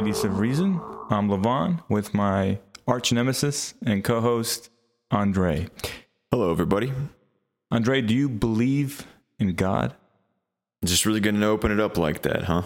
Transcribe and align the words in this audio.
Ladies 0.00 0.24
of 0.24 0.38
Reason. 0.38 0.80
I'm 1.10 1.28
Levon 1.28 1.82
with 1.90 2.14
my 2.14 2.58
arch 2.88 3.12
nemesis 3.12 3.74
and 3.84 4.02
co 4.02 4.22
host, 4.22 4.70
Andrey. 5.10 5.68
Hello, 6.30 6.50
everybody. 6.50 6.90
Andrey, 7.70 8.00
do 8.00 8.14
you 8.14 8.30
believe 8.30 9.06
in 9.38 9.52
God? 9.52 9.94
Just 10.82 11.04
really 11.04 11.20
going 11.20 11.38
to 11.38 11.46
open 11.46 11.70
it 11.70 11.80
up 11.80 11.98
like 11.98 12.22
that, 12.22 12.44
huh? 12.44 12.62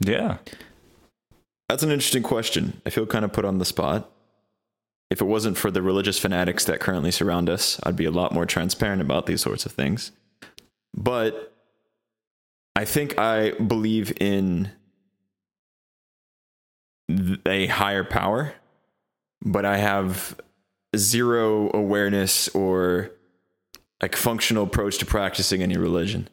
Yeah. 0.00 0.36
That's 1.70 1.82
an 1.82 1.90
interesting 1.90 2.22
question. 2.22 2.82
I 2.84 2.90
feel 2.90 3.06
kind 3.06 3.24
of 3.24 3.32
put 3.32 3.46
on 3.46 3.56
the 3.56 3.64
spot. 3.64 4.10
If 5.10 5.22
it 5.22 5.26
wasn't 5.26 5.56
for 5.56 5.70
the 5.70 5.80
religious 5.80 6.18
fanatics 6.18 6.66
that 6.66 6.80
currently 6.80 7.10
surround 7.10 7.48
us, 7.48 7.80
I'd 7.84 7.96
be 7.96 8.04
a 8.04 8.10
lot 8.10 8.34
more 8.34 8.44
transparent 8.44 9.00
about 9.00 9.24
these 9.24 9.40
sorts 9.40 9.64
of 9.64 9.72
things. 9.72 10.12
But 10.94 11.54
I 12.76 12.84
think 12.84 13.18
I 13.18 13.52
believe 13.52 14.12
in 14.20 14.72
a 17.46 17.66
higher 17.66 18.04
power, 18.04 18.54
but 19.42 19.64
I 19.64 19.76
have 19.76 20.38
zero 20.96 21.70
awareness 21.74 22.48
or 22.48 23.10
like 24.02 24.16
functional 24.16 24.64
approach 24.64 24.98
to 24.98 25.06
practicing 25.06 25.62
any 25.62 25.76
religion. 25.76 26.28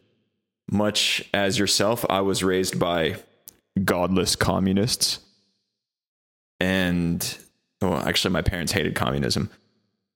Much 0.72 1.27
as 1.34 1.59
yourself, 1.59 2.05
I 2.09 2.22
was 2.22 2.44
raised 2.44 2.80
by 2.80 3.18
godless 3.84 4.36
communists. 4.36 5.20
And 6.59 7.38
well, 7.82 7.98
actually 7.98 8.32
my 8.32 8.41
parents 8.41 8.71
hated 8.71 8.96
communism. 8.96 9.49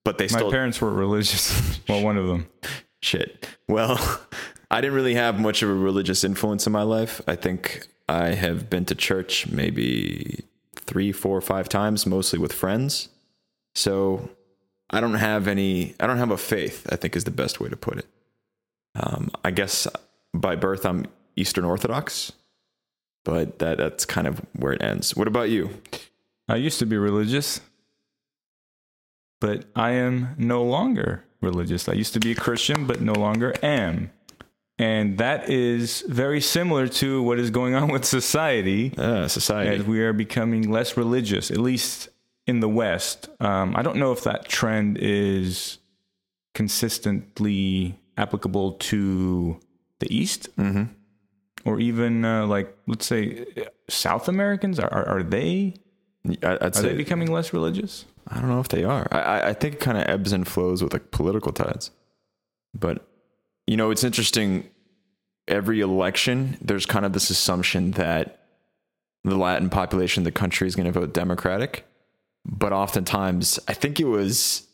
But 0.04 0.18
they 0.18 0.24
My 0.24 0.38
still 0.38 0.50
parents 0.50 0.80
were 0.80 0.90
religious. 0.92 1.80
well, 1.88 2.02
one 2.02 2.16
of 2.16 2.26
them. 2.26 2.48
shit. 3.02 3.46
Well, 3.68 3.98
I 4.70 4.80
didn't 4.80 4.96
really 4.96 5.14
have 5.14 5.38
much 5.38 5.62
of 5.62 5.70
a 5.70 5.74
religious 5.74 6.24
influence 6.24 6.66
in 6.66 6.72
my 6.72 6.82
life. 6.82 7.20
I 7.26 7.36
think 7.36 7.86
I 8.08 8.28
have 8.28 8.70
been 8.70 8.84
to 8.86 8.94
church 8.94 9.48
maybe 9.48 10.44
three, 10.74 11.12
four, 11.12 11.40
five 11.40 11.68
times, 11.68 12.06
mostly 12.06 12.38
with 12.38 12.52
friends. 12.52 13.08
So 13.74 14.30
I 14.90 15.00
don't 15.00 15.14
have 15.14 15.46
any, 15.46 15.94
I 16.00 16.06
don't 16.06 16.18
have 16.18 16.30
a 16.30 16.38
faith, 16.38 16.86
I 16.90 16.96
think 16.96 17.14
is 17.14 17.24
the 17.24 17.30
best 17.30 17.60
way 17.60 17.68
to 17.68 17.76
put 17.76 17.98
it. 17.98 18.06
Um, 18.94 19.30
I 19.44 19.50
guess 19.50 19.86
by 20.32 20.56
birth, 20.56 20.86
I'm 20.86 21.06
Eastern 21.36 21.64
Orthodox, 21.64 22.32
but 23.24 23.58
that, 23.58 23.78
that's 23.78 24.04
kind 24.04 24.26
of 24.26 24.40
where 24.56 24.72
it 24.72 24.82
ends. 24.82 25.14
What 25.14 25.28
about 25.28 25.50
you? 25.50 25.70
I 26.48 26.56
used 26.56 26.78
to 26.78 26.86
be 26.86 26.96
religious, 26.96 27.60
but 29.40 29.66
I 29.76 29.90
am 29.90 30.34
no 30.38 30.64
longer 30.64 31.24
religious. 31.42 31.88
I 31.88 31.92
used 31.92 32.14
to 32.14 32.20
be 32.20 32.32
a 32.32 32.34
Christian, 32.34 32.86
but 32.86 33.00
no 33.02 33.12
longer 33.12 33.54
am. 33.62 34.10
And 34.80 35.18
that 35.18 35.48
is 35.50 36.02
very 36.08 36.40
similar 36.40 36.86
to 36.88 37.20
what 37.22 37.38
is 37.40 37.50
going 37.50 37.74
on 37.74 37.88
with 37.88 38.04
society 38.04 38.92
Uh, 38.96 39.26
society. 39.26 39.76
as 39.76 39.82
we 39.84 40.00
are 40.00 40.12
becoming 40.12 40.70
less 40.70 40.96
religious, 40.96 41.50
at 41.50 41.58
least 41.58 42.08
in 42.46 42.60
the 42.60 42.68
West. 42.68 43.28
Um, 43.40 43.74
I 43.76 43.82
don't 43.82 43.96
know 43.96 44.12
if 44.12 44.22
that 44.24 44.48
trend 44.48 44.98
is 45.00 45.78
consistently 46.54 47.98
applicable 48.16 48.72
to 48.72 49.58
the 50.00 50.14
East 50.14 50.48
hmm 50.56 50.84
or 51.64 51.80
even 51.80 52.24
uh, 52.24 52.46
like, 52.46 52.74
let's 52.86 53.04
say, 53.04 53.44
South 53.88 54.28
Americans. 54.28 54.78
Are, 54.78 54.90
are, 54.92 55.08
are 55.08 55.22
they 55.24 55.74
I, 56.42 56.54
are 56.54 56.70
they 56.70 56.94
becoming 56.94 57.30
less 57.32 57.52
religious? 57.52 58.04
I 58.28 58.38
don't 58.40 58.48
know 58.48 58.60
if 58.60 58.68
they 58.68 58.84
are. 58.84 59.08
I, 59.10 59.18
I- 59.18 59.48
I 59.48 59.52
think 59.54 59.74
it 59.74 59.80
kind 59.80 59.98
of 59.98 60.04
ebbs 60.06 60.32
and 60.32 60.46
flows 60.46 60.82
with 60.84 60.92
like 60.92 61.10
political 61.10 61.52
tides. 61.52 61.90
But 62.78 63.07
you 63.68 63.76
know, 63.76 63.90
it's 63.90 64.02
interesting. 64.02 64.66
Every 65.46 65.80
election, 65.80 66.56
there's 66.62 66.86
kind 66.86 67.04
of 67.04 67.12
this 67.12 67.28
assumption 67.28 67.90
that 67.92 68.46
the 69.24 69.36
Latin 69.36 69.68
population 69.68 70.22
of 70.22 70.24
the 70.24 70.32
country 70.32 70.66
is 70.66 70.74
going 70.74 70.86
to 70.86 70.92
vote 70.92 71.12
Democratic. 71.12 71.86
But 72.46 72.72
oftentimes, 72.72 73.60
I 73.68 73.74
think 73.74 74.00
it 74.00 74.06
was 74.06 74.66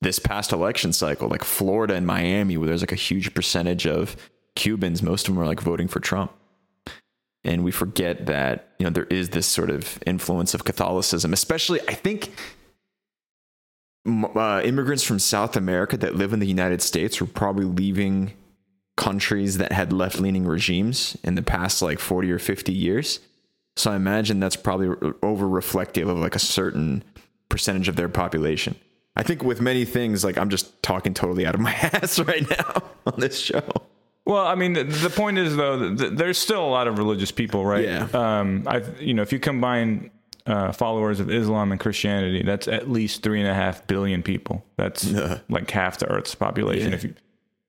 this 0.00 0.20
past 0.20 0.52
election 0.52 0.92
cycle, 0.92 1.28
like 1.28 1.42
Florida 1.42 1.94
and 1.94 2.06
Miami, 2.06 2.56
where 2.56 2.68
there's 2.68 2.82
like 2.82 2.92
a 2.92 2.96
huge 2.96 3.34
percentage 3.34 3.84
of 3.84 4.16
Cubans. 4.54 5.02
Most 5.02 5.26
of 5.26 5.34
them 5.34 5.42
are 5.42 5.46
like 5.46 5.60
voting 5.60 5.88
for 5.88 5.98
Trump. 5.98 6.32
And 7.42 7.64
we 7.64 7.72
forget 7.72 8.26
that, 8.26 8.74
you 8.78 8.84
know, 8.84 8.90
there 8.90 9.04
is 9.04 9.30
this 9.30 9.48
sort 9.48 9.70
of 9.70 9.98
influence 10.06 10.54
of 10.54 10.64
Catholicism, 10.64 11.32
especially, 11.32 11.80
I 11.88 11.94
think 11.94 12.30
uh, 14.06 14.60
immigrants 14.64 15.02
from 15.02 15.18
South 15.18 15.56
America 15.56 15.96
that 15.96 16.16
live 16.16 16.32
in 16.32 16.40
the 16.40 16.46
United 16.46 16.82
States 16.82 17.20
were 17.20 17.26
probably 17.26 17.64
leaving 17.64 18.32
countries 18.96 19.58
that 19.58 19.72
had 19.72 19.92
left 19.92 20.20
leaning 20.20 20.46
regimes 20.46 21.16
in 21.22 21.34
the 21.34 21.42
past 21.42 21.82
like 21.82 21.98
40 21.98 22.30
or 22.32 22.38
50 22.38 22.72
years. 22.72 23.20
So 23.76 23.92
I 23.92 23.96
imagine 23.96 24.40
that's 24.40 24.56
probably 24.56 24.88
over 25.22 25.46
reflective 25.46 26.08
of 26.08 26.18
like 26.18 26.34
a 26.34 26.40
certain 26.40 27.04
percentage 27.48 27.88
of 27.88 27.96
their 27.96 28.08
population. 28.08 28.74
I 29.14 29.22
think 29.22 29.42
with 29.42 29.60
many 29.60 29.84
things, 29.84 30.24
like 30.24 30.38
I'm 30.38 30.50
just 30.50 30.82
talking 30.82 31.14
totally 31.14 31.46
out 31.46 31.54
of 31.54 31.60
my 31.60 31.72
ass 31.92 32.18
right 32.18 32.48
now 32.48 32.82
on 33.06 33.20
this 33.20 33.38
show. 33.38 33.62
Well, 34.24 34.44
I 34.44 34.56
mean, 34.56 34.72
the, 34.72 34.84
the 34.84 35.10
point 35.10 35.38
is 35.38 35.56
though, 35.56 35.94
that 35.94 36.16
there's 36.16 36.38
still 36.38 36.64
a 36.64 36.68
lot 36.68 36.88
of 36.88 36.98
religious 36.98 37.30
people, 37.30 37.64
right? 37.64 37.84
Yeah. 37.84 38.08
Um, 38.12 38.64
I, 38.66 38.82
you 38.98 39.14
know, 39.14 39.22
if 39.22 39.32
you 39.32 39.38
combine 39.38 40.10
uh, 40.46 40.72
followers 40.72 41.20
of 41.20 41.30
Islam 41.30 41.72
and 41.72 41.80
Christianity, 41.80 42.42
that's 42.42 42.68
at 42.68 42.90
least 42.90 43.22
three 43.22 43.40
and 43.40 43.48
a 43.48 43.54
half 43.54 43.86
billion 43.86 44.22
people. 44.22 44.64
That's 44.76 45.10
like 45.48 45.70
half 45.70 45.98
the 45.98 46.08
Earth's 46.08 46.34
population. 46.34 46.90
Yeah. 46.90 46.94
If 46.94 47.04
you, 47.04 47.14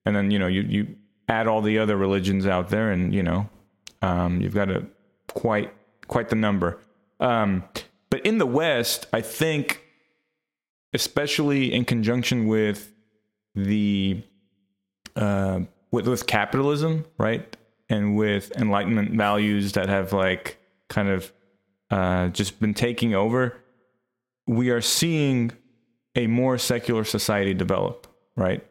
and 0.06 0.16
then 0.16 0.32
you 0.32 0.40
know, 0.40 0.48
you 0.48 0.62
you 0.62 0.96
add 1.28 1.48
all 1.48 1.62
the 1.62 1.80
other 1.80 1.98
religions 1.98 2.46
out 2.46 2.70
there, 2.70 2.92
and 2.92 3.14
you 3.14 3.24
know, 3.24 3.50
um, 4.02 4.42
you've 4.42 4.54
got 4.54 4.70
a 4.70 4.86
quite 5.28 5.74
quite 6.08 6.30
the 6.30 6.36
number. 6.36 6.80
Um, 7.20 7.64
but 8.10 8.26
in 8.26 8.38
the 8.38 8.46
West, 8.46 9.08
I 9.12 9.22
think, 9.22 9.84
especially 10.94 11.74
in 11.74 11.84
conjunction 11.84 12.48
with 12.48 12.94
the 13.56 14.22
uh, 15.16 15.62
with 15.92 16.08
with 16.08 16.28
capitalism, 16.28 17.06
right, 17.18 17.58
and 17.90 18.16
with 18.16 18.52
Enlightenment 18.56 19.12
values 19.12 19.74
that 19.74 19.90
have 19.90 20.14
like 20.14 20.58
kind 20.90 21.10
of 21.10 21.32
uh, 21.90 22.28
just 22.30 22.60
been 22.60 22.74
taking 22.74 23.14
over, 23.14 23.58
we 24.46 24.70
are 24.70 24.82
seeing 24.82 25.52
a 26.16 26.28
more 26.28 26.58
secular 26.58 27.04
society 27.04 27.54
develop, 27.54 28.08
right? 28.36 28.66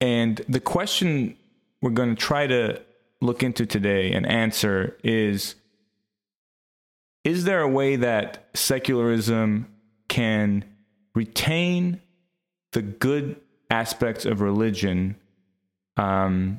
And 0.00 0.40
the 0.48 0.60
question 0.60 1.36
we're 1.82 1.90
going 1.90 2.14
to 2.14 2.20
try 2.20 2.46
to 2.46 2.80
look 3.20 3.42
into 3.42 3.66
today 3.66 4.12
and 4.12 4.26
answer 4.26 4.96
is 5.02 5.56
Is 7.24 7.44
there 7.44 7.60
a 7.60 7.68
way 7.68 7.96
that 7.96 8.48
secularism 8.54 9.66
can 10.08 10.64
retain 11.14 12.00
the 12.72 12.82
good 12.82 13.40
aspects 13.70 14.24
of 14.24 14.40
religion 14.40 15.16
um, 15.96 16.58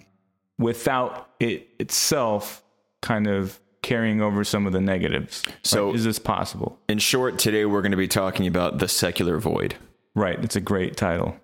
without 0.57 1.29
it 1.39 1.69
itself 1.79 2.63
kind 3.01 3.27
of 3.27 3.59
carrying 3.89 4.22
over 4.22 4.44
some 4.44 4.67
of 4.67 4.72
the 4.73 4.79
negatives? 4.79 5.44
So- 5.63 5.88
Right? 5.88 5.95
is 5.95 6.03
this 6.05 6.19
possible? 6.19 6.79
In 6.88 7.00
short, 7.00 7.39
today 7.39 7.66
we're 7.66 7.81
going 7.81 7.91
to 7.91 7.97
be 7.97 8.07
talking 8.07 8.45
about 8.47 8.77
the 8.79 8.88
secular 8.88 9.39
void, 9.39 9.75
Right. 10.16 10.38
It's 10.44 10.55
a 10.55 10.61
great 10.61 10.95
title. 10.95 11.35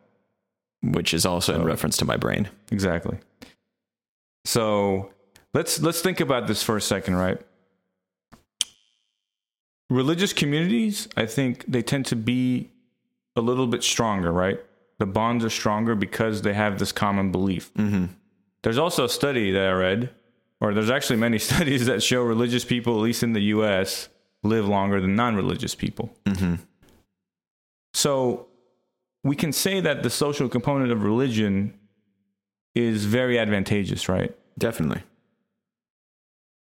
which 0.82 1.14
is 1.16 1.26
also 1.26 1.56
in 1.56 1.64
reference 1.64 1.98
to 1.98 2.06
my 2.06 2.16
brain. 2.18 2.48
Exactly. 2.72 3.18
So 4.46 5.12
let's 5.56 5.82
let's 5.82 6.00
think 6.02 6.20
about 6.20 6.46
this 6.46 6.62
for 6.62 6.78
a 6.78 6.82
second, 6.82 7.16
right? 7.16 7.40
Religious 9.90 10.32
communities, 10.34 11.08
I 11.18 11.26
think 11.26 11.66
they 11.68 11.82
tend 11.82 12.06
to 12.08 12.16
be 12.16 12.70
a 13.36 13.42
little 13.42 13.66
bit 13.68 13.84
stronger, 13.84 14.32
right? 14.32 14.60
The 15.00 15.06
bonds 15.08 15.44
are 15.44 15.50
stronger 15.50 15.96
because 15.96 16.42
they 16.44 16.54
have 16.54 16.78
this 16.78 16.92
common 16.92 17.32
belief. 17.32 17.74
Mm-hmm. 17.74 18.06
There's 18.62 18.78
also 18.78 19.06
a 19.06 19.10
study 19.10 19.52
that 19.52 19.68
I 19.68 19.72
read, 19.74 20.10
or 20.66 20.74
there's 20.74 20.90
actually 20.90 21.18
many 21.18 21.40
studies 21.50 21.86
that 21.86 22.02
show 22.02 22.24
religious 22.24 22.66
people, 22.66 22.96
at 22.96 23.02
least 23.02 23.24
in 23.24 23.34
the 23.34 23.42
US, 23.56 24.10
live 24.44 24.68
longer 24.68 25.00
than 25.00 25.16
non 25.16 25.36
religious 25.36 25.76
people. 25.76 26.16
Mm-hmm. 26.26 26.56
So 27.94 28.48
we 29.24 29.36
can 29.36 29.52
say 29.52 29.80
that 29.80 30.04
the 30.04 30.10
social 30.10 30.50
component 30.50 30.92
of 30.92 31.04
religion 31.04 31.74
is 32.74 33.06
very 33.06 33.40
advantageous, 33.40 34.10
right? 34.10 34.36
Definitely. 34.58 35.02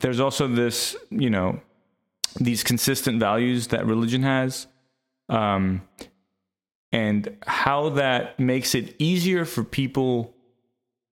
There's 0.00 0.20
also 0.20 0.46
this, 0.46 0.96
you 1.10 1.30
know, 1.30 1.60
these 2.38 2.62
consistent 2.62 3.20
values 3.20 3.68
that 3.68 3.86
religion 3.86 4.22
has, 4.22 4.66
um, 5.28 5.82
and 6.92 7.36
how 7.46 7.88
that 7.90 8.38
makes 8.38 8.74
it 8.74 8.94
easier 8.98 9.44
for 9.44 9.64
people 9.64 10.34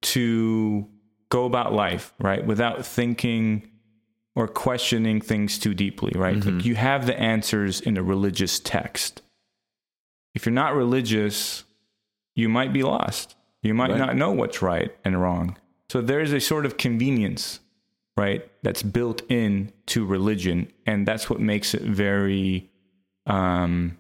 to 0.03 0.87
go 1.33 1.45
about 1.47 1.73
life, 1.73 2.13
right, 2.19 2.45
without 2.47 2.85
thinking 2.85 3.69
or 4.37 4.47
questioning 4.47 5.21
things 5.21 5.59
too 5.59 5.75
deeply, 5.75 6.13
right? 6.15 6.45
Like 6.45 6.65
you 6.65 6.75
have 6.75 7.07
the 7.07 7.19
answers 7.19 7.81
in 7.81 7.97
a 7.97 8.03
religious 8.03 8.61
text. 8.61 9.23
If 10.35 10.45
you're 10.45 10.53
not 10.53 10.75
religious, 10.75 11.65
you 12.35 12.49
might 12.49 12.73
be 12.73 12.83
lost. 12.83 13.35
You 13.63 13.75
might 13.75 13.91
Right. 13.91 13.99
not 13.99 14.17
know 14.17 14.33
what's 14.33 14.61
right 14.63 14.95
and 15.05 15.21
wrong. 15.21 15.57
So 15.91 16.01
there 16.01 16.21
is 16.21 16.33
a 16.33 16.41
sort 16.41 16.67
of 16.67 16.77
convenience 16.77 17.61
right? 18.17 18.47
That's 18.63 18.83
built 18.83 19.23
in 19.31 19.73
to 19.87 20.05
religion, 20.05 20.71
and 20.87 21.09
that's 21.09 21.31
what 21.31 21.41
makes 21.41 21.75
it 21.75 21.83
very, 21.83 22.71
um, 23.27 23.97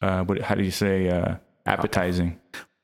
uh, 0.00 0.24
what? 0.24 0.40
How 0.40 0.54
do 0.54 0.62
you 0.64 0.70
say? 0.70 1.08
Uh, 1.08 1.36
appetizing, 1.64 2.40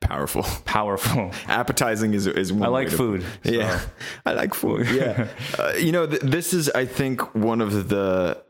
Powerful. 0.09 0.43
powerful. 0.65 1.31
Appetizing 1.47 2.15
is 2.15 2.27
is 2.27 2.53
one 2.53 2.63
I 2.63 2.69
like 2.69 2.89
to- 2.91 2.97
food. 2.97 3.25
so- 3.45 3.51
Yeah, 3.53 3.81
I 4.27 4.33
like 4.33 4.55
food. 4.55 4.87
Yeah, 4.93 5.29
uh, 5.59 5.73
you 5.79 5.93
know, 5.93 6.07
th- 6.07 6.23
this 6.23 6.53
is, 6.55 6.71
I 6.71 6.87
think, 6.87 7.35
one 7.35 7.61
of 7.61 7.89
the. 7.89 8.43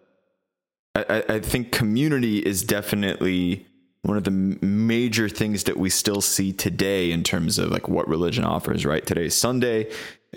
I, 0.95 1.05
I- 1.09 1.35
I 1.35 1.41
think 1.41 1.73
community 1.73 2.39
is 2.39 2.63
definitely 2.63 3.67
one 4.03 4.17
of 4.17 4.23
the 4.25 4.31
major 4.31 5.29
things 5.29 5.65
that 5.65 5.77
we 5.77 5.91
still 5.91 6.21
see 6.21 6.53
today 6.53 7.11
in 7.11 7.23
terms 7.25 7.59
of 7.59 7.71
like 7.71 7.89
what 7.89 8.07
religion 8.09 8.45
offers. 8.45 8.87
Right, 8.87 9.05
today's 9.05 9.35
Sunday. 9.35 9.91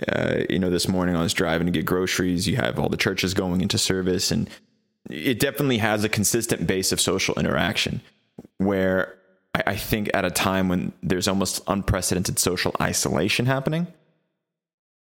Uh, 0.08 0.40
you 0.50 0.58
know, 0.58 0.70
this 0.70 0.88
morning 0.88 1.16
I 1.16 1.22
was 1.22 1.34
driving 1.34 1.68
to 1.68 1.72
get 1.72 1.86
groceries. 1.86 2.48
You 2.48 2.56
have 2.56 2.80
all 2.80 2.90
the 2.90 2.98
churches 2.98 3.34
going 3.36 3.62
into 3.62 3.78
service, 3.78 4.32
and 4.32 4.50
it 5.10 5.40
definitely 5.40 5.78
has 5.78 6.04
a 6.04 6.10
consistent 6.10 6.66
base 6.66 6.92
of 6.92 7.00
social 7.00 7.36
interaction. 7.40 8.02
Where 8.58 9.18
I, 9.56 9.64
I 9.68 9.76
think 9.76 10.10
at 10.14 10.26
a 10.26 10.32
time 10.32 10.70
when 10.70 10.94
there's 11.02 11.28
almost 11.28 11.62
unprecedented 11.68 12.40
social 12.40 12.76
isolation 12.82 13.46
happening, 13.46 13.88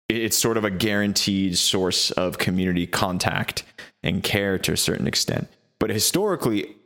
it's 0.08 0.38
sort 0.38 0.56
of 0.56 0.64
a 0.64 0.70
guaranteed 0.70 1.58
source 1.58 2.10
of 2.12 2.38
community 2.38 2.86
contact 2.86 3.64
and 4.02 4.22
care 4.22 4.58
to 4.58 4.72
a 4.72 4.76
certain 4.76 5.06
extent. 5.06 5.48
But 5.78 5.90
historically, 5.90 6.76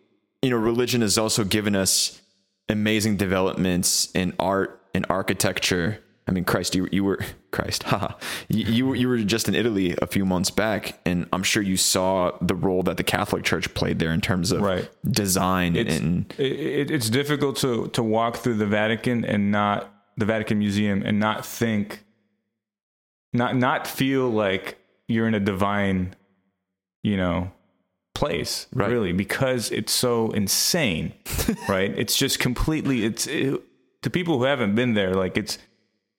you 0.43 0.51
know, 0.51 0.57
religion 0.57 1.03
has 1.03 1.19
also 1.19 1.45
given 1.45 1.77
us 1.77 2.21
amazing 2.69 3.17
developments 3.17 4.11
in 4.15 4.35
art 4.39 4.81
and 4.95 5.05
architecture. 5.11 6.01
I 6.31 6.33
mean, 6.33 6.45
Christ, 6.45 6.77
you, 6.77 6.89
you 6.93 7.03
were 7.03 7.19
Christ, 7.51 7.83
haha. 7.83 8.15
You, 8.49 8.65
you 8.73 8.87
were 8.87 8.95
you 8.95 9.09
were 9.09 9.19
just 9.19 9.49
in 9.49 9.55
Italy 9.57 9.97
a 10.01 10.07
few 10.07 10.25
months 10.25 10.51
back, 10.51 11.01
and 11.05 11.27
I'm 11.33 11.43
sure 11.43 11.61
you 11.63 11.77
saw 11.77 12.31
the 12.41 12.55
role 12.55 12.85
that 12.85 12.97
the 12.97 13.03
Catholic 13.03 13.43
Church 13.43 13.73
played 13.75 13.99
there 13.99 14.13
in 14.13 14.21
terms 14.21 14.53
of 14.53 14.63
Right. 14.63 14.89
design 15.11 15.75
it's 15.77 15.99
and 15.99 16.33
it, 16.39 16.91
it's 16.93 17.11
difficult 17.11 17.57
to 17.59 17.89
to 17.89 18.03
walk 18.03 18.37
through 18.37 18.55
the 18.55 18.67
Vatican 18.67 19.25
and 19.25 19.51
not 19.51 19.93
the 20.17 20.25
Vatican 20.25 20.59
Museum 20.61 21.03
and 21.05 21.19
not 21.19 21.45
think 21.45 22.05
not 23.33 23.57
not 23.57 23.87
feel 23.87 24.29
like 24.31 24.79
you're 25.09 25.27
in 25.27 25.35
a 25.35 25.41
divine 25.41 26.15
you 27.03 27.17
know 27.17 27.51
place 28.15 28.67
Right. 28.73 28.91
really 28.91 29.13
because 29.13 29.71
it's 29.71 29.93
so 29.93 30.31
insane 30.33 31.15
right 31.69 31.91
it's 31.99 32.17
just 32.17 32.39
completely 32.39 33.05
it's 33.05 33.27
it, 33.27 33.61
to 34.03 34.11
people 34.11 34.39
who 34.39 34.45
haven't 34.45 34.75
been 34.75 34.95
there 34.95 35.15
like 35.15 35.37
it's 35.37 35.59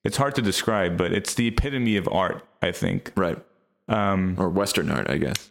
it's 0.03 0.17
hard 0.17 0.35
to 0.35 0.41
describe 0.41 0.97
but 0.97 1.13
it's 1.13 1.33
the 1.35 1.47
epitome 1.47 1.97
of 1.97 2.07
art 2.11 2.43
i 2.61 2.71
think 2.71 3.11
right 3.15 3.37
um 3.87 4.35
or 4.39 4.49
Western 4.49 4.89
art, 4.89 5.09
I 5.09 5.17
guess. 5.17 5.49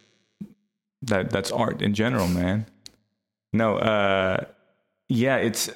that 1.03 1.29
that's 1.29 1.51
art 1.51 1.81
in 1.81 1.93
general, 1.93 2.27
man. 2.27 2.65
No, 3.53 3.77
uh, 3.77 4.45
yeah, 5.09 5.37
it's 5.37 5.69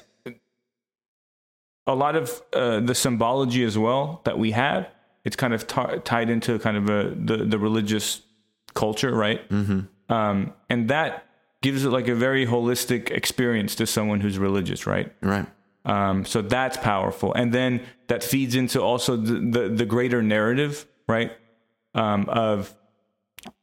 a 1.86 1.94
lot 1.94 2.16
of 2.16 2.42
uh, 2.52 2.80
the 2.80 2.94
symbology 2.94 3.62
as 3.62 3.78
well 3.78 4.20
that 4.24 4.38
we 4.38 4.50
have. 4.52 4.88
It's 5.24 5.36
kind 5.36 5.54
of 5.54 5.66
ti- 5.66 5.98
tied 6.04 6.30
into 6.30 6.58
kind 6.58 6.76
of 6.76 6.88
a 6.90 7.14
the 7.14 7.44
the 7.44 7.58
religious 7.58 8.22
culture, 8.74 9.14
right? 9.14 9.48
Mm-hmm. 9.48 10.12
Um, 10.12 10.52
and 10.68 10.88
that 10.88 11.26
gives 11.62 11.84
it 11.84 11.90
like 11.90 12.08
a 12.08 12.14
very 12.14 12.46
holistic 12.46 13.10
experience 13.10 13.74
to 13.76 13.86
someone 13.86 14.20
who's 14.20 14.38
religious, 14.38 14.86
right? 14.86 15.12
Right. 15.20 15.46
Um, 15.86 16.24
so 16.24 16.42
that's 16.42 16.76
powerful, 16.76 17.32
and 17.32 17.54
then 17.54 17.80
that 18.08 18.22
feeds 18.22 18.54
into 18.56 18.82
also 18.82 19.16
the 19.16 19.34
the, 19.34 19.68
the 19.68 19.86
greater 19.86 20.20
narrative, 20.20 20.84
right? 21.08 21.32
Um, 21.94 22.28
of 22.28 22.74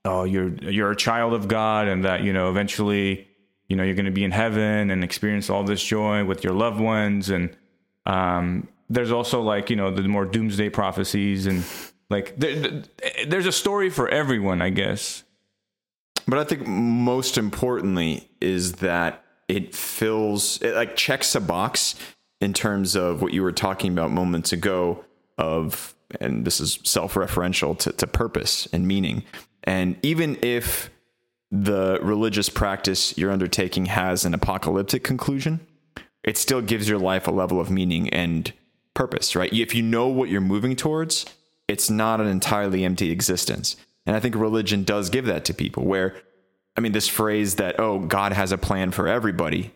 oh, 0.05 0.23
you're 0.23 0.53
you're 0.55 0.91
a 0.91 0.95
child 0.95 1.33
of 1.33 1.47
God, 1.47 1.87
and 1.87 2.05
that 2.05 2.23
you 2.23 2.31
know 2.31 2.49
eventually, 2.49 3.27
you 3.67 3.75
know, 3.75 3.83
you're 3.83 3.95
going 3.95 4.05
to 4.05 4.11
be 4.11 4.23
in 4.23 4.31
heaven 4.31 4.89
and 4.89 5.03
experience 5.03 5.49
all 5.49 5.65
this 5.65 5.83
joy 5.83 6.23
with 6.23 6.45
your 6.45 6.53
loved 6.53 6.79
ones, 6.79 7.29
and 7.29 7.55
um, 8.05 8.69
there's 8.89 9.11
also 9.11 9.41
like 9.41 9.69
you 9.69 9.75
know 9.75 9.91
the 9.91 10.03
more 10.03 10.25
doomsday 10.25 10.69
prophecies 10.69 11.45
and 11.45 11.65
like 12.09 12.37
there, 12.37 12.83
there's 13.27 13.47
a 13.47 13.51
story 13.51 13.89
for 13.89 14.07
everyone, 14.07 14.61
I 14.61 14.69
guess. 14.69 15.23
But 16.25 16.39
I 16.39 16.45
think 16.45 16.65
most 16.67 17.37
importantly 17.37 18.29
is 18.39 18.73
that 18.73 19.22
it 19.55 19.75
fills, 19.75 20.61
it 20.61 20.75
like 20.75 20.95
checks 20.95 21.35
a 21.35 21.41
box 21.41 21.95
in 22.41 22.53
terms 22.53 22.95
of 22.95 23.21
what 23.21 23.33
you 23.33 23.43
were 23.43 23.51
talking 23.51 23.91
about 23.91 24.11
moments 24.11 24.51
ago 24.51 25.05
of, 25.37 25.93
and 26.19 26.45
this 26.45 26.59
is 26.59 26.79
self 26.83 27.13
referential 27.13 27.77
to, 27.79 27.91
to 27.91 28.07
purpose 28.07 28.67
and 28.73 28.87
meaning. 28.87 29.23
And 29.63 29.97
even 30.01 30.37
if 30.41 30.89
the 31.51 31.99
religious 32.01 32.49
practice 32.49 33.15
you're 33.15 33.31
undertaking 33.31 33.85
has 33.85 34.25
an 34.25 34.33
apocalyptic 34.33 35.03
conclusion, 35.03 35.59
it 36.23 36.37
still 36.37 36.61
gives 36.61 36.89
your 36.89 36.99
life 36.99 37.27
a 37.27 37.31
level 37.31 37.59
of 37.59 37.69
meaning 37.69 38.09
and 38.09 38.51
purpose, 38.95 39.35
right? 39.35 39.53
If 39.53 39.75
you 39.75 39.83
know 39.83 40.07
what 40.07 40.29
you're 40.29 40.41
moving 40.41 40.75
towards, 40.75 41.25
it's 41.67 41.89
not 41.89 42.19
an 42.19 42.27
entirely 42.27 42.83
empty 42.83 43.11
existence. 43.11 43.75
And 44.05 44.15
I 44.15 44.19
think 44.19 44.35
religion 44.35 44.83
does 44.83 45.09
give 45.09 45.25
that 45.25 45.45
to 45.45 45.53
people 45.53 45.85
where, 45.85 46.15
I 46.75 46.81
mean, 46.81 46.91
this 46.91 47.07
phrase 47.07 47.55
that, 47.55 47.79
oh, 47.79 47.99
God 47.99 48.33
has 48.33 48.51
a 48.51 48.57
plan 48.57 48.91
for 48.91 49.07
everybody, 49.07 49.71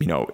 you 0.00 0.06
know, 0.06 0.30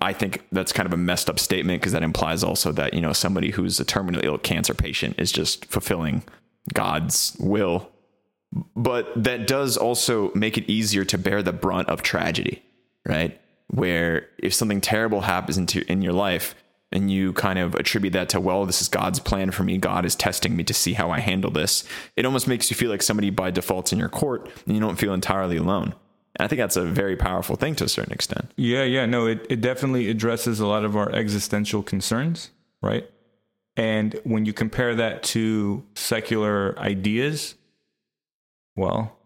I 0.00 0.14
think 0.14 0.46
that's 0.50 0.72
kind 0.72 0.86
of 0.86 0.94
a 0.94 0.96
messed 0.96 1.28
up 1.28 1.38
statement 1.38 1.82
because 1.82 1.92
that 1.92 2.02
implies 2.02 2.42
also 2.42 2.72
that, 2.72 2.94
you 2.94 3.02
know, 3.02 3.12
somebody 3.12 3.50
who's 3.50 3.78
a 3.78 3.84
terminally 3.84 4.24
ill 4.24 4.38
cancer 4.38 4.72
patient 4.72 5.16
is 5.18 5.30
just 5.30 5.66
fulfilling 5.66 6.22
God's 6.72 7.36
will. 7.38 7.90
But 8.74 9.22
that 9.22 9.46
does 9.46 9.76
also 9.76 10.32
make 10.34 10.56
it 10.56 10.68
easier 10.70 11.04
to 11.04 11.18
bear 11.18 11.42
the 11.42 11.52
brunt 11.52 11.88
of 11.88 12.02
tragedy, 12.02 12.62
right? 13.06 13.38
Where 13.68 14.26
if 14.38 14.54
something 14.54 14.80
terrible 14.80 15.20
happens 15.20 15.58
into 15.58 15.84
in 15.90 16.02
your 16.02 16.14
life 16.14 16.54
and 16.92 17.10
you 17.10 17.32
kind 17.32 17.58
of 17.58 17.74
attribute 17.74 18.12
that 18.12 18.28
to, 18.30 18.40
well, 18.40 18.66
this 18.66 18.82
is 18.82 18.88
God's 18.88 19.20
plan 19.20 19.50
for 19.50 19.62
me, 19.62 19.78
God 19.78 20.04
is 20.04 20.14
testing 20.14 20.56
me 20.56 20.64
to 20.64 20.74
see 20.74 20.94
how 20.94 21.10
I 21.10 21.20
handle 21.20 21.50
this, 21.50 21.84
it 22.16 22.24
almost 22.24 22.48
makes 22.48 22.70
you 22.70 22.76
feel 22.76 22.90
like 22.90 23.02
somebody 23.02 23.30
by 23.30 23.50
default's 23.50 23.92
in 23.92 23.98
your 23.98 24.08
court 24.08 24.50
and 24.66 24.74
you 24.74 24.80
don't 24.80 24.96
feel 24.96 25.14
entirely 25.14 25.56
alone. 25.56 25.94
And 26.36 26.44
I 26.44 26.48
think 26.48 26.58
that's 26.58 26.76
a 26.76 26.84
very 26.84 27.16
powerful 27.16 27.56
thing 27.56 27.74
to 27.76 27.84
a 27.84 27.88
certain 27.88 28.12
extent. 28.12 28.50
Yeah, 28.56 28.84
yeah, 28.84 29.06
no, 29.06 29.26
it, 29.26 29.46
it 29.48 29.60
definitely 29.60 30.10
addresses 30.10 30.60
a 30.60 30.66
lot 30.66 30.84
of 30.84 30.96
our 30.96 31.10
existential 31.12 31.82
concerns, 31.82 32.50
right? 32.82 33.08
And 33.76 34.20
when 34.24 34.44
you 34.44 34.52
compare 34.52 34.94
that 34.96 35.22
to 35.24 35.84
secular 35.94 36.78
ideas, 36.78 37.54
well, 38.76 39.16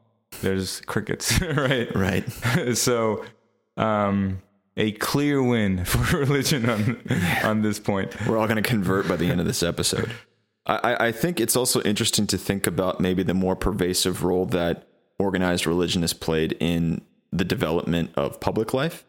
there's 0.43 0.81
crickets, 0.83 1.41
right? 1.57 1.95
Right. 1.95 2.25
so, 2.75 3.25
um, 3.77 4.43
a 4.77 4.93
clear 4.93 5.43
win 5.43 5.85
for 5.85 6.17
religion 6.17 6.69
on 6.69 7.01
on 7.43 7.63
this 7.63 7.79
point. 7.79 8.15
We're 8.27 8.39
all 8.39 8.47
going 8.47 8.63
to 8.63 8.69
convert 8.69 9.09
by 9.09 9.17
the 9.17 9.31
end 9.31 9.41
of 9.41 9.47
this 9.47 9.63
episode. 9.63 10.11
I, 10.67 11.09
I- 11.09 11.13
think 11.13 11.41
it's 11.41 11.57
also 11.57 11.83
interesting 11.83 12.27
to 12.29 12.39
think 12.39 12.67
about 12.67 12.99
maybe 12.99 13.23
the 13.23 13.35
more 13.35 13.55
pervasive 13.55 14.25
role 14.25 14.47
that 14.47 14.89
organized 15.19 15.67
religion 15.67 16.01
has 16.03 16.15
played 16.15 16.57
in 16.59 17.03
the 17.33 17.45
development 17.45 18.13
of 18.17 18.41
public 18.41 18.73
life. 18.73 19.05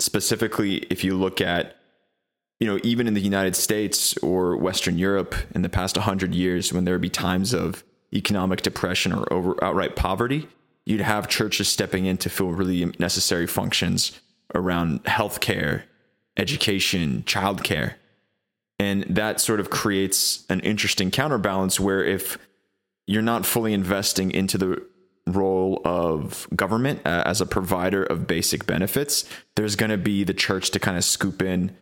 Specifically, 0.00 0.78
if 0.90 1.04
you 1.04 1.14
look 1.14 1.40
at, 1.40 1.76
you 2.58 2.66
know, 2.66 2.80
even 2.82 3.06
in 3.06 3.14
the 3.14 3.20
United 3.20 3.54
States 3.54 4.16
or 4.18 4.56
Western 4.56 4.98
Europe 4.98 5.34
in 5.54 5.62
the 5.62 5.68
past 5.68 5.96
100 5.96 6.34
years, 6.34 6.72
when 6.72 6.84
there 6.84 6.94
would 6.94 7.02
be 7.02 7.10
times 7.10 7.52
of 7.52 7.84
economic 8.14 8.62
depression 8.62 9.12
or 9.12 9.30
over 9.32 9.62
outright 9.62 9.94
poverty, 9.94 10.48
you'd 10.86 11.00
have 11.00 11.28
churches 11.28 11.68
stepping 11.68 12.06
in 12.06 12.16
to 12.16 12.30
fill 12.30 12.50
really 12.50 12.86
necessary 12.98 13.46
functions 13.46 14.20
around 14.54 15.04
healthcare, 15.04 15.82
education, 16.36 17.22
childcare. 17.26 17.94
And 18.78 19.04
that 19.04 19.40
sort 19.40 19.60
of 19.60 19.70
creates 19.70 20.44
an 20.48 20.60
interesting 20.60 21.10
counterbalance 21.10 21.78
where 21.78 22.04
if 22.04 22.38
you're 23.06 23.22
not 23.22 23.46
fully 23.46 23.72
investing 23.72 24.30
into 24.30 24.58
the 24.58 24.82
role 25.26 25.80
of 25.84 26.48
government 26.54 27.00
uh, 27.04 27.22
as 27.24 27.40
a 27.40 27.46
provider 27.46 28.02
of 28.02 28.26
basic 28.26 28.66
benefits, 28.66 29.24
there's 29.54 29.76
going 29.76 29.90
to 29.90 29.98
be 29.98 30.24
the 30.24 30.34
church 30.34 30.70
to 30.70 30.80
kind 30.80 30.96
of 30.96 31.04
scoop 31.04 31.42
in 31.42 31.76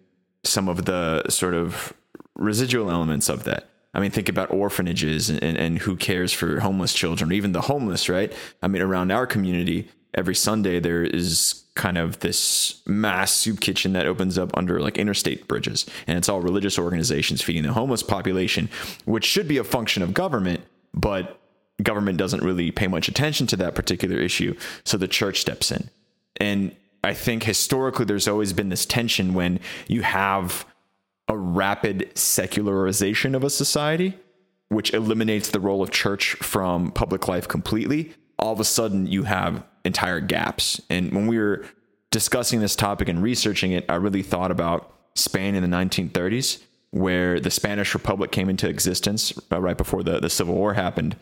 some 0.44 0.68
of 0.68 0.84
the 0.84 1.26
sort 1.28 1.54
of 1.54 1.92
residual 2.36 2.90
elements 2.90 3.28
of 3.28 3.44
that. 3.44 3.68
I 3.92 4.00
mean, 4.00 4.10
think 4.10 4.28
about 4.28 4.52
orphanages 4.52 5.30
and, 5.30 5.42
and, 5.42 5.56
and 5.56 5.78
who 5.78 5.96
cares 5.96 6.32
for 6.32 6.60
homeless 6.60 6.94
children, 6.94 7.32
even 7.32 7.52
the 7.52 7.62
homeless, 7.62 8.08
right? 8.08 8.32
I 8.62 8.68
mean, 8.68 8.82
around 8.82 9.10
our 9.10 9.26
community, 9.26 9.88
every 10.14 10.34
Sunday 10.34 10.80
there 10.80 11.02
is 11.02 11.64
kind 11.74 11.96
of 11.96 12.18
this 12.20 12.82
mass 12.86 13.32
soup 13.32 13.60
kitchen 13.60 13.92
that 13.92 14.06
opens 14.06 14.36
up 14.36 14.56
under 14.56 14.80
like 14.80 14.98
interstate 14.98 15.48
bridges. 15.48 15.86
And 16.06 16.18
it's 16.18 16.28
all 16.28 16.40
religious 16.40 16.78
organizations 16.78 17.42
feeding 17.42 17.62
the 17.62 17.72
homeless 17.72 18.02
population, 18.02 18.68
which 19.04 19.24
should 19.24 19.48
be 19.48 19.56
a 19.56 19.64
function 19.64 20.02
of 20.02 20.12
government, 20.12 20.62
but 20.92 21.40
government 21.82 22.18
doesn't 22.18 22.42
really 22.42 22.70
pay 22.70 22.86
much 22.86 23.08
attention 23.08 23.46
to 23.48 23.56
that 23.56 23.74
particular 23.74 24.18
issue. 24.18 24.56
So 24.84 24.98
the 24.98 25.08
church 25.08 25.40
steps 25.40 25.70
in. 25.70 25.88
And 26.36 26.74
I 27.02 27.14
think 27.14 27.44
historically 27.44 28.04
there's 28.04 28.28
always 28.28 28.52
been 28.52 28.68
this 28.68 28.84
tension 28.84 29.32
when 29.32 29.60
you 29.88 30.02
have 30.02 30.66
a 31.28 31.36
rapid 31.36 32.10
secularization 32.16 33.34
of 33.34 33.44
a 33.44 33.50
society 33.50 34.18
which 34.68 34.92
eliminates 34.94 35.50
the 35.50 35.60
role 35.60 35.82
of 35.82 35.90
church 35.90 36.34
from 36.34 36.92
public 36.92 37.26
life 37.26 37.48
completely, 37.48 38.12
all 38.38 38.52
of 38.52 38.60
a 38.60 38.64
sudden 38.64 39.06
you 39.06 39.24
have 39.24 39.64
entire 39.84 40.20
gaps. 40.20 40.80
And 40.90 41.12
when 41.12 41.26
we 41.26 41.38
were 41.38 41.64
discussing 42.10 42.60
this 42.60 42.76
topic 42.76 43.08
and 43.08 43.22
researching 43.22 43.72
it, 43.72 43.84
I 43.88 43.96
really 43.96 44.22
thought 44.22 44.50
about 44.50 44.94
Spain 45.14 45.54
in 45.54 45.62
the 45.62 45.76
1930s, 45.76 46.62
where 46.90 47.40
the 47.40 47.50
Spanish 47.50 47.94
Republic 47.94 48.32
came 48.32 48.48
into 48.48 48.68
existence 48.68 49.32
uh, 49.52 49.60
right 49.60 49.76
before 49.76 50.02
the, 50.02 50.20
the 50.20 50.30
Civil 50.30 50.54
War 50.54 50.74
happened. 50.74 51.16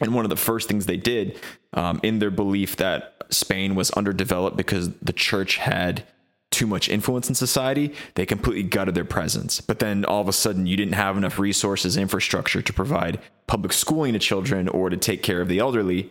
And 0.00 0.14
one 0.14 0.24
of 0.24 0.30
the 0.30 0.36
first 0.36 0.68
things 0.68 0.86
they 0.86 0.96
did 0.96 1.40
um, 1.72 2.00
in 2.02 2.18
their 2.18 2.30
belief 2.30 2.76
that 2.76 3.24
Spain 3.30 3.74
was 3.74 3.90
underdeveloped 3.92 4.56
because 4.56 4.92
the 4.98 5.12
church 5.12 5.56
had 5.56 6.04
too 6.50 6.66
much 6.66 6.88
influence 6.88 7.28
in 7.28 7.34
society, 7.34 7.92
they 8.14 8.24
completely 8.24 8.62
gutted 8.62 8.94
their 8.94 9.04
presence. 9.04 9.60
But 9.60 9.78
then 9.78 10.04
all 10.04 10.20
of 10.20 10.28
a 10.28 10.32
sudden, 10.32 10.66
you 10.66 10.76
didn't 10.76 10.94
have 10.94 11.16
enough 11.16 11.38
resources, 11.38 11.96
infrastructure 11.96 12.62
to 12.62 12.72
provide 12.72 13.20
public 13.46 13.72
schooling 13.72 14.12
to 14.14 14.18
children 14.18 14.68
or 14.68 14.88
to 14.88 14.96
take 14.96 15.22
care 15.22 15.40
of 15.40 15.48
the 15.48 15.58
elderly. 15.58 16.10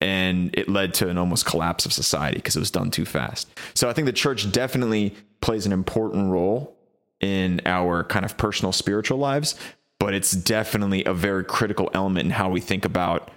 And 0.00 0.50
it 0.54 0.68
led 0.68 0.94
to 0.94 1.08
an 1.08 1.18
almost 1.18 1.44
collapse 1.44 1.84
of 1.84 1.92
society 1.92 2.36
because 2.36 2.54
it 2.54 2.60
was 2.60 2.70
done 2.70 2.90
too 2.90 3.04
fast. 3.04 3.48
So 3.74 3.88
I 3.88 3.92
think 3.92 4.06
the 4.06 4.12
church 4.12 4.50
definitely 4.52 5.16
plays 5.40 5.66
an 5.66 5.72
important 5.72 6.30
role 6.30 6.76
in 7.20 7.60
our 7.66 8.04
kind 8.04 8.24
of 8.24 8.36
personal 8.36 8.72
spiritual 8.72 9.18
lives, 9.18 9.56
but 9.98 10.14
it's 10.14 10.30
definitely 10.30 11.04
a 11.04 11.12
very 11.12 11.44
critical 11.44 11.90
element 11.94 12.26
in 12.26 12.30
how 12.30 12.48
we 12.48 12.60
think 12.60 12.84
about 12.84 13.30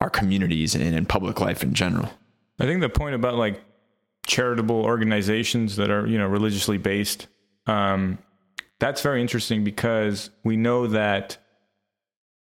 our 0.00 0.10
communities 0.10 0.74
and 0.74 0.84
in 0.84 1.06
public 1.06 1.40
life 1.40 1.62
in 1.62 1.72
general. 1.72 2.10
I 2.60 2.66
think 2.66 2.82
the 2.82 2.90
point 2.90 3.14
about 3.14 3.36
like 3.36 3.62
charitable 4.26 4.76
organizations 4.76 5.76
that 5.76 5.90
are 5.90 6.06
you 6.06 6.18
know 6.18 6.26
religiously 6.26 6.78
based 6.78 7.26
um, 7.66 8.18
that's 8.78 9.00
very 9.00 9.20
interesting 9.20 9.64
because 9.64 10.30
we 10.42 10.56
know 10.56 10.86
that 10.86 11.38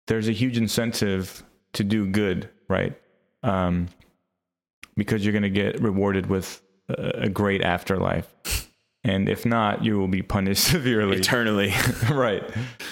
there's 0.08 0.28
a 0.28 0.32
huge 0.32 0.58
incentive 0.58 1.44
to 1.74 1.84
do 1.84 2.08
good 2.08 2.50
right 2.68 3.00
um, 3.44 3.88
because 4.96 5.26
you're 5.26 5.34
going 5.34 5.44
to 5.44 5.50
get 5.50 5.82
rewarded 5.82 6.28
with 6.28 6.62
a, 6.90 7.24
a 7.24 7.30
great 7.30 7.62
afterlife 7.62 8.70
and 9.04 9.28
if 9.28 9.46
not 9.46 9.84
you 9.84 9.98
will 9.98 10.08
be 10.08 10.22
punished 10.22 10.64
severely 10.72 11.18
eternally 11.18 11.74
right 12.12 12.44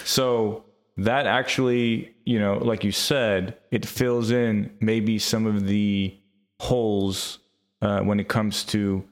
so 0.06 0.64
that 0.98 1.28
actually 1.28 2.14
you 2.26 2.40
know 2.40 2.58
like 2.58 2.84
you 2.84 2.92
said 2.92 3.58
it 3.72 3.86
fills 3.86 4.32
in 4.32 4.72
maybe 4.80 5.20
some 5.20 5.46
of 5.46 5.68
the 5.68 6.16
holes 6.60 7.40
uh, 7.82 8.02
when 8.02 8.20
it 8.20 8.28
comes 8.28 8.64
to 8.64 9.04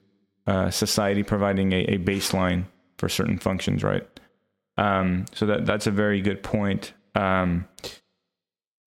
uh, 0.47 0.69
society 0.69 1.23
providing 1.23 1.73
a, 1.73 1.79
a, 1.85 1.97
baseline 1.97 2.65
for 2.97 3.09
certain 3.09 3.37
functions, 3.37 3.83
right? 3.83 4.07
Um, 4.77 5.25
so 5.33 5.45
that 5.45 5.65
that's 5.65 5.87
a 5.87 5.91
very 5.91 6.21
good 6.21 6.43
point. 6.43 6.93
Um, 7.15 7.67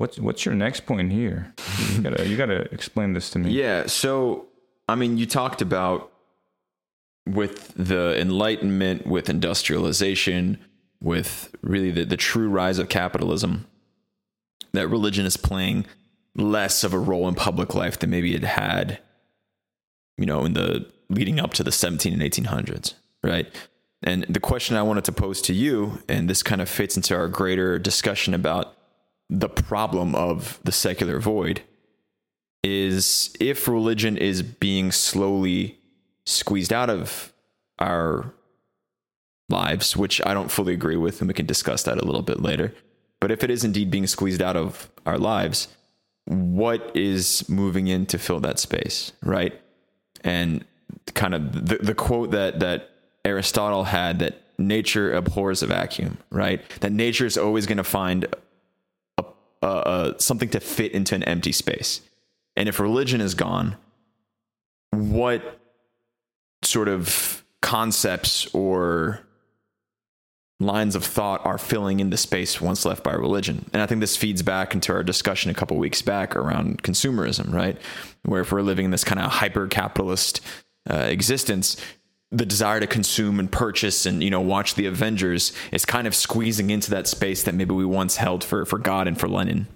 what's 0.01 0.19
what's 0.19 0.45
your 0.45 0.55
next 0.55 0.87
point 0.87 1.13
here? 1.13 1.55
You 1.93 2.03
gotta 2.03 2.29
you 2.29 2.37
gotta 2.37 2.73
explain 2.73 3.13
this 3.13 3.31
to 3.31 3.39
me. 3.39 3.51
Yeah. 3.51 3.87
So 3.87 4.47
I 4.89 4.95
mean, 4.95 5.19
you 5.19 5.27
talked 5.27 5.63
about 5.63 6.13
with 7.27 7.73
the 7.77 8.19
Enlightenment, 8.21 9.07
with 9.07 9.29
industrialization, 9.29 10.59
with 11.01 11.55
really 11.63 11.91
the, 11.91 12.05
the 12.05 12.17
true 12.17 12.49
rise 12.49 12.79
of 12.79 12.89
capitalism, 12.89 13.67
that 14.73 14.89
religion 14.89 15.27
is 15.27 15.37
playing 15.37 15.87
less 16.35 16.83
of 16.83 16.95
a 16.95 16.99
role 16.99 17.29
in 17.29 17.35
public 17.35 17.75
life 17.75 17.99
than 17.99 18.11
maybe 18.11 18.35
it 18.35 18.43
had 18.43 19.01
you 20.21 20.27
know, 20.27 20.45
in 20.45 20.53
the 20.53 20.87
leading 21.09 21.41
up 21.41 21.55
to 21.55 21.65
the 21.65 21.73
17 21.73 22.13
and 22.13 22.23
1800s, 22.23 22.95
right? 23.25 23.49
And 24.03 24.25
the 24.29 24.39
question 24.39 24.77
I 24.77 24.83
wanted 24.83 25.05
to 25.05 25.13
pose 25.13 25.41
to 25.43 25.55
you, 25.55 26.03
and 26.09 26.29
this 26.29 26.43
kind 26.43 26.61
of 26.61 26.69
fits 26.69 26.97
into 26.97 27.17
our 27.17 27.27
greater 27.27 27.79
discussion 27.79 28.35
about 28.35 28.77
the 29.31 29.49
problem 29.49 30.15
of 30.15 30.61
the 30.65 30.73
secular 30.73 31.21
void, 31.21 31.63
is 32.63 33.35
if 33.41 33.67
religion 33.67 34.17
is 34.19 34.43
being 34.43 34.93
slowly 34.93 35.79
squeezed 36.27 36.73
out 36.73 36.91
of 36.91 37.33
our 37.79 38.35
lives, 39.49 39.97
which 39.97 40.21
I 40.27 40.35
don't 40.35 40.51
fully 40.51 40.75
agree 40.75 40.97
with, 40.97 41.21
and 41.21 41.29
we 41.29 41.35
can 41.35 41.47
discuss 41.47 41.83
that 41.85 41.99
a 41.99 42.05
little 42.05 42.23
bit 42.23 42.41
later. 42.41 42.75
But 43.21 43.31
if 43.31 43.43
it 43.43 43.51
is 43.51 43.65
indeed 43.65 43.91
being 43.91 44.07
squeezed 44.07 44.43
out 44.43 44.57
of 44.57 44.91
our 45.07 45.19
lives, 45.19 45.69
what 46.27 46.95
is 46.95 47.49
moving 47.49 47.87
in 47.89 48.05
to 48.07 48.19
fill 48.19 48.41
that 48.41 48.59
space, 48.59 49.13
right? 49.23 49.59
and 50.23 50.65
kind 51.15 51.35
of 51.35 51.67
the, 51.69 51.79
the 51.79 51.95
quote 51.95 52.31
that 52.31 52.61
that 52.61 52.91
Aristotle 53.25 53.85
had 53.85 54.19
that 54.21 54.41
nature 54.59 55.13
abhors 55.13 55.63
a 55.63 55.67
vacuum, 55.67 56.19
right? 56.31 56.63
That 56.81 56.93
nature 56.93 57.27
is 57.27 57.37
always 57.37 57.67
going 57.67 57.79
to 57.79 57.85
find 57.85 58.27
a, 59.63 59.67
a, 59.67 60.21
something 60.21 60.49
to 60.51 60.61
fit 60.61 60.93
into 60.93 61.15
an 61.15 61.23
empty 61.25 61.53
space. 61.53 62.01
And 62.57 62.69
if 62.69 62.81
religion 62.81 63.21
is 63.21 63.35
gone, 63.35 63.77
what 64.91 65.61
sort 66.63 66.89
of 66.89 67.45
concepts 67.63 68.53
or 68.55 69.21
lines 70.61 70.95
of 70.95 71.05
thought 71.05 71.45
are 71.47 71.57
filling 71.59 72.01
in 72.01 72.11
the 72.11 72.17
space 72.17 72.61
once 72.61 72.85
left 72.85 73.03
by 73.03 73.13
religion. 73.13 73.65
And 73.73 73.81
I 73.81 73.87
think 73.87 74.01
this 74.01 74.17
feeds 74.17 74.43
back 74.43 74.75
into 74.75 74.93
our 74.93 75.03
discussion 75.03 75.51
a 75.51 75.55
couple 75.55 75.79
weeks 75.79 76.03
back 76.03 76.37
around 76.37 76.83
consumerism, 76.83 77.53
right? 77.53 77.81
Where 78.25 78.43
if 78.43 78.53
we're 78.53 78.61
living 78.61 78.85
in 78.85 78.91
this 78.91 79.05
kind 79.05 79.19
of 79.19 79.31
hyper 79.31 79.67
capitalist 79.67 80.43
uh, 80.89 81.07
existence, 81.09 81.79
the 82.33 82.47
desire 82.47 82.79
to 82.81 82.87
consume 82.87 83.41
and 83.41 83.51
purchase 83.51 84.07
and 84.07 84.23
you 84.23 84.31
know 84.31 84.41
watch 84.41 84.75
the 84.75 84.87
Avengers 84.87 85.53
is 85.73 85.85
kind 85.85 86.07
of 86.07 86.15
squeezing 86.15 86.71
into 86.71 86.91
that 86.91 87.09
space 87.09 87.43
that 87.43 87.55
maybe 87.55 87.75
we 87.75 87.85
once 87.85 88.17
held 88.17 88.45
for 88.45 88.65
for 88.65 88.79
God 88.79 89.09
and 89.09 89.19
for 89.19 89.29
Lenin. 89.29 89.67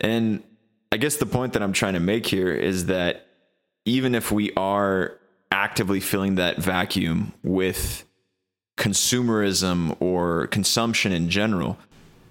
And 0.00 0.42
I 0.92 0.96
guess 0.96 1.16
the 1.16 1.26
point 1.26 1.52
that 1.52 1.62
I'm 1.62 1.72
trying 1.72 1.94
to 1.94 2.00
make 2.00 2.26
here 2.26 2.52
is 2.52 2.86
that 2.86 3.26
even 3.84 4.14
if 4.14 4.30
we 4.32 4.52
are 4.54 5.18
actively 5.52 6.00
filling 6.00 6.36
that 6.36 6.58
vacuum 6.58 7.32
with 7.42 8.04
consumerism 8.76 9.96
or 10.00 10.46
consumption 10.46 11.12
in 11.12 11.28
general, 11.28 11.76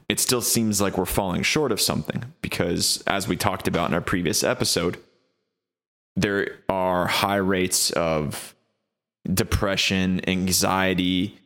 it 0.08 0.20
still 0.20 0.42
seems 0.42 0.82
like 0.82 0.98
we're 0.98 1.06
falling 1.06 1.44
short 1.44 1.72
of 1.72 1.80
something 1.80 2.34
because, 2.42 3.04
as 3.06 3.28
we 3.28 3.36
talked 3.36 3.68
about 3.68 3.90
in 3.90 3.94
our 3.94 4.02
previous 4.02 4.44
episode, 4.44 4.98
there 6.16 6.58
are 6.68 7.08
high 7.08 7.36
rates 7.36 7.92
of 7.92 8.56
depression, 9.32 10.22
anxiety, 10.28 11.38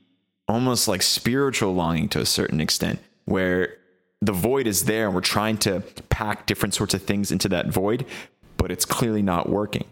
almost 0.48 0.88
like 0.88 1.02
spiritual 1.02 1.74
longing 1.74 2.10
to 2.10 2.20
a 2.20 2.26
certain 2.26 2.60
extent, 2.60 3.00
where 3.26 3.78
the 4.22 4.32
void 4.32 4.68
is 4.68 4.86
there 4.86 5.08
and 5.08 5.16
we're 5.16 5.22
trying 5.22 5.58
to 5.58 5.82
pack 6.10 6.46
different 6.46 6.74
sorts 6.74 6.94
of 6.94 7.02
things 7.02 7.32
into 7.32 7.50
that 7.50 7.68
void, 7.68 8.06
but 8.58 8.72
it's 8.72 8.86
clearly 8.86 9.22
not 9.22 9.50
working. 9.50 9.86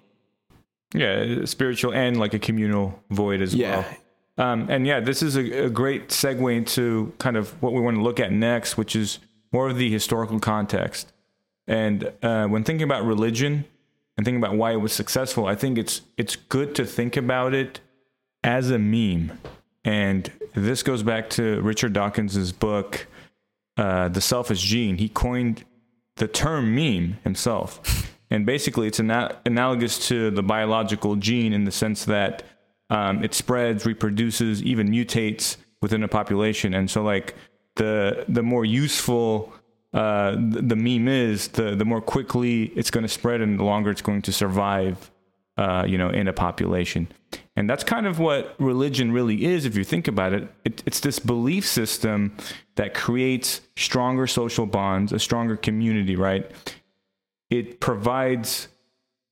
Yeah, 0.93 1.45
spiritual 1.45 1.93
and 1.93 2.19
like 2.19 2.33
a 2.33 2.39
communal 2.39 3.01
void 3.09 3.41
as 3.41 3.53
yeah. 3.53 3.79
well. 3.79 3.85
Um, 4.37 4.69
and 4.69 4.87
yeah, 4.87 4.99
this 4.99 5.21
is 5.21 5.35
a, 5.35 5.65
a, 5.65 5.69
great 5.69 6.09
segue 6.09 6.55
into 6.55 7.13
kind 7.17 7.37
of 7.37 7.61
what 7.61 7.73
we 7.73 7.81
want 7.81 7.97
to 7.97 8.01
look 8.01 8.19
at 8.19 8.31
next, 8.31 8.77
which 8.77 8.95
is 8.95 9.19
more 9.51 9.69
of 9.69 9.77
the 9.77 9.91
historical 9.91 10.39
context. 10.39 11.11
And 11.67 12.11
uh, 12.23 12.47
when 12.47 12.63
thinking 12.63 12.83
about 12.83 13.05
religion 13.05 13.65
and 14.21 14.25
thinking 14.27 14.43
about 14.43 14.55
why 14.55 14.71
it 14.71 14.75
was 14.75 14.93
successful, 14.93 15.47
I 15.47 15.55
think 15.55 15.79
it's 15.79 16.01
it's 16.15 16.35
good 16.35 16.75
to 16.75 16.85
think 16.85 17.17
about 17.17 17.55
it 17.55 17.79
as 18.43 18.69
a 18.69 18.77
meme. 18.77 19.39
And 19.83 20.31
this 20.53 20.83
goes 20.83 21.01
back 21.01 21.27
to 21.31 21.59
Richard 21.61 21.93
Dawkins's 21.93 22.51
book, 22.51 23.07
uh, 23.77 24.09
"The 24.09 24.21
Selfish 24.21 24.61
Gene." 24.61 24.97
He 24.97 25.09
coined 25.09 25.65
the 26.17 26.27
term 26.27 26.75
meme 26.75 27.17
himself. 27.23 28.07
And 28.29 28.45
basically, 28.45 28.87
it's 28.87 28.99
ana- 28.99 29.35
analogous 29.45 30.07
to 30.07 30.29
the 30.31 30.43
biological 30.43 31.17
gene 31.17 31.51
in 31.51 31.65
the 31.65 31.71
sense 31.71 32.05
that 32.05 32.43
um, 32.89 33.23
it 33.23 33.33
spreads, 33.33 33.85
reproduces, 33.85 34.63
even 34.63 34.89
mutates 34.89 35.57
within 35.81 36.03
a 36.03 36.07
population. 36.07 36.73
And 36.75 36.89
so, 36.89 37.01
like 37.01 37.35
the 37.75 38.23
the 38.29 38.43
more 38.43 38.65
useful 38.65 39.51
uh, 39.93 40.31
the, 40.31 40.75
meme 40.75 41.07
is, 41.07 41.49
the 41.49 41.75
the 41.75 41.85
more 41.85 42.01
quickly 42.01 42.65
it's 42.75 42.89
going 42.91 43.03
to 43.03 43.09
spread, 43.09 43.41
and 43.41 43.59
the 43.59 43.63
longer 43.63 43.91
it's 43.91 44.01
going 44.01 44.21
to 44.23 44.31
survive. 44.31 45.11
Uh, 45.57 45.83
you 45.85 45.97
know, 45.97 46.09
in 46.09 46.29
a 46.29 46.33
population, 46.33 47.07
and 47.57 47.69
that's 47.69 47.83
kind 47.83 48.07
of 48.07 48.17
what 48.17 48.55
religion 48.57 49.11
really 49.11 49.43
is. 49.43 49.65
If 49.65 49.75
you 49.75 49.83
think 49.83 50.07
about 50.07 50.33
it, 50.33 50.49
it 50.63 50.81
it's 50.85 51.01
this 51.01 51.19
belief 51.19 51.67
system 51.67 52.35
that 52.75 52.93
creates 52.93 53.61
stronger 53.75 54.27
social 54.27 54.65
bonds, 54.65 55.11
a 55.11 55.19
stronger 55.19 55.57
community, 55.57 56.15
right? 56.15 56.49
It 57.49 57.81
provides 57.81 58.69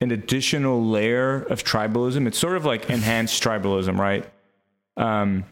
an 0.01 0.11
additional 0.11 0.85
layer 0.85 1.43
of 1.43 1.63
tribalism. 1.63 2.27
It's 2.27 2.37
sort 2.37 2.57
of 2.57 2.65
like 2.65 2.89
enhanced 2.89 3.41
tribalism, 3.41 3.97
right? 3.97 4.29
Um, 4.97 5.45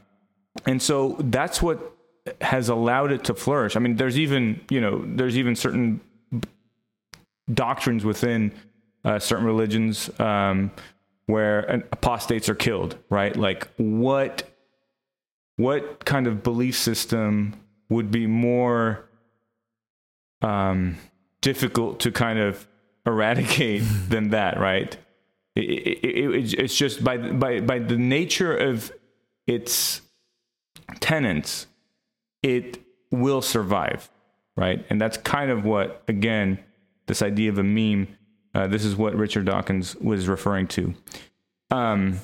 and 0.65 0.81
so 0.81 1.15
that's 1.19 1.61
what 1.61 1.96
has 2.41 2.69
allowed 2.69 3.11
it 3.11 3.23
to 3.25 3.33
flourish. 3.33 3.75
I 3.75 3.79
mean, 3.79 3.95
there's 3.95 4.17
even 4.17 4.61
you 4.69 4.81
know 4.81 5.03
there's 5.05 5.37
even 5.37 5.55
certain 5.55 6.01
doctrines 7.53 8.03
within 8.03 8.51
uh, 9.05 9.19
certain 9.19 9.45
religions 9.45 10.09
um, 10.19 10.71
where 11.27 11.59
apostates 11.91 12.49
are 12.49 12.55
killed, 12.55 12.97
right? 13.09 13.35
Like 13.35 13.67
what 13.77 14.43
what 15.57 16.05
kind 16.05 16.27
of 16.27 16.43
belief 16.43 16.77
system 16.77 17.55
would 17.89 18.11
be 18.11 18.27
more 18.27 19.09
um, 20.41 20.97
difficult 21.41 21.99
to 22.01 22.11
kind 22.11 22.39
of 22.39 22.67
eradicate 23.05 23.83
than 24.09 24.29
that, 24.29 24.59
right? 24.59 24.95
It, 25.55 25.61
it, 25.61 26.05
it, 26.05 26.53
it's 26.59 26.75
just 26.75 27.03
by 27.03 27.17
by 27.17 27.61
by 27.61 27.79
the 27.79 27.97
nature 27.97 28.55
of 28.55 28.91
its 29.47 30.01
tenants, 30.99 31.67
it 32.43 32.79
will 33.11 33.41
survive, 33.41 34.09
right? 34.55 34.85
And 34.89 34.99
that's 34.99 35.17
kind 35.17 35.51
of 35.51 35.65
what 35.65 36.03
again 36.07 36.59
this 37.07 37.21
idea 37.21 37.49
of 37.49 37.57
a 37.57 37.63
meme. 37.63 38.07
Uh, 38.53 38.67
this 38.67 38.83
is 38.83 38.95
what 38.95 39.15
Richard 39.15 39.45
Dawkins 39.45 39.95
was 39.95 40.27
referring 40.27 40.67
to. 40.67 40.93
Um, 41.71 42.19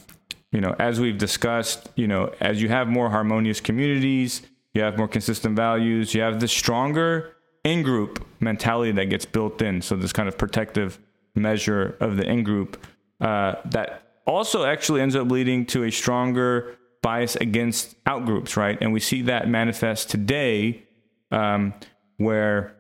you 0.52 0.62
know, 0.62 0.76
as 0.80 1.00
we've 1.00 1.18
discussed, 1.18 1.90
you 1.96 2.08
know, 2.08 2.34
as 2.40 2.62
you 2.62 2.70
have 2.70 2.88
more 2.88 3.10
harmonious 3.10 3.60
communities, 3.60 4.42
you 4.74 4.82
have 4.82 4.98
more 4.98 5.08
consistent 5.08 5.56
values, 5.56 6.14
you 6.14 6.22
have 6.22 6.40
the 6.40 6.48
stronger 6.48 7.36
in 7.64 7.82
group 7.82 8.26
mentality 8.40 8.92
that 8.92 9.06
gets 9.06 9.26
built 9.26 9.62
in. 9.62 9.82
So, 9.82 9.96
this 9.96 10.14
kind 10.14 10.28
of 10.28 10.38
protective 10.38 11.00
measure 11.36 11.98
of 12.00 12.18
the 12.18 12.30
in 12.30 12.44
group 12.44 12.86
uh, 13.20 13.56
that 13.66 14.04
also 14.26 14.64
actually 14.66 15.02
ends 15.02 15.16
up 15.16 15.30
leading 15.30 15.66
to 15.68 15.84
a 15.84 15.92
stronger 15.92 16.78
bias 17.04 17.36
against 17.36 18.04
outgroups, 18.06 18.58
right? 18.58 18.80
And 18.82 18.92
we 18.92 19.00
see 19.00 19.22
that 19.24 19.48
manifest 19.48 20.10
today 20.10 20.84
um, 21.30 21.76
where 22.18 22.76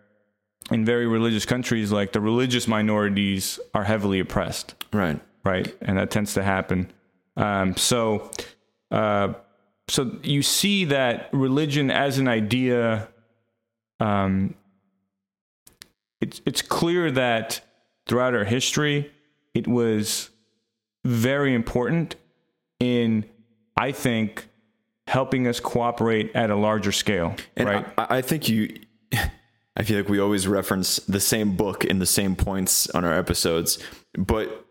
in 0.71 0.83
very 0.85 1.05
religious 1.05 1.45
countries, 1.45 1.91
like 1.91 2.13
the 2.13 2.21
religious 2.21 2.67
minorities 2.67 3.59
are 3.75 3.83
heavily 3.83 4.19
oppressed. 4.19 4.73
Right. 4.91 5.21
Right. 5.43 5.75
And 5.81 5.97
that 5.99 6.09
tends 6.09 6.33
to 6.33 6.43
happen. 6.43 6.91
Um, 7.37 7.75
so, 7.75 8.31
uh, 8.89 9.33
so 9.87 10.17
you 10.23 10.41
see 10.41 10.85
that 10.85 11.29
religion 11.33 11.91
as 11.91 12.17
an 12.17 12.27
idea, 12.27 13.09
um, 13.99 14.55
it's 16.21 16.41
it's 16.45 16.61
clear 16.61 17.11
that 17.11 17.61
throughout 18.07 18.33
our 18.33 18.45
history, 18.45 19.11
it 19.53 19.67
was 19.67 20.29
very 21.03 21.53
important 21.53 22.15
in, 22.79 23.25
I 23.77 23.91
think, 23.91 24.47
helping 25.07 25.47
us 25.47 25.59
cooperate 25.59 26.31
at 26.35 26.49
a 26.49 26.55
larger 26.55 26.91
scale. 26.91 27.35
And 27.55 27.67
right? 27.67 27.85
I, 27.97 28.17
I 28.17 28.21
think 28.21 28.49
you. 28.49 28.79
I 29.75 29.81
feel 29.81 29.97
like 29.97 30.07
we 30.07 30.19
always 30.19 30.47
reference 30.47 30.97
the 30.97 31.19
same 31.19 31.55
book 31.55 31.83
in 31.83 31.97
the 31.97 32.05
same 32.05 32.35
points 32.35 32.87
on 32.91 33.03
our 33.03 33.13
episodes, 33.17 33.79
but 34.15 34.67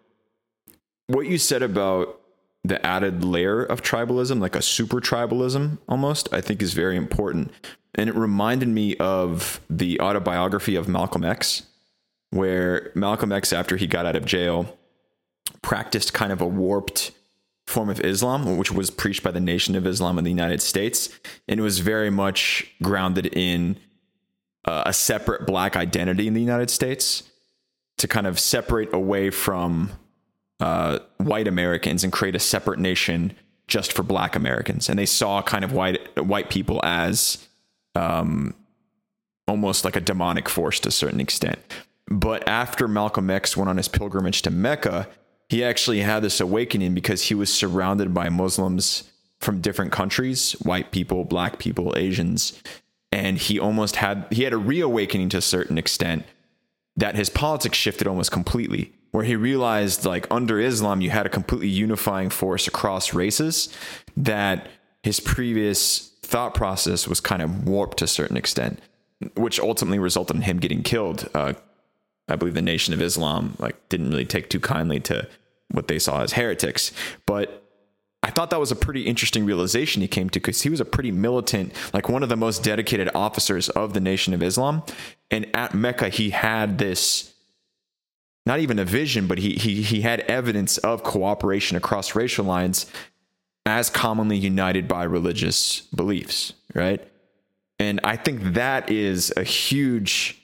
what 1.09 1.27
you 1.27 1.39
said 1.39 1.63
about 1.63 2.21
the 2.65 2.85
added 2.87 3.25
layer 3.25 3.63
of 3.63 3.83
tribalism, 3.83 4.41
like 4.41 4.55
a 4.55 4.63
super 4.63 5.01
tribalism 5.01 5.79
almost, 5.89 6.33
I 6.33 6.41
think 6.41 6.63
is 6.63 6.75
very 6.75 6.97
important. 6.97 7.51
And 7.95 8.09
it 8.09 8.15
reminded 8.15 8.69
me 8.69 8.97
of 8.97 9.61
the 9.69 10.01
autobiography 10.01 10.77
of 10.77 10.89
Malcolm 10.89 11.25
X, 11.25 11.65
where 12.31 12.93
Malcolm 12.95 13.33
X, 13.33 13.53
after 13.53 13.77
he 13.77 13.87
got 13.87 14.07
out 14.07 14.17
of 14.17 14.25
jail, 14.25 14.79
practiced 15.61 16.15
kind 16.15 16.33
of 16.33 16.41
a 16.41 16.47
warped 16.47 17.11
form 17.73 17.89
of 17.89 18.01
Islam, 18.01 18.57
which 18.57 18.71
was 18.71 18.91
preached 18.91 19.23
by 19.23 19.31
the 19.31 19.41
Nation 19.41 19.75
of 19.75 19.87
Islam 19.87 20.19
in 20.19 20.25
the 20.25 20.31
United 20.31 20.63
States. 20.63 21.09
And 21.49 21.59
it 21.59 21.63
was 21.63 21.81
very 21.81 22.11
much 22.11 22.73
grounded 22.83 23.27
in 23.27 23.79
uh, 24.65 24.85
a 24.87 24.93
separate 24.93 25.47
black 25.47 25.77
identity 25.77 26.29
in 26.29 26.35
the 26.35 26.41
United 26.41 26.71
States 26.71 27.25
to 27.99 28.09
kind 28.09 28.27
of 28.27 28.39
separate 28.39 28.93
away 28.95 29.31
from 29.31 29.91
uh, 30.61 31.01
white 31.19 31.49
Americans 31.49 32.05
and 32.05 32.13
create 32.13 32.37
a 32.37 32.39
separate 32.39 32.79
nation 32.79 33.35
just 33.67 33.93
for 33.93 34.03
Black 34.03 34.37
Americans, 34.37 34.89
and 34.89 34.99
they 34.99 35.07
saw 35.07 35.41
kind 35.43 35.65
of 35.65 35.73
white 35.73 35.99
white 36.23 36.51
people 36.51 36.81
as 36.85 37.49
um, 37.95 38.55
almost 39.49 39.85
like 39.85 39.97
a 39.97 40.01
demonic 40.01 40.49
force 40.49 40.79
to 40.81 40.89
a 40.89 40.93
certain 40.93 41.21
extent. 41.21 41.59
But 42.09 42.47
after 42.47 42.87
Malcolm 42.87 43.31
X 43.31 43.57
went 43.57 43.71
on 43.71 43.77
his 43.77 43.89
pilgrimage 43.89 44.43
to 44.43 44.51
Mecca, 44.51 45.09
he 45.53 45.63
actually 45.63 46.01
had 46.01 46.21
this 46.21 46.41
awakening 46.41 46.95
because 46.95 47.25
he 47.25 47.35
was 47.35 47.53
surrounded 47.53 48.15
by 48.15 48.31
Muslims 48.31 49.05
from 49.39 49.61
different 49.61 49.93
countries, 49.93 50.53
white 50.63 50.91
people, 50.93 51.25
black 51.25 51.59
people, 51.59 51.93
Asians, 51.95 52.59
and 53.13 53.37
he 53.37 53.61
almost 53.61 53.97
had 53.97 54.27
he 54.31 54.45
had 54.45 54.55
a 54.55 54.57
reawakening 54.57 55.29
to 55.29 55.37
a 55.37 55.43
certain 55.43 55.77
extent 55.77 56.25
that 56.97 57.17
his 57.17 57.29
politics 57.29 57.77
shifted 57.77 58.07
almost 58.07 58.33
completely 58.33 58.95
where 59.11 59.25
he 59.25 59.37
realized 59.37 60.07
like 60.07 60.27
under 60.31 60.59
Islam 60.59 61.03
you 61.03 61.11
had 61.11 61.27
a 61.27 61.29
completely 61.29 61.69
unifying 61.69 62.31
force 62.31 62.67
across 62.67 63.13
races 63.13 63.69
that 64.17 64.69
his 65.03 65.21
previous 65.21 66.13
thought 66.23 66.55
process 66.55 67.07
was 67.07 67.21
kind 67.21 67.43
of 67.43 67.69
warped 67.69 67.99
to 67.99 68.07
a 68.07 68.09
certain 68.09 68.39
extent, 68.39 68.81
which 69.37 69.61
ultimately 69.61 69.99
resulted 69.99 70.35
in 70.35 70.43
him 70.43 70.57
getting 70.57 70.83
killed. 70.83 71.29
Uh, 71.35 71.53
I 72.27 72.37
believe 72.37 72.55
the 72.55 72.63
Nation 72.63 72.95
of 72.95 73.03
Islam 73.03 73.55
like 73.59 73.77
didn't 73.91 74.09
really 74.09 74.25
take 74.25 74.49
too 74.49 74.59
kindly 74.59 74.99
to 75.01 75.29
what 75.73 75.89
they 75.89 75.99
saw 75.99 76.23
as 76.23 76.33
heretics, 76.33 76.93
but 77.27 77.63
I 78.23 78.31
thought 78.31 78.51
that 78.51 78.61
was 78.61 78.71
a 78.71 78.77
pretty 78.77 79.03
interesting 79.03 79.45
realization 79.45 80.01
he 80.01 80.09
came 80.09 80.31
to 80.31 80.39
because 80.39 80.63
he 80.63 80.71
was 80.71 80.81
a 80.81 80.85
pretty 80.85 81.11
militant, 81.11 81.73
like 81.93 82.09
one 82.09 82.23
of 82.23 82.29
the 82.29 82.37
most 82.37 82.63
dedicated 82.63 83.11
officers 83.15 83.69
of 83.71 83.95
the 83.95 84.01
Nation 84.01 84.33
of 84.33 84.43
Islam. 84.43 84.85
And 85.31 85.47
at 85.55 85.75
Mecca, 85.75 86.09
he 86.09 86.31
had 86.31 86.79
this 86.79 87.35
not 88.47 88.61
even 88.61 88.79
a 88.79 88.85
vision, 88.85 89.27
but 89.27 89.39
he 89.39 89.55
he 89.55 89.83
he 89.83 90.03
had 90.03 90.21
evidence 90.21 90.79
of 90.79 91.03
cooperation 91.03 91.77
across 91.77 92.15
racial 92.15 92.45
lines 92.45 92.87
as 93.67 93.91
commonly 93.91 94.37
united 94.37 94.89
by 94.89 95.05
religious 95.05 95.83
beliefs, 95.95 96.53
right? 96.75 97.07
And 97.79 98.01
I 98.05 98.17
think 98.17 98.55
that 98.55 98.91
is 98.91 99.33
a 99.37 99.45
huge 99.45 100.42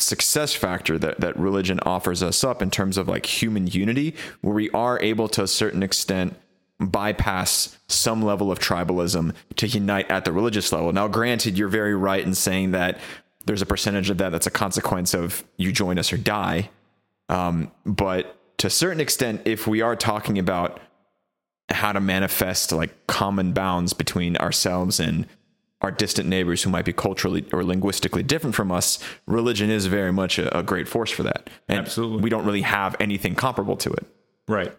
success 0.00 0.54
factor 0.54 0.98
that, 0.98 1.20
that 1.20 1.38
religion 1.38 1.80
offers 1.84 2.22
us 2.22 2.42
up 2.42 2.62
in 2.62 2.70
terms 2.70 2.96
of 2.96 3.08
like 3.08 3.26
human 3.26 3.66
unity, 3.66 4.14
where 4.40 4.54
we 4.54 4.70
are 4.70 5.00
able 5.00 5.28
to 5.28 5.42
a 5.42 5.48
certain 5.48 5.82
extent 5.82 6.36
bypass 6.80 7.78
some 7.88 8.22
level 8.22 8.50
of 8.50 8.58
tribalism 8.58 9.34
to 9.56 9.66
unite 9.66 10.10
at 10.10 10.24
the 10.24 10.32
religious 10.32 10.72
level. 10.72 10.92
Now, 10.92 11.08
granted, 11.08 11.58
you're 11.58 11.68
very 11.68 11.94
right 11.94 12.24
in 12.24 12.34
saying 12.34 12.70
that 12.70 12.98
there's 13.44 13.62
a 13.62 13.66
percentage 13.66 14.10
of 14.10 14.18
that 14.18 14.30
that's 14.30 14.46
a 14.46 14.50
consequence 14.50 15.14
of 15.14 15.44
you 15.56 15.72
join 15.72 15.98
us 15.98 16.12
or 16.12 16.16
die. 16.16 16.70
Um, 17.28 17.70
but 17.84 18.36
to 18.58 18.66
a 18.66 18.70
certain 18.70 19.00
extent, 19.00 19.42
if 19.44 19.66
we 19.66 19.82
are 19.82 19.96
talking 19.96 20.38
about 20.38 20.80
how 21.70 21.92
to 21.92 22.00
manifest 22.00 22.72
like 22.72 23.06
common 23.06 23.52
bounds 23.52 23.92
between 23.92 24.36
ourselves 24.38 24.98
and 24.98 25.26
our 25.82 25.90
distant 25.90 26.28
neighbors 26.28 26.62
who 26.62 26.70
might 26.70 26.84
be 26.84 26.92
culturally 26.92 27.44
or 27.52 27.64
linguistically 27.64 28.22
different 28.22 28.54
from 28.54 28.70
us, 28.70 28.98
religion 29.26 29.70
is 29.70 29.86
very 29.86 30.12
much 30.12 30.38
a, 30.38 30.58
a 30.58 30.62
great 30.62 30.86
force 30.86 31.10
for 31.10 31.22
that. 31.22 31.48
And 31.68 31.80
Absolutely. 31.80 32.22
we 32.22 32.30
don't 32.30 32.44
really 32.44 32.62
have 32.62 32.96
anything 33.00 33.34
comparable 33.34 33.76
to 33.78 33.90
it. 33.90 34.06
Right. 34.46 34.76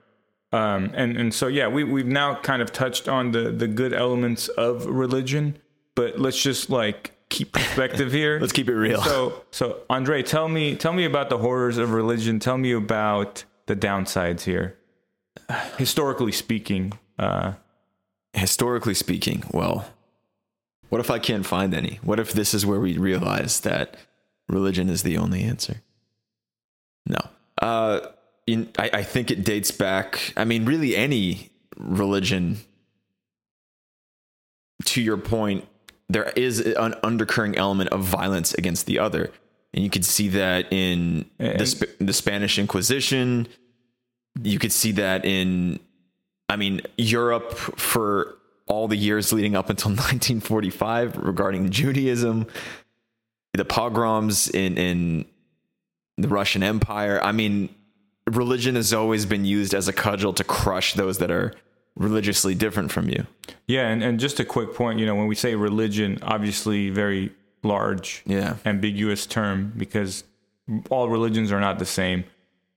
Um, 0.54 0.92
and 0.94 1.18
and 1.18 1.34
so 1.34 1.48
yeah, 1.48 1.70
we 1.70 1.84
we've 1.86 2.06
now 2.06 2.36
kind 2.36 2.62
of 2.62 2.74
touched 2.74 3.08
on 3.08 3.32
the 3.32 3.52
the 3.52 3.68
good 3.68 3.94
elements 3.94 4.50
of 4.50 4.86
religion, 4.86 5.58
but 5.96 6.20
let's 6.20 6.42
just 6.42 6.70
like 6.70 7.14
keep 7.30 7.54
perspective 7.54 8.12
here. 8.12 8.38
Let's 8.42 8.52
keep 8.52 8.68
it 8.68 8.76
real. 8.76 9.02
So, 9.02 9.46
so 9.52 9.80
Andrey, 9.90 10.22
tell 10.22 10.50
me, 10.50 10.76
tell 10.76 10.92
me 10.92 11.06
about 11.06 11.30
the 11.30 11.38
horrors 11.38 11.78
of 11.78 11.92
religion. 11.92 12.40
Tell 12.40 12.58
me 12.58 12.74
about 12.74 13.46
the 13.68 13.76
downsides 13.76 14.42
here, 14.42 14.78
historically 15.78 16.34
speaking. 16.34 16.94
Uh, 17.18 17.54
historically 18.34 18.94
speaking, 18.94 19.44
well, 19.52 19.86
what 20.92 21.00
if 21.00 21.10
I 21.10 21.20
can't 21.20 21.46
find 21.46 21.74
any? 21.74 22.00
What 22.04 22.20
if 22.20 22.34
this 22.34 22.54
is 22.54 22.66
where 22.66 22.82
we 22.82 22.98
realize 22.98 23.62
that 23.62 23.96
religion 24.50 24.90
is 24.90 25.04
the 25.04 25.18
only 25.18 25.42
answer? 25.42 25.82
No. 27.06 27.30
Uh, 27.62 28.02
in, 28.46 28.70
I, 28.78 28.90
I 28.96 29.04
think 29.04 29.32
it 29.32 29.46
dates 29.46 29.72
back. 29.72 30.34
I 30.36 30.44
mean, 30.44 30.66
really, 30.66 30.98
any 30.98 31.50
religion. 31.78 32.58
To 34.84 35.02
your 35.02 35.16
point, 35.16 35.66
there 36.10 36.30
is 36.36 36.60
an 36.60 36.96
undercurrent 37.04 37.58
element 37.58 37.90
of 37.92 38.02
violence 38.02 38.54
against 38.56 38.86
the 38.86 39.00
other. 39.00 39.32
And 39.74 39.86
you 39.86 39.90
could 39.90 40.04
see 40.04 40.28
that 40.28 40.74
in 40.74 41.24
the, 41.38 41.66
Sp- 41.72 41.96
the 42.00 42.12
Spanish 42.12 42.60
Inquisition. 42.60 43.48
You 44.44 44.60
could 44.60 44.74
see 44.74 44.92
that 44.92 45.24
in, 45.24 45.80
I 46.50 46.58
mean, 46.58 46.82
Europe 46.98 47.54
for 47.54 48.36
all 48.72 48.88
the 48.88 48.96
years 48.96 49.34
leading 49.34 49.56
up 49.56 49.70
until 49.70 49.90
1945 49.92 51.18
regarding 51.18 51.70
Judaism, 51.70 52.48
the 53.54 53.66
pogroms 53.66 54.50
in, 54.50 54.78
in 54.78 55.26
the 56.18 56.30
Russian 56.30 56.64
Empire. 56.64 57.20
I 57.22 57.34
mean, 57.34 57.70
religion 58.26 58.76
has 58.76 58.94
always 58.94 59.26
been 59.26 59.44
used 59.44 59.74
as 59.74 59.90
a 59.90 59.94
cudgel 59.94 60.34
to 60.34 60.44
crush 60.46 60.94
those 60.94 61.18
that 61.18 61.30
are 61.30 61.54
religiously 61.98 62.56
different 62.56 62.92
from 62.92 63.10
you. 63.10 63.28
Yeah, 63.68 63.90
and, 63.90 64.02
and 64.02 64.20
just 64.20 64.40
a 64.40 64.46
quick 64.46 64.74
point, 64.74 65.00
you 65.00 65.06
know, 65.06 65.16
when 65.16 65.28
we 65.28 65.36
say 65.36 65.56
religion, 65.56 66.18
obviously 66.22 66.90
very 66.90 67.34
large, 67.64 68.24
yeah, 68.26 68.56
ambiguous 68.66 69.26
term 69.26 69.74
because 69.76 70.24
all 70.90 71.10
religions 71.10 71.52
are 71.52 71.60
not 71.60 71.78
the 71.78 71.86
same. 71.86 72.24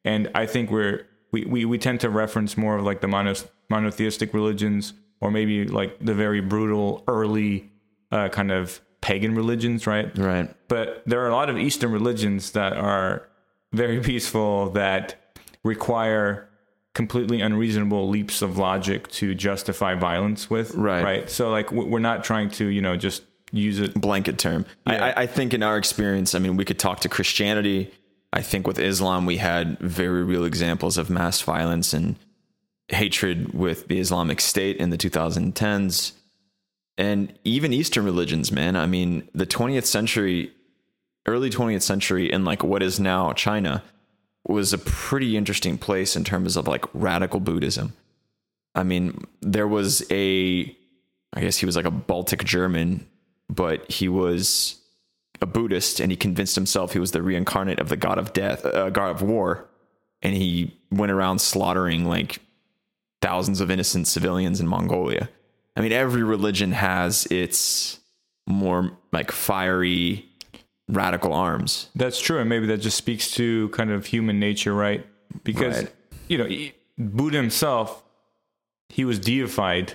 And 0.04 0.28
I 0.35 0.46
think 0.46 0.72
we're 0.72 1.07
we, 1.30 1.44
we, 1.44 1.64
we 1.64 1.78
tend 1.78 2.00
to 2.00 2.11
reference 2.11 2.57
more 2.57 2.76
of 2.76 2.85
like 2.85 3.00
the 3.00 3.09
mono, 3.09 3.35
monotheistic 3.70 4.35
religions 4.35 4.92
or 5.24 5.30
maybe 5.30 5.66
like 5.66 5.98
the 6.00 6.12
very 6.12 6.40
brutal 6.40 7.02
early 7.08 7.70
uh, 8.12 8.28
kind 8.28 8.52
of 8.52 8.80
pagan 9.00 9.34
religions, 9.34 9.87
right? 9.87 10.16
Right. 10.16 10.54
But 10.68 11.02
there 11.06 11.22
are 11.22 11.28
a 11.28 11.32
lot 11.32 11.48
of 11.48 11.56
Eastern 11.56 11.90
religions 11.90 12.52
that 12.52 12.74
are 12.74 13.26
very 13.72 14.00
peaceful 14.00 14.70
that 14.70 15.16
require 15.64 16.46
completely 16.92 17.40
unreasonable 17.40 18.08
leaps 18.08 18.42
of 18.42 18.58
logic 18.58 19.08
to 19.12 19.34
justify 19.34 19.94
violence 19.94 20.50
with. 20.50 20.74
Right. 20.74 21.02
Right. 21.02 21.30
So 21.30 21.50
like 21.50 21.72
we're 21.72 21.98
not 22.00 22.22
trying 22.22 22.50
to, 22.50 22.66
you 22.66 22.82
know, 22.82 22.96
just 22.96 23.22
use 23.50 23.80
it. 23.80 23.94
blanket 23.94 24.38
term. 24.38 24.66
Yeah. 24.87 25.06
I, 25.16 25.22
I 25.22 25.26
think 25.26 25.54
in 25.54 25.62
our 25.62 25.78
experience, 25.78 26.34
I 26.34 26.38
mean, 26.38 26.58
we 26.58 26.66
could 26.66 26.78
talk 26.78 27.00
to 27.00 27.08
Christianity. 27.08 27.90
I 28.32 28.42
think 28.42 28.66
with 28.66 28.78
Islam, 28.78 29.24
we 29.24 29.38
had 29.38 29.78
very 29.78 30.22
real 30.22 30.44
examples 30.44 30.98
of 30.98 31.08
mass 31.08 31.40
violence 31.40 31.94
and 31.94 32.16
hatred 32.88 33.55
with 33.55 33.88
the 33.88 33.99
Islamic 33.99 34.40
State 34.40 34.77
in 34.77 34.90
the 34.90 34.99
2010s. 34.99 36.12
And 36.97 37.33
even 37.44 37.73
Eastern 37.73 38.05
religions, 38.05 38.53
man. 38.53 38.77
I 38.77 38.87
mean, 38.87 39.29
the 39.35 39.47
20th 39.47 39.87
century, 39.87 40.53
early 41.27 41.51
20th 41.51 41.83
century, 41.83 42.31
in 42.31 42.44
like 42.44 42.62
what 42.62 42.83
is 42.83 43.01
now 43.01 43.33
China, 43.33 43.83
was 44.47 44.73
a 44.73 44.79
pretty 44.79 45.37
interesting 45.37 45.79
place 45.79 46.14
in 46.14 46.25
terms 46.25 46.57
of 46.57 46.68
like 46.68 46.85
radical 46.92 47.40
Buddhism. 47.40 47.94
I 48.75 48.83
mean, 48.83 49.25
there 49.40 49.66
was 49.68 50.05
a, 50.11 50.77
I 51.33 51.40
guess 51.40 51.57
he 51.57 51.66
was 51.66 51.77
like 51.77 51.87
a 51.87 51.90
Baltic 51.90 52.44
German, 52.44 53.07
but 53.49 53.90
he 53.90 54.09
was 54.09 54.81
a 55.40 55.47
Buddhist 55.47 56.01
and 56.01 56.12
he 56.12 56.16
convinced 56.16 56.55
himself 56.55 56.92
he 56.92 56.99
was 56.99 57.12
the 57.12 57.23
reincarnate 57.23 57.81
of 57.81 57.88
the 57.88 57.97
god 57.97 58.18
of 58.18 58.33
death, 58.33 58.64
uh, 58.64 58.90
god 58.90 59.11
of 59.11 59.23
war. 59.23 59.68
And 60.23 60.35
he 60.35 60.77
went 60.90 61.12
around 61.12 61.40
slaughtering 61.40 62.05
like 62.05 62.38
thousands 63.24 63.60
of 63.60 63.70
innocent 63.70 64.06
civilians 64.06 64.60
in 64.60 64.66
Mongolia. 64.68 65.28
I 65.76 65.80
mean, 65.80 65.92
every 65.92 66.22
religion 66.22 66.72
has 66.72 67.26
its 67.26 67.98
more 68.46 68.92
like 69.12 69.32
fiery, 69.32 70.26
radical 70.88 71.32
arms. 71.32 71.88
That's 71.94 72.20
true. 72.20 72.38
And 72.38 72.48
maybe 72.48 72.66
that 72.66 72.78
just 72.78 72.96
speaks 72.98 73.30
to 73.32 73.70
kind 73.70 73.90
of 73.90 74.06
human 74.06 74.38
nature, 74.38 74.74
right? 74.74 75.06
Because, 75.42 75.76
Right. 75.84 75.92
you 76.28 76.38
know, 76.38 76.48
Buddha 76.98 77.38
himself, 77.38 78.04
he 78.90 79.04
was 79.04 79.18
deified, 79.18 79.94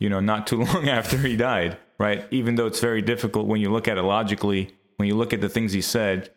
you 0.00 0.10
know, 0.10 0.20
not 0.20 0.46
too 0.48 0.56
long 0.64 0.88
after 0.88 1.16
he 1.18 1.36
died, 1.36 1.78
right? 1.98 2.26
Even 2.32 2.56
though 2.56 2.66
it's 2.66 2.80
very 2.80 3.00
difficult 3.00 3.46
when 3.46 3.60
you 3.60 3.70
look 3.70 3.86
at 3.88 3.96
it 3.96 4.02
logically, 4.02 4.74
when 4.96 5.06
you 5.08 5.14
look 5.14 5.32
at 5.32 5.40
the 5.40 5.48
things 5.48 5.72
he 5.72 5.80
said, 5.80 6.30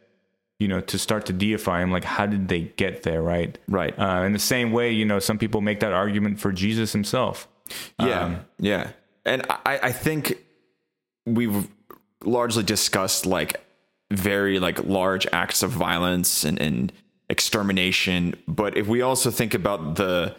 you 0.63 0.69
know, 0.69 0.79
to 0.79 0.97
start 0.97 1.25
to 1.25 1.33
deify 1.33 1.83
him, 1.83 1.91
like, 1.91 2.05
how 2.05 2.25
did 2.25 2.47
they 2.47 2.61
get 2.77 3.03
there, 3.03 3.21
right? 3.21 3.57
Right. 3.67 3.93
Uh, 3.99 4.23
in 4.23 4.31
the 4.31 4.39
same 4.39 4.71
way, 4.71 4.91
you 4.91 5.03
know, 5.03 5.19
some 5.19 5.37
people 5.37 5.59
make 5.59 5.81
that 5.81 5.91
argument 5.91 6.39
for 6.39 6.53
Jesus 6.53 6.93
himself. 6.93 7.49
Yeah, 7.99 8.21
Um, 8.21 8.45
yeah, 8.59 8.91
and 9.25 9.45
I, 9.49 9.79
I 9.83 9.91
think 9.91 10.37
we've 11.25 11.67
largely 12.23 12.63
discussed 12.63 13.25
like 13.25 13.59
very 14.09 14.57
like 14.57 14.85
large 14.85 15.27
acts 15.33 15.63
of 15.63 15.71
violence 15.71 16.45
and, 16.45 16.61
and 16.61 16.93
extermination. 17.29 18.35
But 18.47 18.77
if 18.77 18.87
we 18.87 19.01
also 19.01 19.31
think 19.31 19.53
about 19.53 19.95
the 19.95 20.33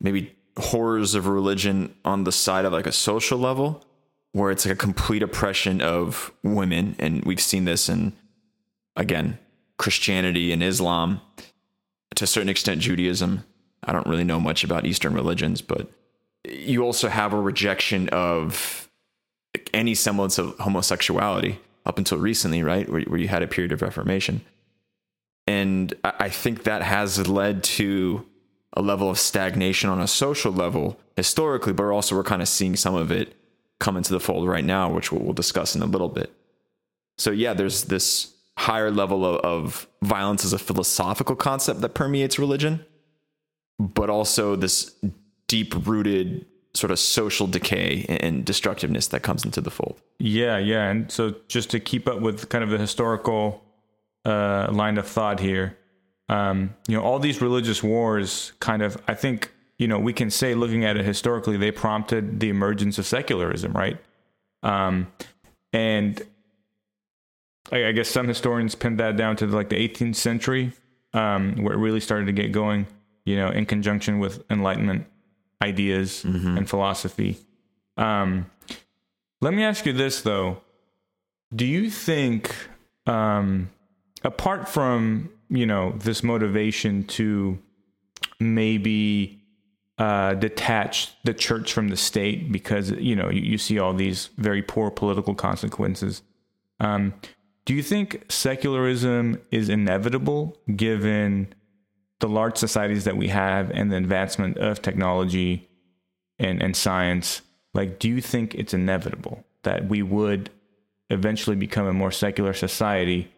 maybe 0.00 0.34
horrors 0.56 1.14
of 1.14 1.28
religion 1.28 1.94
on 2.04 2.24
the 2.24 2.32
side 2.32 2.64
of 2.64 2.72
like 2.72 2.88
a 2.88 2.92
social 2.92 3.38
level, 3.38 3.84
where 4.32 4.50
it's 4.50 4.66
like 4.66 4.74
a 4.74 4.76
complete 4.76 5.22
oppression 5.22 5.80
of 5.80 6.32
women, 6.42 6.96
and 6.98 7.24
we've 7.24 7.40
seen 7.40 7.64
this 7.64 7.88
in 7.88 8.12
again 8.96 9.38
Christianity 9.78 10.52
and 10.52 10.62
Islam, 10.62 11.20
to 12.14 12.24
a 12.24 12.26
certain 12.26 12.48
extent 12.48 12.80
Judaism. 12.80 13.44
I 13.84 13.92
don't 13.92 14.06
really 14.06 14.24
know 14.24 14.40
much 14.40 14.64
about 14.64 14.86
Eastern 14.86 15.14
religions, 15.14 15.62
but 15.62 15.90
you 16.44 16.82
also 16.82 17.08
have 17.08 17.32
a 17.32 17.40
rejection 17.40 18.08
of 18.10 18.88
any 19.72 19.94
semblance 19.94 20.38
of 20.38 20.58
homosexuality 20.58 21.60
up 21.86 21.98
until 21.98 22.18
recently, 22.18 22.62
right? 22.62 22.88
Where, 22.88 23.02
where 23.02 23.18
you 23.18 23.28
had 23.28 23.42
a 23.42 23.46
period 23.46 23.72
of 23.72 23.82
reformation. 23.82 24.42
And 25.46 25.94
I 26.04 26.28
think 26.28 26.64
that 26.64 26.82
has 26.82 27.26
led 27.26 27.62
to 27.64 28.26
a 28.74 28.82
level 28.82 29.08
of 29.08 29.18
stagnation 29.18 29.88
on 29.88 30.00
a 30.00 30.06
social 30.06 30.52
level 30.52 31.00
historically, 31.16 31.72
but 31.72 31.84
also 31.84 32.14
we're 32.14 32.22
kind 32.22 32.42
of 32.42 32.48
seeing 32.48 32.76
some 32.76 32.94
of 32.94 33.10
it 33.10 33.34
come 33.78 33.96
into 33.96 34.12
the 34.12 34.20
fold 34.20 34.46
right 34.46 34.64
now, 34.64 34.92
which 34.92 35.10
we'll, 35.10 35.22
we'll 35.22 35.32
discuss 35.32 35.74
in 35.74 35.80
a 35.80 35.86
little 35.86 36.10
bit. 36.10 36.32
So, 37.16 37.30
yeah, 37.30 37.54
there's 37.54 37.84
this 37.84 38.34
higher 38.58 38.90
level 38.90 39.24
of, 39.24 39.36
of 39.40 39.88
violence 40.02 40.44
as 40.44 40.52
a 40.52 40.58
philosophical 40.58 41.36
concept 41.36 41.80
that 41.80 41.90
permeates 41.90 42.38
religion, 42.38 42.84
but 43.78 44.10
also 44.10 44.56
this 44.56 44.94
deep 45.46 45.86
rooted 45.86 46.44
sort 46.74 46.90
of 46.90 46.98
social 46.98 47.46
decay 47.46 48.04
and 48.08 48.44
destructiveness 48.44 49.08
that 49.08 49.22
comes 49.22 49.44
into 49.44 49.60
the 49.60 49.70
fold. 49.70 50.00
Yeah, 50.18 50.58
yeah. 50.58 50.90
And 50.90 51.10
so 51.10 51.34
just 51.48 51.70
to 51.70 51.80
keep 51.80 52.06
up 52.08 52.20
with 52.20 52.48
kind 52.48 52.62
of 52.62 52.70
the 52.70 52.78
historical 52.78 53.64
uh, 54.24 54.68
line 54.72 54.98
of 54.98 55.06
thought 55.06 55.40
here, 55.40 55.76
um, 56.28 56.74
you 56.88 56.96
know, 56.96 57.02
all 57.02 57.18
these 57.18 57.40
religious 57.40 57.82
wars 57.82 58.52
kind 58.60 58.82
of, 58.82 59.00
I 59.08 59.14
think, 59.14 59.52
you 59.78 59.88
know, 59.88 59.98
we 59.98 60.12
can 60.12 60.30
say 60.30 60.54
looking 60.54 60.84
at 60.84 60.96
it 60.96 61.04
historically, 61.04 61.56
they 61.56 61.70
prompted 61.70 62.40
the 62.40 62.48
emergence 62.48 62.98
of 62.98 63.06
secularism, 63.06 63.72
right? 63.72 63.98
Um, 64.62 65.06
and 65.72 66.20
I, 67.72 67.86
I 67.86 67.92
guess 67.92 68.08
some 68.08 68.28
historians 68.28 68.74
pin 68.74 68.96
that 68.96 69.16
down 69.16 69.36
to 69.36 69.46
like 69.46 69.68
the 69.68 69.76
18th 69.76 70.16
century, 70.16 70.72
um, 71.12 71.56
where 71.62 71.74
it 71.74 71.78
really 71.78 72.00
started 72.00 72.26
to 72.26 72.32
get 72.32 72.52
going, 72.52 72.86
you 73.24 73.36
know, 73.36 73.48
in 73.48 73.66
conjunction 73.66 74.18
with 74.18 74.44
Enlightenment 74.50 75.06
ideas 75.62 76.24
and 76.56 76.68
philosophy. 76.68 77.36
Um, 77.96 78.46
let 79.40 79.54
me 79.54 79.64
ask 79.64 79.86
you 79.86 79.92
this 79.92 80.22
though. 80.22 80.62
Do 81.54 81.64
you 81.64 81.90
think, 81.90 82.54
um, 83.06 83.70
apart 84.22 84.68
from, 84.68 85.30
you 85.48 85.66
know, 85.66 85.94
this 85.98 86.22
motivation 86.22 87.04
to 87.04 87.58
maybe 88.38 89.40
uh, 89.98 90.34
detach 90.34 91.12
the 91.24 91.34
church 91.34 91.72
from 91.72 91.88
the 91.88 91.96
state 91.96 92.52
because, 92.52 92.90
you 92.92 93.16
know, 93.16 93.30
you, 93.30 93.40
you 93.40 93.58
see 93.58 93.78
all 93.78 93.94
these 93.94 94.30
very 94.36 94.62
poor 94.62 94.90
political 94.90 95.34
consequences. 95.34 96.22
Um, 96.80 97.14
do 97.68 97.74
you 97.74 97.82
think 97.82 98.24
secularism 98.30 99.38
is 99.50 99.68
inevitable 99.68 100.56
given 100.74 101.52
the 102.18 102.26
large 102.26 102.56
societies 102.56 103.04
that 103.04 103.18
we 103.18 103.28
have 103.28 103.70
and 103.72 103.92
the 103.92 103.96
advancement 103.98 104.56
of 104.56 104.80
technology 104.80 105.68
and, 106.38 106.62
and 106.62 106.74
science? 106.74 107.42
Like, 107.74 107.98
do 107.98 108.08
you 108.08 108.22
think 108.22 108.54
it's 108.54 108.72
inevitable 108.72 109.44
that 109.64 109.86
we 109.86 110.00
would 110.00 110.48
eventually 111.10 111.56
become 111.56 111.86
a 111.86 111.92
more 111.92 112.10
secular 112.10 112.54
society? 112.54 113.30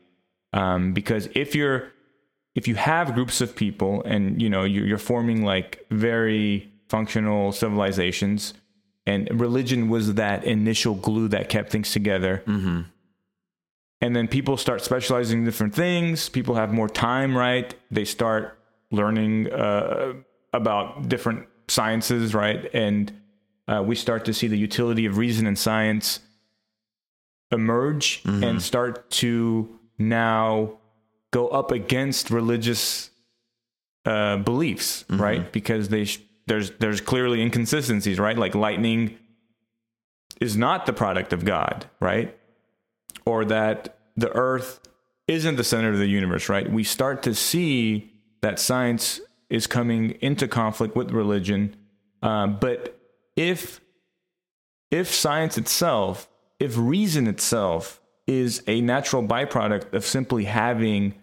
Um, 0.52 0.92
because 0.92 1.28
if 1.34 1.56
you're 1.56 1.90
if 2.54 2.68
you 2.68 2.76
have 2.76 3.14
groups 3.14 3.40
of 3.40 3.56
people 3.56 4.00
and 4.04 4.40
you 4.40 4.48
know 4.48 4.62
you're, 4.62 4.86
you're 4.86 4.98
forming 4.98 5.44
like 5.44 5.84
very 5.90 6.72
functional 6.88 7.50
civilizations, 7.50 8.54
and 9.06 9.28
religion 9.40 9.88
was 9.88 10.14
that 10.14 10.44
initial 10.44 10.94
glue 10.94 11.26
that 11.26 11.48
kept 11.48 11.72
things 11.72 11.90
together, 11.90 12.44
and 14.00 14.16
then 14.16 14.28
people 14.28 14.56
start 14.56 14.82
specializing 14.82 15.40
in 15.40 15.44
different 15.44 15.74
things. 15.74 16.28
People 16.28 16.54
have 16.54 16.72
more 16.72 16.88
time, 16.88 17.36
right? 17.36 17.74
They 17.90 18.04
start 18.04 18.58
learning 18.90 19.52
uh, 19.52 20.14
about 20.52 21.08
different 21.08 21.46
sciences, 21.68 22.34
right? 22.34 22.68
And 22.74 23.12
uh, 23.68 23.82
we 23.86 23.94
start 23.94 24.24
to 24.24 24.32
see 24.34 24.48
the 24.48 24.58
utility 24.58 25.06
of 25.06 25.16
reason 25.18 25.46
and 25.46 25.58
science 25.58 26.20
emerge 27.52 28.22
and 28.24 28.62
start 28.62 29.10
to 29.10 29.78
now 29.98 30.78
go 31.32 31.48
up 31.48 31.70
against 31.70 32.30
religious 32.30 33.10
uh, 34.06 34.36
beliefs, 34.38 35.04
right? 35.10 35.52
Because 35.52 35.88
they 35.90 36.04
sh- 36.04 36.20
there's 36.46 36.70
there's 36.78 37.00
clearly 37.00 37.42
inconsistencies, 37.42 38.18
right? 38.18 38.36
Like 38.36 38.54
lightning 38.54 39.18
is 40.40 40.56
not 40.56 40.86
the 40.86 40.92
product 40.92 41.32
of 41.32 41.44
God, 41.44 41.86
right? 42.00 42.36
Or 43.30 43.44
that 43.44 43.96
the 44.16 44.32
earth 44.32 44.80
isn't 45.28 45.54
the 45.54 45.62
center 45.62 45.90
of 45.90 45.98
the 45.98 46.08
universe, 46.08 46.48
right? 46.48 46.68
We 46.68 46.82
start 46.82 47.22
to 47.22 47.34
see 47.34 48.12
that 48.40 48.58
science 48.58 49.20
is 49.48 49.68
coming 49.68 50.10
into 50.20 50.48
conflict 50.48 50.96
with 50.96 51.12
religion. 51.12 51.76
Um, 52.22 52.58
but 52.60 52.98
if 53.36 53.80
if 54.90 55.14
science 55.14 55.56
itself, 55.56 56.28
if 56.58 56.76
reason 56.76 57.28
itself 57.28 58.00
is 58.26 58.64
a 58.66 58.80
natural 58.80 59.22
byproduct 59.22 59.94
of 59.94 60.04
simply 60.04 60.44
having 60.44 61.14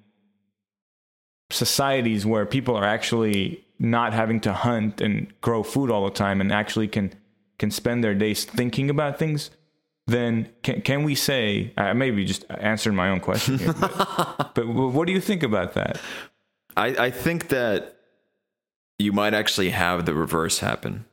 societies 1.50 2.26
where 2.26 2.46
people 2.46 2.78
are 2.78 2.86
actually 2.86 3.65
not 3.80 4.13
having 4.13 4.39
to 4.39 4.54
hunt 4.54 5.02
and 5.02 5.34
grow 5.41 5.62
food 5.63 5.91
all 5.91 6.06
the 6.06 6.12
time 6.12 6.39
and 6.39 6.54
actually 6.54 6.88
can 6.88 7.13
can 7.60 7.70
spend 7.70 8.02
their 8.02 8.15
days 8.15 8.46
thinking 8.46 8.89
about 8.89 9.20
things 9.20 9.52
then 10.08 10.50
can, 10.63 10.82
can 10.82 11.04
we 11.04 11.15
say 11.15 11.74
I 11.78 11.93
maybe 11.93 12.26
just 12.26 12.46
answering 12.50 12.96
my 12.96 13.10
own 13.10 13.20
question 13.20 13.60
here, 13.60 13.74
but, 13.74 14.52
but 14.56 14.67
what 14.67 15.06
do 15.06 15.13
you 15.13 15.22
think 15.22 15.43
about 15.43 15.74
that? 15.74 16.00
I, 16.76 16.88
I 16.88 17.12
think 17.12 17.50
that 17.50 17.98
you 18.98 19.12
might 19.12 19.34
actually 19.34 19.70
have 19.70 20.06
the 20.06 20.13
reverse 20.13 20.60
happen 20.60 21.06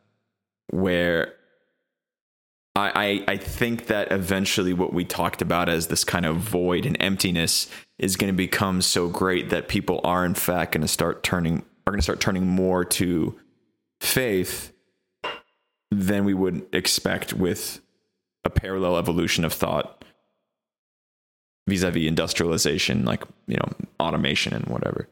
where 0.71 1.35
I, 2.77 3.25
I, 3.29 3.33
I 3.33 3.37
think 3.37 3.87
that 3.87 4.11
eventually 4.11 4.73
what 4.73 4.93
we 4.93 5.05
talked 5.05 5.43
about 5.43 5.69
as 5.69 5.89
this 5.89 6.05
kind 6.05 6.27
of 6.27 6.37
void 6.37 6.87
and 6.87 6.97
emptiness 7.01 7.69
is 7.99 8.17
going 8.17 8.33
to 8.33 8.37
become 8.37 8.83
so 8.83 9.09
great 9.09 9.51
that 9.51 9.69
people 9.69 10.01
are 10.05 10.25
in 10.25 10.35
fact 10.35 10.73
going 10.73 10.83
to 10.83 10.89
start 10.89 11.23
turning 11.23 11.65
are 11.87 11.93
going 11.93 11.99
to 11.99 12.03
start 12.03 12.21
turning 12.21 12.47
more 12.47 12.85
to 12.85 13.39
faith 14.01 14.73
than 15.91 16.25
we 16.25 16.35
would 16.35 16.67
expect 16.73 17.33
with 17.35 17.81
a 18.45 18.51
parallel 18.51 18.97
evolution 18.97 19.45
of 19.45 19.53
thought 19.53 20.05
vis-a-vis 21.67 22.07
industrialization 22.07 23.05
like 23.05 23.25
you 23.47 23.57
know 23.57 23.69
automation 24.01 24.53
and 24.53 24.67
whatever. 24.67 25.09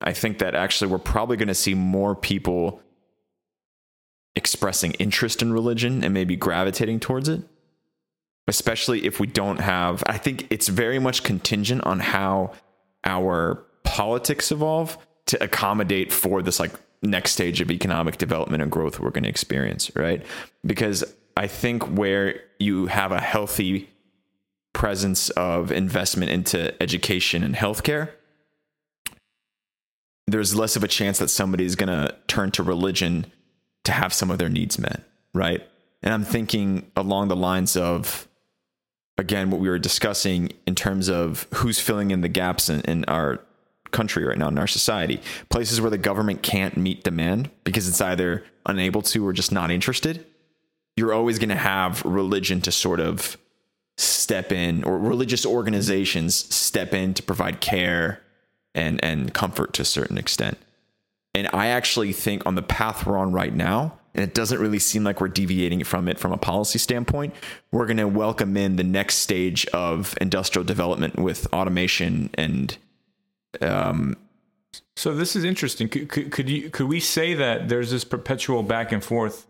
I 0.00 0.12
think 0.12 0.38
that 0.38 0.54
actually 0.54 0.90
we're 0.90 0.98
probably 0.98 1.36
going 1.36 1.48
to 1.48 1.54
see 1.54 1.74
more 1.74 2.14
people 2.14 2.80
expressing 4.36 4.92
interest 4.92 5.42
in 5.42 5.52
religion 5.52 6.04
and 6.04 6.14
maybe 6.14 6.36
gravitating 6.36 7.00
towards 7.00 7.28
it 7.28 7.42
especially 8.46 9.04
if 9.04 9.20
we 9.20 9.26
don't 9.26 9.58
have 9.58 10.02
i 10.06 10.16
think 10.16 10.46
it's 10.50 10.68
very 10.68 10.98
much 10.98 11.24
contingent 11.24 11.84
on 11.84 11.98
how 11.98 12.52
our 13.04 13.64
politics 13.82 14.52
evolve 14.52 14.96
to 15.26 15.42
accommodate 15.42 16.12
for 16.12 16.42
this 16.42 16.60
like 16.60 16.72
next 17.02 17.32
stage 17.32 17.60
of 17.60 17.70
economic 17.70 18.18
development 18.18 18.62
and 18.62 18.70
growth 18.70 19.00
we're 19.00 19.10
going 19.10 19.24
to 19.24 19.28
experience 19.28 19.90
right? 19.96 20.24
Because 20.64 21.04
i 21.40 21.46
think 21.46 21.82
where 21.88 22.40
you 22.58 22.86
have 22.86 23.10
a 23.10 23.20
healthy 23.20 23.88
presence 24.72 25.30
of 25.30 25.72
investment 25.72 26.30
into 26.30 26.80
education 26.80 27.42
and 27.42 27.56
healthcare 27.56 28.10
there's 30.30 30.54
less 30.54 30.76
of 30.76 30.84
a 30.84 30.88
chance 30.88 31.18
that 31.18 31.28
somebody 31.28 31.64
is 31.64 31.76
going 31.76 31.88
to 31.88 32.14
turn 32.28 32.50
to 32.52 32.62
religion 32.62 33.26
to 33.84 33.92
have 33.92 34.12
some 34.12 34.30
of 34.30 34.38
their 34.38 34.48
needs 34.48 34.78
met, 34.78 35.02
right? 35.34 35.66
And 36.02 36.14
I'm 36.14 36.24
thinking 36.24 36.90
along 36.96 37.28
the 37.28 37.36
lines 37.36 37.76
of, 37.76 38.28
again, 39.18 39.50
what 39.50 39.60
we 39.60 39.68
were 39.68 39.78
discussing 39.78 40.52
in 40.66 40.74
terms 40.74 41.08
of 41.08 41.46
who's 41.54 41.80
filling 41.80 42.10
in 42.10 42.20
the 42.20 42.28
gaps 42.28 42.68
in, 42.68 42.80
in 42.82 43.04
our 43.06 43.40
country 43.90 44.24
right 44.24 44.38
now, 44.38 44.48
in 44.48 44.58
our 44.58 44.66
society. 44.66 45.20
Places 45.48 45.80
where 45.80 45.90
the 45.90 45.98
government 45.98 46.42
can't 46.42 46.76
meet 46.76 47.02
demand 47.02 47.50
because 47.64 47.88
it's 47.88 48.00
either 48.00 48.44
unable 48.66 49.02
to 49.02 49.26
or 49.26 49.32
just 49.32 49.50
not 49.50 49.70
interested. 49.70 50.24
You're 51.00 51.14
always 51.14 51.38
going 51.38 51.48
to 51.48 51.54
have 51.54 52.04
religion 52.04 52.60
to 52.60 52.70
sort 52.70 53.00
of 53.00 53.38
step 53.96 54.52
in, 54.52 54.84
or 54.84 54.98
religious 54.98 55.46
organizations 55.46 56.34
step 56.54 56.92
in 56.92 57.14
to 57.14 57.22
provide 57.22 57.62
care 57.62 58.20
and, 58.74 59.02
and 59.02 59.32
comfort 59.32 59.72
to 59.72 59.82
a 59.82 59.86
certain 59.86 60.18
extent. 60.18 60.58
And 61.34 61.48
I 61.54 61.68
actually 61.68 62.12
think 62.12 62.44
on 62.44 62.54
the 62.54 62.62
path 62.62 63.06
we're 63.06 63.16
on 63.16 63.32
right 63.32 63.54
now, 63.54 63.98
and 64.14 64.22
it 64.22 64.34
doesn't 64.34 64.60
really 64.60 64.78
seem 64.78 65.04
like 65.04 65.22
we're 65.22 65.28
deviating 65.28 65.84
from 65.84 66.06
it 66.06 66.18
from 66.18 66.32
a 66.32 66.36
policy 66.36 66.78
standpoint, 66.78 67.34
we're 67.72 67.86
going 67.86 67.96
to 67.96 68.06
welcome 68.06 68.58
in 68.58 68.76
the 68.76 68.84
next 68.84 69.16
stage 69.16 69.64
of 69.68 70.14
industrial 70.20 70.64
development 70.64 71.18
with 71.18 71.50
automation 71.54 72.28
and. 72.34 72.76
Um, 73.62 74.16
so 74.96 75.14
this 75.14 75.34
is 75.34 75.44
interesting. 75.44 75.88
Could, 75.88 76.10
could, 76.10 76.30
could 76.30 76.50
you 76.50 76.68
could 76.68 76.88
we 76.88 77.00
say 77.00 77.32
that 77.32 77.70
there's 77.70 77.90
this 77.90 78.04
perpetual 78.04 78.62
back 78.62 78.92
and 78.92 79.02
forth, 79.02 79.46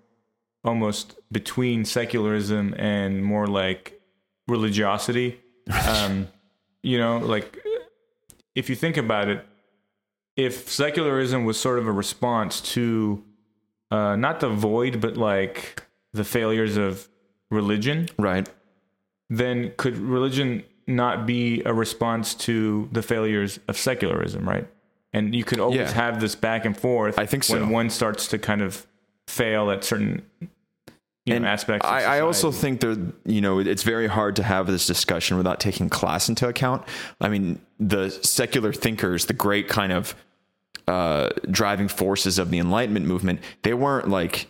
almost 0.65 1.19
between 1.33 1.85
secularism 1.85 2.75
and 2.79 3.25
more 3.25 3.47
like 3.47 4.01
religiosity? 4.49 5.41
Um, 5.87 6.29
you 6.83 6.99
know, 6.99 7.19
like 7.19 7.59
if 8.55 8.69
you 8.69 8.77
think 8.77 8.97
about 8.97 9.29
it, 9.29 9.45
if 10.37 10.69
secularism 10.69 11.45
was 11.45 11.61
sort 11.61 11.79
of 11.79 11.87
a 11.87 11.93
response 11.93 12.61
to 12.73 13.23
uh, 13.91 14.17
not 14.17 14.41
the 14.41 14.49
void, 14.49 15.01
but 15.01 15.17
like 15.17 15.85
the 16.13 16.25
failures 16.25 16.77
of 16.77 17.09
religion, 17.51 18.09
right? 18.19 18.49
Then 19.29 19.73
could 19.77 19.97
religion 19.97 20.65
not 20.87 21.27
be 21.27 21.63
a 21.65 21.73
response 21.73 22.35
to 22.35 22.89
the 22.93 23.03
failures 23.03 23.61
of 23.69 23.77
secularism, 23.77 24.49
right? 24.49 24.67
And 25.13 25.35
you 25.35 25.45
could 25.45 25.61
always 25.61 25.79
yeah. 25.79 25.93
have 25.93 26.21
this 26.21 26.35
back 26.35 26.65
and 26.65 26.77
forth. 26.77 27.19
I 27.19 27.27
think 27.27 27.45
so. 27.45 27.59
When 27.59 27.71
one 27.71 27.91
starts 27.91 28.29
to 28.29 28.39
kind 28.39 28.63
of 28.63 28.87
fail 29.31 29.71
at 29.71 29.85
certain 29.85 30.23
you 31.27 31.39
know, 31.39 31.47
aspects. 31.47 31.87
I, 31.87 32.17
I, 32.17 32.21
also 32.21 32.51
think 32.51 32.81
that 32.81 33.13
you 33.25 33.41
know 33.41 33.59
it's 33.59 33.83
very 33.83 34.07
hard 34.07 34.37
to 34.37 34.43
have 34.43 34.67
this 34.67 34.87
discussion 34.87 35.37
without 35.37 35.61
taking 35.61 35.89
class 35.89 36.29
into 36.29 36.49
account. 36.49 36.83
I 37.21 37.29
mean, 37.29 37.61
the 37.79 38.11
secular 38.11 38.73
thinkers, 38.73 39.27
the 39.27 39.35
great 39.35 39.69
kind 39.69 39.93
of 39.93 40.15
uh, 40.89 41.31
driving 41.51 41.89
forces 41.89 42.39
of 42.39 42.51
the 42.51 42.59
Enlightenment 42.59 43.07
movement, 43.07 43.41
they 43.63 43.75
weren't 43.75 44.09
like 44.09 44.49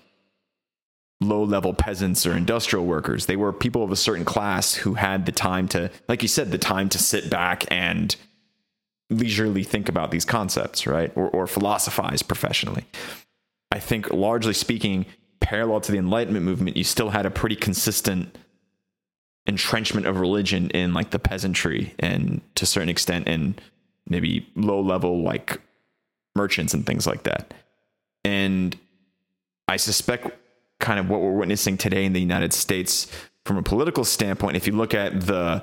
low 1.20 1.44
level 1.44 1.74
peasants 1.74 2.24
or 2.24 2.34
industrial 2.34 2.86
workers. 2.86 3.26
They 3.26 3.36
were 3.36 3.52
people 3.52 3.82
of 3.82 3.92
a 3.92 3.96
certain 3.96 4.24
class 4.24 4.74
who 4.74 4.94
had 4.94 5.26
the 5.26 5.32
time 5.32 5.68
to, 5.68 5.90
like 6.08 6.22
you 6.22 6.28
said, 6.28 6.50
the 6.50 6.58
time 6.58 6.88
to 6.90 6.98
sit 6.98 7.28
back 7.28 7.70
and 7.70 8.16
leisurely 9.10 9.64
think 9.64 9.88
about 9.88 10.12
these 10.12 10.24
concepts, 10.24 10.86
right? 10.86 11.12
Or, 11.16 11.28
or 11.28 11.46
philosophize 11.46 12.22
professionally. 12.22 12.84
I 13.70 13.78
think, 13.78 14.10
largely 14.10 14.54
speaking, 14.54 15.06
parallel 15.40 15.80
to 15.82 15.92
the 15.92 15.98
Enlightenment 15.98 16.44
movement, 16.44 16.76
you 16.76 16.84
still 16.84 17.10
had 17.10 17.26
a 17.26 17.30
pretty 17.30 17.56
consistent 17.56 18.36
entrenchment 19.46 20.06
of 20.06 20.20
religion 20.20 20.70
in 20.70 20.92
like 20.92 21.10
the 21.10 21.18
peasantry 21.18 21.94
and 21.98 22.40
to 22.54 22.64
a 22.64 22.66
certain 22.66 22.88
extent 22.88 23.26
in 23.26 23.54
maybe 24.06 24.46
low 24.54 24.80
level 24.80 25.22
like 25.22 25.60
merchants 26.36 26.74
and 26.74 26.86
things 26.86 27.06
like 27.06 27.22
that. 27.24 27.54
And 28.24 28.76
I 29.66 29.76
suspect 29.76 30.30
kind 30.78 31.00
of 31.00 31.08
what 31.08 31.20
we're 31.20 31.32
witnessing 31.32 31.76
today 31.76 32.04
in 32.04 32.12
the 32.12 32.20
United 32.20 32.52
States 32.52 33.10
from 33.44 33.56
a 33.56 33.62
political 33.62 34.04
standpoint, 34.04 34.56
if 34.56 34.66
you 34.66 34.74
look 34.74 34.94
at 34.94 35.22
the 35.22 35.62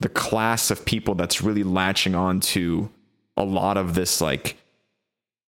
the 0.00 0.08
class 0.08 0.70
of 0.70 0.84
people 0.84 1.14
that's 1.16 1.42
really 1.42 1.64
latching 1.64 2.14
on 2.14 2.38
to 2.38 2.88
a 3.36 3.44
lot 3.44 3.76
of 3.76 3.94
this 3.94 4.20
like 4.20 4.56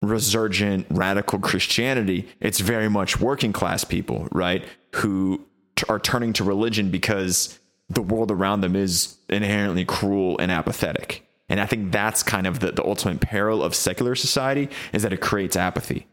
resurgent 0.02 0.86
radical 0.90 1.38
Christianity, 1.38 2.28
it's 2.40 2.60
very 2.60 2.88
much 2.88 3.20
working 3.20 3.52
class 3.52 3.84
people, 3.84 4.28
right? 4.32 4.64
Who 4.96 5.46
t- 5.76 5.84
are 5.88 5.98
turning 5.98 6.32
to 6.34 6.44
religion 6.44 6.90
because 6.90 7.58
the 7.88 8.02
world 8.02 8.30
around 8.30 8.60
them 8.62 8.76
is 8.76 9.16
inherently 9.28 9.84
cruel 9.84 10.38
and 10.38 10.50
apathetic. 10.50 11.26
And 11.48 11.60
I 11.60 11.66
think 11.66 11.90
that's 11.90 12.22
kind 12.22 12.46
of 12.46 12.60
the, 12.60 12.72
the 12.72 12.84
ultimate 12.84 13.20
peril 13.20 13.62
of 13.62 13.74
secular 13.74 14.14
society 14.14 14.70
is 14.92 15.02
that 15.02 15.12
it 15.12 15.20
creates 15.20 15.56
apathy. 15.56 16.06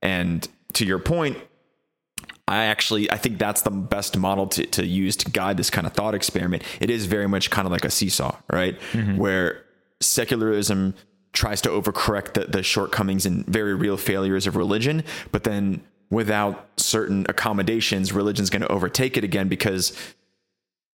And 0.00 0.46
to 0.74 0.86
your 0.86 1.00
point, 1.00 1.36
I 2.46 2.64
actually 2.66 3.10
I 3.10 3.16
think 3.16 3.38
that's 3.38 3.62
the 3.62 3.70
best 3.70 4.16
model 4.16 4.46
to, 4.48 4.64
to 4.66 4.86
use 4.86 5.16
to 5.16 5.30
guide 5.30 5.56
this 5.56 5.70
kind 5.70 5.86
of 5.86 5.94
thought 5.94 6.14
experiment. 6.14 6.62
It 6.80 6.90
is 6.90 7.06
very 7.06 7.26
much 7.26 7.50
kind 7.50 7.66
of 7.66 7.72
like 7.72 7.84
a 7.84 7.90
seesaw, 7.90 8.36
right? 8.52 8.78
Mm-hmm. 8.92 9.16
Where 9.16 9.64
secularism 10.00 10.94
tries 11.34 11.60
to 11.60 11.68
overcorrect 11.68 12.32
the, 12.32 12.44
the 12.46 12.62
shortcomings 12.62 13.26
and 13.26 13.44
very 13.46 13.74
real 13.74 13.96
failures 13.96 14.46
of 14.46 14.56
religion, 14.56 15.04
but 15.32 15.44
then 15.44 15.82
without 16.10 16.68
certain 16.78 17.26
accommodations, 17.28 18.12
religion's 18.12 18.48
going 18.48 18.62
to 18.62 18.68
overtake 18.68 19.16
it 19.16 19.24
again 19.24 19.48
because 19.48 19.92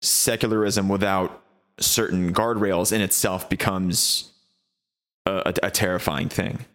secularism 0.02 0.90
without 0.90 1.42
certain 1.80 2.34
guardrails 2.34 2.92
in 2.92 3.02
itself 3.02 3.50
becomes 3.50 4.32
a, 5.26 5.54
a, 5.64 5.68
a 5.68 5.72
terrifying 5.72 6.30
thing. 6.30 6.66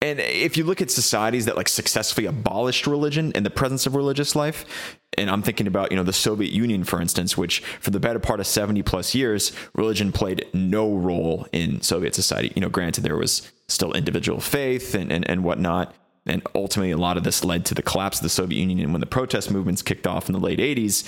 And 0.00 0.18
if 0.18 0.56
you 0.56 0.64
look 0.64 0.82
at 0.82 0.90
societies 0.90 1.46
that 1.46 1.56
like 1.56 1.68
successfully 1.68 2.26
abolished 2.26 2.88
religion 2.88 3.30
in 3.32 3.44
the 3.44 3.50
presence 3.50 3.86
of 3.86 3.94
religious 3.94 4.34
life, 4.34 4.98
and 5.18 5.28
I'm 5.28 5.42
thinking 5.42 5.66
about, 5.66 5.90
you 5.90 5.96
know, 5.96 6.02
the 6.02 6.12
Soviet 6.12 6.52
Union, 6.52 6.84
for 6.84 7.00
instance, 7.00 7.36
which 7.36 7.60
for 7.80 7.90
the 7.90 8.00
better 8.00 8.18
part 8.18 8.40
of 8.40 8.46
70 8.46 8.82
plus 8.82 9.14
years, 9.14 9.52
religion 9.74 10.10
played 10.10 10.46
no 10.54 10.94
role 10.94 11.46
in 11.52 11.82
Soviet 11.82 12.14
society. 12.14 12.52
You 12.54 12.62
know, 12.62 12.70
granted, 12.70 13.04
there 13.04 13.16
was 13.16 13.52
still 13.68 13.92
individual 13.92 14.40
faith 14.40 14.94
and, 14.94 15.12
and, 15.12 15.28
and 15.28 15.44
whatnot. 15.44 15.94
And 16.24 16.42
ultimately, 16.54 16.92
a 16.92 16.96
lot 16.96 17.16
of 17.16 17.24
this 17.24 17.44
led 17.44 17.66
to 17.66 17.74
the 17.74 17.82
collapse 17.82 18.18
of 18.18 18.22
the 18.22 18.28
Soviet 18.28 18.58
Union 18.58 18.78
and 18.78 18.92
when 18.92 19.00
the 19.00 19.06
protest 19.06 19.50
movements 19.50 19.82
kicked 19.82 20.06
off 20.06 20.28
in 20.28 20.32
the 20.32 20.40
late 20.40 20.60
80s. 20.60 21.04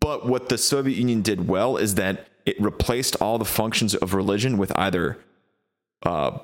But 0.00 0.26
what 0.26 0.48
the 0.48 0.58
Soviet 0.58 0.98
Union 0.98 1.22
did 1.22 1.48
well 1.48 1.76
is 1.76 1.94
that 1.94 2.28
it 2.44 2.60
replaced 2.60 3.16
all 3.22 3.38
the 3.38 3.44
functions 3.44 3.94
of 3.94 4.12
religion 4.12 4.58
with 4.58 4.76
either 4.78 5.18
uh, 6.02 6.38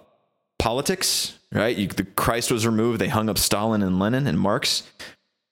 politics, 0.58 1.38
right? 1.52 1.76
You, 1.76 1.88
the 1.88 2.04
Christ 2.04 2.50
was 2.50 2.64
removed. 2.64 3.00
They 3.00 3.08
hung 3.08 3.28
up 3.28 3.36
Stalin 3.36 3.82
and 3.82 3.98
Lenin 3.98 4.26
and 4.26 4.38
Marx, 4.40 4.84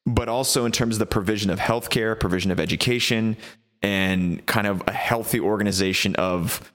but 0.07 0.29
also 0.29 0.65
in 0.65 0.73
terms 0.73 0.97
of 0.97 0.99
the 0.99 1.07
provision 1.07 1.51
of 1.51 1.59
healthcare, 1.59 2.19
provision 2.19 2.51
of 2.51 2.61
education, 2.61 3.37
and 3.83 4.45
kind 4.47 4.67
of 4.67 4.83
a 4.87 4.93
healthy 4.93 5.41
organization 5.41 6.15
of 6.17 6.73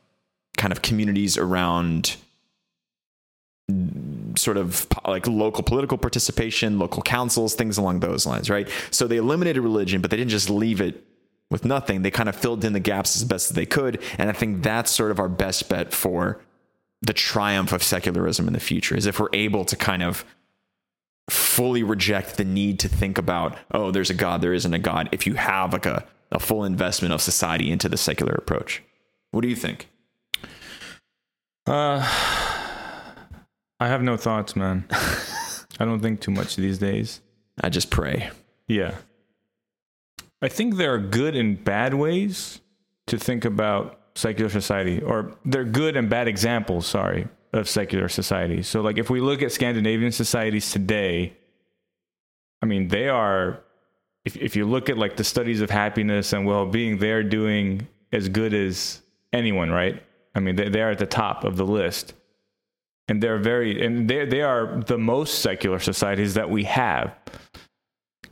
kind 0.58 0.72
of 0.72 0.82
communities 0.82 1.38
around 1.38 2.16
sort 4.36 4.58
of 4.58 4.88
like 5.08 5.28
local 5.28 5.64
political 5.64 5.98
participation, 5.98 6.80
local 6.80 7.02
councils, 7.02 7.56
things 7.56 7.78
along 7.78 8.00
those 8.00 8.26
lines, 8.26 8.50
right? 8.50 8.70
So 8.92 9.08
they 9.08 9.18
eliminated 9.18 9.64
religion, 9.64 10.02
but 10.02 10.12
they 10.12 10.18
didn't 10.18 10.32
just 10.32 10.50
leave 10.50 10.82
it 10.82 11.04
with 11.50 11.66
nothing. 11.66 12.02
They 12.02 12.12
kind 12.12 12.30
of 12.30 12.36
filled 12.36 12.66
in 12.66 12.74
the 12.74 12.80
gaps 12.80 13.16
as 13.16 13.24
best 13.24 13.52
as 13.52 13.56
they 13.56 13.66
could. 13.66 14.02
And 14.18 14.30
I 14.30 14.34
think 14.34 14.64
that's 14.64 14.92
sort 14.92 15.12
of 15.12 15.20
our 15.20 15.30
best 15.30 15.70
bet 15.70 15.94
for 15.94 16.42
the 17.02 17.14
triumph 17.14 17.74
of 17.74 17.84
secularism 17.84 18.48
in 18.48 18.54
the 18.54 18.60
future 18.60 18.96
is 18.96 19.06
if 19.06 19.20
we're 19.20 19.30
able 19.34 19.66
to 19.66 19.76
kind 19.76 20.02
of 20.04 20.26
fully 21.30 21.84
reject 21.84 22.38
the 22.38 22.46
need 22.46 22.80
to 22.80 22.90
think 22.90 23.18
about, 23.18 23.58
oh, 23.72 23.92
there's 23.92 24.10
a 24.10 24.14
God, 24.14 24.42
there 24.42 24.54
isn't 24.54 24.74
a 24.74 24.80
God, 24.80 25.10
if 25.12 25.26
you 25.26 25.36
have 25.36 25.74
like 25.74 25.86
a, 25.86 26.06
a 26.32 26.40
full 26.40 26.64
investment 26.64 27.14
of 27.14 27.22
society 27.22 27.72
into 27.72 27.88
the 27.88 27.98
secular 27.98 28.34
approach. 28.34 28.84
What 29.32 29.42
do 29.42 29.48
you 29.48 29.56
think? 29.56 29.90
Uh, 31.66 32.02
I 33.80 33.88
have 33.88 34.02
no 34.02 34.18
thoughts, 34.18 34.56
man. 34.56 34.86
I 34.92 35.86
don't 35.86 36.02
think 36.02 36.22
too 36.22 36.32
much 36.32 36.56
these 36.56 36.78
days. 36.78 37.22
I 37.62 37.70
just 37.70 37.90
pray. 37.90 38.32
Yeah. 38.68 38.96
I 40.42 40.50
think 40.50 40.76
there 40.76 40.94
are 40.94 41.00
good 41.00 41.36
and 41.36 41.64
bad 41.64 41.94
ways 41.94 42.60
to 43.08 43.18
think 43.18 43.46
about 43.46 44.00
secular 44.16 44.50
society, 44.50 45.02
or 45.02 45.36
they're 45.46 45.64
good 45.64 45.96
and 45.96 46.10
bad 46.10 46.28
examples, 46.28 46.86
sorry, 46.86 47.28
of 47.54 47.70
secular 47.70 48.10
society. 48.10 48.64
So, 48.64 48.82
like, 48.82 48.98
if 48.98 49.10
we 49.10 49.22
look 49.22 49.42
at 49.42 49.52
Scandinavian 49.52 50.12
societies 50.12 50.72
today, 50.72 51.34
I 52.62 52.66
mean, 52.66 52.88
they 52.88 53.08
are, 53.08 53.60
if, 54.26 54.36
if 54.38 54.56
you 54.56 54.66
look 54.66 54.90
at 54.90 54.98
like 54.98 55.16
the 55.16 55.24
studies 55.24 55.62
of 55.62 55.70
happiness 55.70 56.34
and 56.34 56.46
well 56.46 56.66
being, 56.66 56.98
they're 56.98 57.24
doing 57.24 57.88
as 58.12 58.30
good 58.30 58.54
as 58.54 59.02
anyone, 59.32 59.70
right? 59.70 60.02
I 60.36 60.40
mean, 60.40 60.56
they, 60.56 60.70
they're 60.70 60.92
at 60.92 61.00
the 61.00 61.06
top 61.06 61.44
of 61.44 61.58
the 61.58 61.66
list. 61.66 62.14
And 63.08 63.22
they're 63.22 63.38
very, 63.38 63.86
and 63.86 64.10
they, 64.10 64.26
they 64.26 64.42
are 64.42 64.82
the 64.88 64.98
most 64.98 65.40
secular 65.40 65.78
societies 65.78 66.34
that 66.36 66.50
we 66.50 66.64
have. 66.64 67.14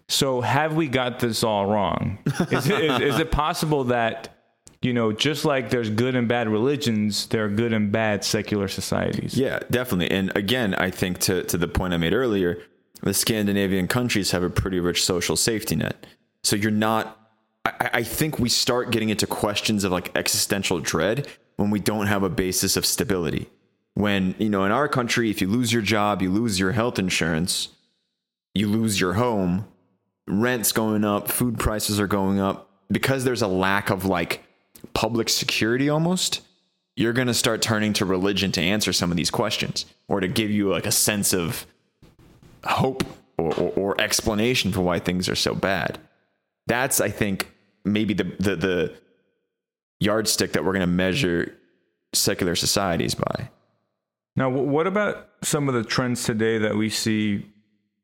So, 0.07 0.41
have 0.41 0.75
we 0.75 0.88
got 0.88 1.19
this 1.19 1.43
all 1.43 1.65
wrong? 1.65 2.17
Is 2.51 2.67
it, 2.67 2.84
is, 2.84 2.99
is 3.01 3.19
it 3.19 3.31
possible 3.31 3.86
that, 3.86 4.40
you 4.82 4.94
know, 4.94 5.12
just 5.12 5.46
like 5.46 5.70
there's 5.70 5.89
good 5.89 6.15
and 6.15 6.28
bad 6.28 6.50
religions, 6.50 7.28
there 7.28 7.46
are 7.46 7.50
good 7.50 7.72
and 7.72 7.91
bad 7.91 8.24
secular 8.24 8.67
societies? 8.67 9.38
Yeah, 9.38 9.60
definitely. 9.70 10.10
And 10.10 10.36
again, 10.36 10.74
I 10.76 10.89
think 10.89 11.20
to, 11.20 11.44
to 11.44 11.58
the 11.58 11.67
point 11.67 11.94
I 11.94 11.98
made 11.98 12.13
earlier, 12.13 12.63
the 13.04 13.13
Scandinavian 13.13 13.88
countries 13.88 14.32
have 14.32 14.44
a 14.44 14.50
pretty 14.50 14.80
rich 14.80 15.04
social 15.06 15.36
safety 15.36 15.76
net. 15.76 16.06
So 16.44 16.56
you're 16.56 16.72
not, 16.72 17.20
I, 17.65 17.89
I 17.94 18.04
think 18.04 18.39
we 18.39 18.50
start 18.50 18.91
getting 18.91 19.10
into 19.10 19.28
questions 19.28 19.84
of 19.84 19.91
like 19.91 20.15
existential 20.15 20.80
dread 20.80 21.28
when 21.58 21.70
we 21.70 21.80
don't 21.80 22.08
have 22.08 22.24
a 22.24 22.30
basis 22.30 22.76
of 22.76 22.86
stability. 22.86 23.50
When, 23.94 24.36
you 24.39 24.50
know, 24.50 24.63
in 24.63 24.72
our 24.72 24.88
country, 24.88 25.30
if 25.30 25.41
you 25.41 25.48
lose 25.48 25.72
your 25.72 25.82
job, 25.82 26.22
you 26.22 26.32
lose 26.32 26.60
your 26.60 26.72
health 26.72 26.98
insurance, 26.98 27.70
you 28.56 28.67
lose 28.67 29.00
your 29.00 29.13
home, 29.13 29.67
rent's 30.28 30.72
going 30.72 31.04
up, 31.04 31.28
food 31.28 31.60
prices 31.60 32.00
are 32.00 32.08
going 32.08 32.39
up, 32.39 32.70
because 32.89 33.24
there's 33.26 33.41
a 33.41 33.48
lack 33.48 33.89
of 33.89 34.06
like 34.06 34.44
public 34.94 35.30
security 35.30 35.89
almost, 35.89 36.41
you're 36.96 37.13
going 37.13 37.28
to 37.28 37.34
start 37.34 37.62
turning 37.62 37.94
to 37.94 38.06
religion 38.06 38.52
to 38.54 38.62
answer 38.62 38.94
some 38.94 39.12
of 39.12 39.17
these 39.17 39.32
questions 39.32 39.86
or 40.08 40.20
to 40.20 40.28
give 40.28 40.52
you 40.52 40.70
like 40.70 40.86
a 40.86 40.91
sense 40.91 41.34
of 41.34 41.65
hope 42.63 43.04
or, 43.38 43.54
or, 43.56 43.72
or 43.76 44.02
explanation 44.02 44.72
for 44.72 44.82
why 44.82 45.00
things 45.00 45.30
are 45.30 45.36
so 45.36 45.56
bad. 45.56 45.98
That's, 46.67 47.02
I 47.02 47.10
think, 47.10 47.52
maybe 47.84 48.13
the, 48.13 48.26
the, 48.39 48.56
the 48.56 48.94
yardstick 50.00 50.54
that 50.54 50.63
we're 50.63 50.74
going 50.74 50.82
to 50.82 50.88
measure 50.88 51.56
secular 52.13 52.56
societies 52.56 53.15
by. 53.15 53.50
Now, 54.36 54.50
what 54.50 54.88
about 54.88 55.28
some 55.41 55.67
of 55.67 55.74
the 55.74 55.84
trends 55.84 56.24
today 56.24 56.58
that 56.60 56.76
we 56.76 56.89
see 56.89 57.46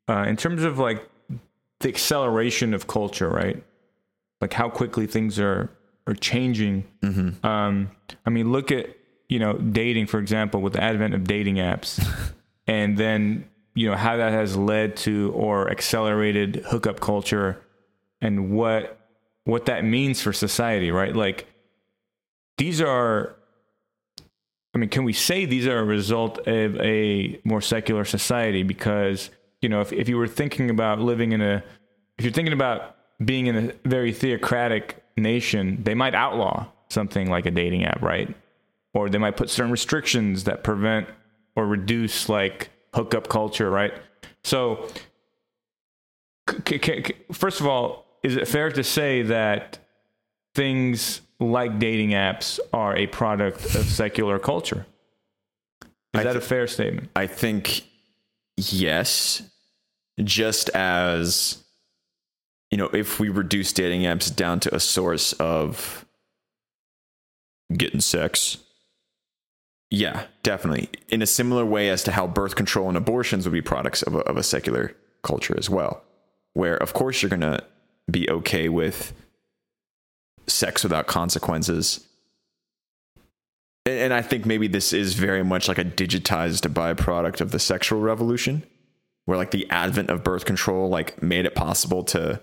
uh, 0.09 0.25
in 0.27 0.37
terms 0.37 0.63
of 0.63 0.79
like 0.79 1.07
the 1.79 1.89
acceleration 1.89 2.73
of 2.73 2.87
culture, 2.87 3.29
right? 3.29 3.63
Like 4.41 4.53
how 4.53 4.69
quickly 4.69 5.07
things 5.07 5.39
are 5.39 5.69
are 6.07 6.13
changing. 6.13 6.85
Mm-hmm. 7.03 7.45
Um, 7.45 7.91
I 8.25 8.29
mean, 8.29 8.51
look 8.51 8.71
at 8.71 8.87
you 9.29 9.39
know 9.39 9.53
dating, 9.53 10.07
for 10.07 10.19
example, 10.19 10.61
with 10.61 10.73
the 10.73 10.83
advent 10.83 11.13
of 11.13 11.25
dating 11.25 11.55
apps, 11.55 12.05
and 12.67 12.97
then 12.97 13.47
you 13.75 13.89
know 13.89 13.95
how 13.95 14.17
that 14.17 14.31
has 14.31 14.55
led 14.55 14.95
to 14.97 15.31
or 15.35 15.69
accelerated 15.69 16.63
hookup 16.67 16.99
culture, 16.99 17.61
and 18.21 18.51
what 18.51 18.99
what 19.43 19.65
that 19.65 19.83
means 19.83 20.21
for 20.21 20.33
society, 20.33 20.91
right? 20.91 21.15
Like 21.15 21.47
these 22.57 22.81
are. 22.81 23.35
I 24.73 24.79
mean, 24.79 24.89
can 24.89 25.05
we 25.05 25.13
say 25.13 25.45
these 25.45 25.65
are 25.65 25.79
a 25.79 25.83
result 25.83 26.37
of 26.47 26.79
a 26.79 27.39
more 27.43 27.61
secular 27.61 28.05
society? 28.05 28.61
Because 28.61 29.31
you 29.61 29.69
know, 29.69 29.81
if, 29.81 29.91
if 29.91 30.07
you 30.07 30.17
were 30.17 30.27
thinking 30.27 30.69
about 30.69 30.99
living 30.99 31.31
in 31.31 31.41
a, 31.41 31.63
if 32.17 32.25
you're 32.25 32.33
thinking 32.33 32.53
about 32.53 32.95
being 33.23 33.47
in 33.47 33.55
a 33.55 33.73
very 33.89 34.13
theocratic 34.13 35.03
nation, 35.17 35.83
they 35.83 35.93
might 35.95 36.15
outlaw 36.15 36.67
something 36.89 37.29
like 37.29 37.45
a 37.45 37.51
dating 37.51 37.83
app, 37.83 38.01
right? 38.01 38.35
Or 38.93 39.09
they 39.09 39.17
might 39.17 39.37
put 39.37 39.49
certain 39.49 39.71
restrictions 39.71 40.45
that 40.45 40.63
prevent 40.63 41.07
or 41.55 41.65
reduce 41.65 42.29
like 42.29 42.69
hookup 42.93 43.27
culture, 43.27 43.69
right? 43.69 43.93
So, 44.43 44.87
c- 46.49 46.79
c- 46.79 47.03
c- 47.03 47.13
first 47.33 47.59
of 47.59 47.67
all, 47.67 48.05
is 48.23 48.35
it 48.35 48.47
fair 48.47 48.71
to 48.71 48.83
say 48.83 49.21
that 49.23 49.79
things 50.55 51.21
like 51.39 51.79
dating 51.79 52.11
apps 52.11 52.59
are 52.73 52.95
a 52.95 53.07
product 53.07 53.75
of 53.75 53.85
secular 53.85 54.39
culture? 54.39 54.85
Is 56.13 56.21
I 56.21 56.23
that 56.23 56.35
a 56.35 56.41
fair 56.41 56.67
statement? 56.67 57.09
I 57.15 57.27
think 57.27 57.83
yes, 58.55 59.43
just 60.23 60.69
as 60.69 61.63
you 62.71 62.77
know, 62.77 62.89
if 62.89 63.19
we 63.19 63.29
reduce 63.29 63.71
dating 63.71 64.01
apps 64.01 64.33
down 64.33 64.59
to 64.61 64.75
a 64.75 64.79
source 64.79 65.33
of 65.33 66.05
getting 67.75 68.01
sex, 68.01 68.57
yeah, 69.89 70.25
definitely. 70.43 70.89
In 71.09 71.21
a 71.21 71.27
similar 71.27 71.65
way 71.65 71.89
as 71.89 72.03
to 72.03 72.11
how 72.11 72.27
birth 72.27 72.55
control 72.55 72.89
and 72.89 72.97
abortions 72.97 73.45
would 73.45 73.53
be 73.53 73.61
products 73.61 74.01
of 74.03 74.15
a, 74.15 74.19
of 74.19 74.35
a 74.37 74.43
secular 74.43 74.95
culture 75.23 75.55
as 75.57 75.69
well, 75.69 76.03
where 76.53 76.75
of 76.77 76.93
course 76.93 77.21
you're 77.21 77.29
going 77.29 77.39
to 77.41 77.63
be 78.11 78.29
okay 78.29 78.67
with 78.67 79.13
sex 80.47 80.83
without 80.83 81.07
consequences. 81.07 82.05
And, 83.85 83.99
and 83.99 84.13
I 84.13 84.21
think 84.21 84.45
maybe 84.45 84.67
this 84.67 84.91
is 84.91 85.13
very 85.13 85.43
much 85.43 85.69
like 85.69 85.77
a 85.77 85.85
digitized 85.85 86.67
byproduct 86.73 87.39
of 87.39 87.51
the 87.51 87.59
sexual 87.59 88.01
revolution, 88.01 88.63
where 89.25 89.37
like 89.37 89.51
the 89.51 89.69
advent 89.69 90.09
of 90.09 90.23
birth 90.23 90.43
control 90.43 90.89
like 90.89 91.21
made 91.21 91.45
it 91.45 91.55
possible 91.55 92.03
to 92.05 92.41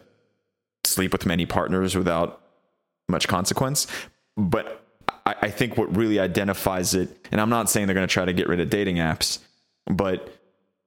sleep 0.87 1.12
with 1.12 1.27
many 1.27 1.47
partners 1.47 1.97
without 1.97 2.40
much 3.09 3.29
consequence. 3.29 3.87
But 4.37 4.85
I, 5.27 5.35
I 5.42 5.51
think 5.51 5.77
what 5.77 5.94
really 5.94 6.18
identifies 6.18 6.94
it, 6.94 7.27
and 7.31 7.40
I'm 7.40 7.51
not 7.51 7.70
saying 7.70 7.87
they're 7.87 7.94
going 7.94 8.07
to 8.07 8.12
try 8.12 8.25
to 8.25 8.33
get 8.33 8.49
rid 8.49 8.61
of 8.61 8.70
dating 8.70 8.97
apps, 8.97 9.38
but 9.87 10.38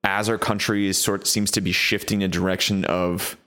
as 0.04 0.30
our 0.30 0.38
country 0.38 0.88
is 0.88 0.98
sort 0.98 1.28
seems 1.28 1.52
to 1.52 1.62
be 1.62 1.72
shifting 1.72 2.22
in 2.22 2.32
direction 2.32 2.86
of 2.86 3.38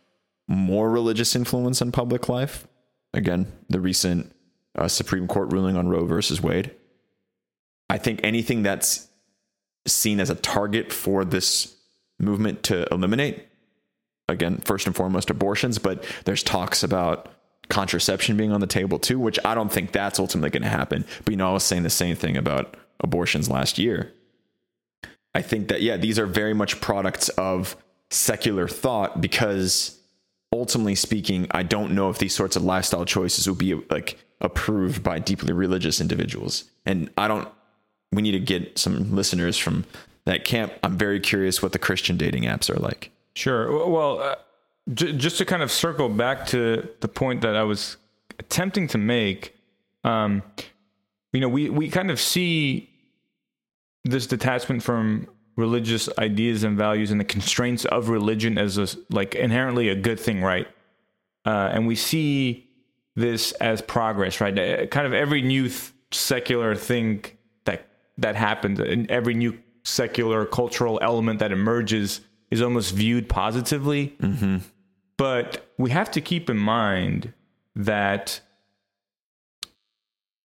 more 0.49 0.91
religious 0.91 1.35
influence 1.37 1.81
on 1.81 1.93
public 1.93 2.29
life. 2.29 2.67
Again, 3.15 3.51
the 3.69 3.81
recent 3.81 4.33
uh, 4.77 4.89
Supreme 4.89 5.27
Court 5.27 5.53
ruling 5.53 5.77
on 5.77 5.89
Roe 5.89 6.07
versus 6.07 6.43
Wade. 6.43 6.75
I 7.89 7.99
think 7.99 8.21
anything 8.23 8.63
that's 8.63 9.09
seen 9.87 10.21
as 10.21 10.31
a 10.31 10.35
target 10.35 10.93
for 10.93 11.25
this 11.25 11.75
movement 12.19 12.63
to 12.65 12.87
eliminate 12.93 13.47
again, 14.31 14.59
first 14.64 14.87
and 14.87 14.97
foremost, 14.97 15.31
abortions, 15.31 15.79
but 15.79 16.05
there's 16.25 16.43
talks 16.43 16.83
about 16.83 17.29
contraception 17.69 18.37
being 18.37 18.53
on 18.53 18.61
the 18.61 18.66
table 18.66 18.99
too, 18.99 19.19
which 19.19 19.38
I 19.45 19.55
don't 19.55 19.73
think 19.73 19.93
that's 19.93 20.19
ultimately 20.19 20.51
going 20.51 20.62
to 20.62 20.69
happen. 20.69 21.05
But 21.25 21.33
you 21.33 21.37
know, 21.37 21.51
I 21.51 21.53
was 21.53 21.64
saying 21.64 21.85
the 21.85 21.90
same 21.90 22.16
thing 22.16 22.37
about 22.37 22.77
abortions 23.01 23.49
last 23.49 23.79
year. 23.79 24.12
I 25.35 25.43
think 25.43 25.69
that, 25.69 25.81
yeah, 25.81 25.97
these 25.97 26.19
are 26.19 26.27
very 26.27 26.55
much 26.55 26.81
products 26.81 27.29
of 27.31 27.77
secular 28.11 28.66
thought 28.66 29.21
because 29.21 29.99
ultimately 30.53 30.97
speaking, 30.97 31.47
I 31.53 31.62
don't 31.62 31.95
know 31.95 32.11
if 32.11 32.19
these 32.19 32.35
sorts 32.35 32.57
of 32.57 32.64
lifestyle 32.64 33.05
choices 33.05 33.47
will 33.47 33.55
be 33.55 33.75
like 33.75 34.19
approved 34.40 35.03
by 35.03 35.19
deeply 35.21 35.53
religious 35.53 36.01
individuals. 36.01 36.64
And 36.85 37.11
I 37.16 37.29
don't, 37.29 37.49
we 38.12 38.22
need 38.22 38.33
to 38.33 38.41
get 38.41 38.78
some 38.78 39.14
listeners 39.14 39.57
from 39.57 39.85
that 40.24 40.45
camp. 40.45 40.72
I'm 40.83 40.99
very 40.99 41.20
curious 41.20 41.62
what 41.62 41.72
the 41.72 41.78
Christian 41.78 42.16
dating 42.16 42.43
apps 42.43 42.68
are 42.68 42.81
like. 42.81 43.12
Sure. 43.41 43.88
Well, 43.88 44.20
uh, 44.20 44.34
j- 44.93 45.12
just 45.12 45.38
to 45.38 45.47
kind 45.47 45.62
of 45.62 45.72
circle 45.72 46.11
back 46.11 46.45
to 46.49 46.86
the 47.01 47.09
point 47.09 47.41
that 47.41 47.57
I 47.57 47.62
was 47.62 47.97
attempting 48.38 48.86
to 48.88 48.99
make, 48.99 49.57
um, 50.05 50.43
you 51.32 51.41
know, 51.41 51.49
we, 51.49 51.70
we 51.70 51.88
kind 51.88 52.11
of 52.11 52.20
see 52.20 52.91
this 54.05 54.26
detachment 54.26 54.82
from 54.82 55.26
religious 55.57 56.11
ideas 56.18 56.64
and 56.64 56.76
values 56.76 57.11
and 57.11 57.18
the 57.18 57.24
constraints 57.24 57.86
of 57.86 58.11
religion 58.11 58.59
as 58.59 58.76
a, 58.76 58.86
like 59.09 59.34
inherently 59.34 59.88
a 59.88 59.95
good 59.95 60.20
thing, 60.20 60.43
right? 60.43 60.68
Uh, 61.47 61.70
and 61.72 61.86
we 61.86 61.95
see 61.95 62.68
this 63.16 63.53
as 63.53 63.80
progress, 63.80 64.38
right? 64.43 64.59
Uh, 64.59 64.86
Kind 64.88 65.07
of 65.07 65.14
every 65.14 65.41
new 65.41 65.68
th- 65.68 65.93
secular 66.12 66.74
thing 66.74 67.24
that 67.64 67.86
that 68.18 68.36
happens, 68.36 68.80
and 68.80 69.11
every 69.11 69.32
new 69.32 69.59
secular 69.82 70.45
cultural 70.45 70.99
element 71.01 71.38
that 71.38 71.53
emerges 71.53 72.20
is 72.51 72.61
almost 72.62 72.94
viewed 72.94 73.28
positively. 73.28 74.16
Mm-hmm. 74.20 74.59
But 75.16 75.66
we 75.78 75.90
have 75.90 76.11
to 76.12 76.20
keep 76.20 76.48
in 76.51 76.57
mind 76.57 77.32
that 77.76 78.40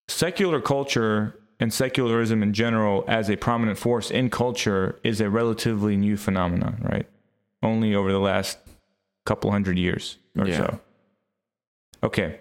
secular 0.08 0.62
culture 0.62 1.40
and 1.60 1.74
secularism 1.74 2.44
in 2.44 2.54
general 2.54 3.06
as 3.08 3.30
a 3.30 3.36
prominent 3.38 3.78
force 3.78 4.12
in 4.12 4.30
culture 4.30 5.00
is 5.04 5.22
a 5.22 5.30
relatively 5.30 5.96
new 5.96 6.18
phenomenon, 6.18 6.78
right? 6.82 7.08
only 7.64 7.96
over 7.96 8.12
the 8.12 8.20
last 8.20 8.60
couple 9.26 9.50
hundred 9.50 9.76
years 9.80 10.20
or 10.38 10.48
Yeah. 10.48 10.58
so. 10.58 10.80
Okay. 12.04 12.40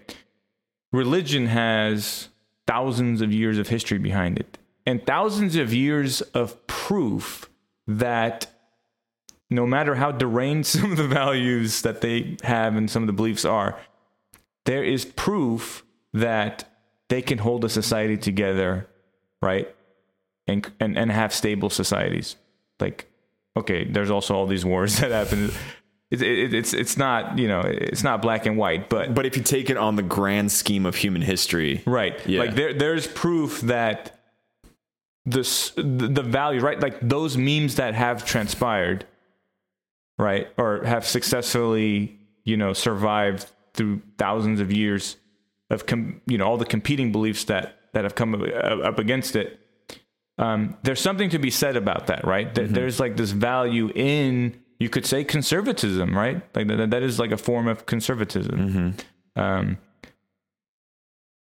Religion 0.91 1.47
has 1.47 2.29
thousands 2.67 3.21
of 3.21 3.33
years 3.33 3.57
of 3.57 3.69
history 3.69 3.97
behind 3.97 4.37
it 4.37 4.59
and 4.85 5.03
thousands 5.03 5.55
of 5.55 5.73
years 5.73 6.21
of 6.21 6.67
proof 6.67 7.49
that 7.87 8.45
no 9.55 9.65
matter 9.65 9.95
how 9.95 10.11
deranged 10.11 10.67
some 10.79 10.91
of 10.91 10.97
the 10.97 11.07
values 11.07 11.81
that 11.81 12.01
they 12.01 12.37
have 12.43 12.75
and 12.75 12.89
some 12.89 13.03
of 13.03 13.07
the 13.07 13.13
beliefs 13.13 13.45
are, 13.45 13.79
there 14.65 14.83
is 14.83 15.05
proof 15.05 15.83
that 16.13 16.65
they 17.09 17.21
can 17.21 17.37
hold 17.37 17.63
a 17.63 17.69
society 17.69 18.17
together, 18.17 18.87
right? 19.41 19.73
And 20.47 20.69
and 20.79 20.97
and 20.97 21.11
have 21.11 21.33
stable 21.33 21.69
societies. 21.69 22.35
Like, 22.79 23.09
okay, 23.57 23.85
there's 23.85 24.11
also 24.11 24.35
all 24.35 24.47
these 24.47 24.65
wars 24.65 24.97
that 24.99 25.11
happen. 25.11 25.51
It, 26.11 26.21
it, 26.21 26.53
it's 26.53 26.73
it's 26.73 26.97
not 26.97 27.37
you 27.37 27.47
know 27.47 27.61
it's 27.61 28.03
not 28.03 28.21
black 28.21 28.45
and 28.45 28.57
white, 28.57 28.89
but 28.89 29.13
But 29.13 29.25
if 29.25 29.37
you 29.37 29.43
take 29.43 29.69
it 29.69 29.77
on 29.77 29.95
the 29.95 30.03
grand 30.03 30.51
scheme 30.51 30.85
of 30.85 30.95
human 30.95 31.21
history, 31.21 31.81
Right. 31.85 32.19
Yeah. 32.27 32.41
Like 32.41 32.55
there 32.55 32.73
there's 32.73 33.07
proof 33.07 33.61
that 33.61 34.19
this 35.25 35.71
the, 35.71 35.83
the 35.83 36.23
value, 36.23 36.61
right? 36.61 36.79
Like 36.79 36.99
those 37.01 37.37
memes 37.37 37.75
that 37.75 37.95
have 37.95 38.25
transpired, 38.25 39.05
right? 40.17 40.47
Or 40.57 40.83
have 40.83 41.05
successfully, 41.05 42.19
you 42.43 42.57
know, 42.57 42.73
survived 42.73 43.49
through 43.73 44.01
thousands 44.17 44.59
of 44.59 44.71
years 44.71 45.17
of 45.69 45.85
com- 45.85 46.21
you 46.27 46.37
know, 46.37 46.45
all 46.45 46.57
the 46.57 46.65
competing 46.65 47.11
beliefs 47.11 47.45
that 47.45 47.77
that 47.93 48.03
have 48.03 48.15
come 48.15 48.35
up- 48.35 48.99
against 48.99 49.35
it. 49.35 49.59
Um, 50.37 50.75
there's 50.83 50.99
something 50.99 51.29
to 51.29 51.39
be 51.39 51.49
said 51.49 51.77
about 51.77 52.07
that, 52.07 52.25
right? 52.25 52.53
There- 52.53 52.67
There's 52.67 52.99
like 52.99 53.15
this 53.15 53.31
value 53.31 53.89
in, 53.95 54.59
you 54.79 54.89
could 54.89 55.05
say, 55.05 55.23
conservatism, 55.23 56.15
right? 56.15 56.41
Like 56.55 56.67
that, 56.67 56.89
that 56.91 57.03
is 57.03 57.19
like 57.19 57.31
a 57.31 57.37
form 57.37 57.67
of 57.69 57.85
conservatism. 57.85 58.95
Um, 59.37 59.77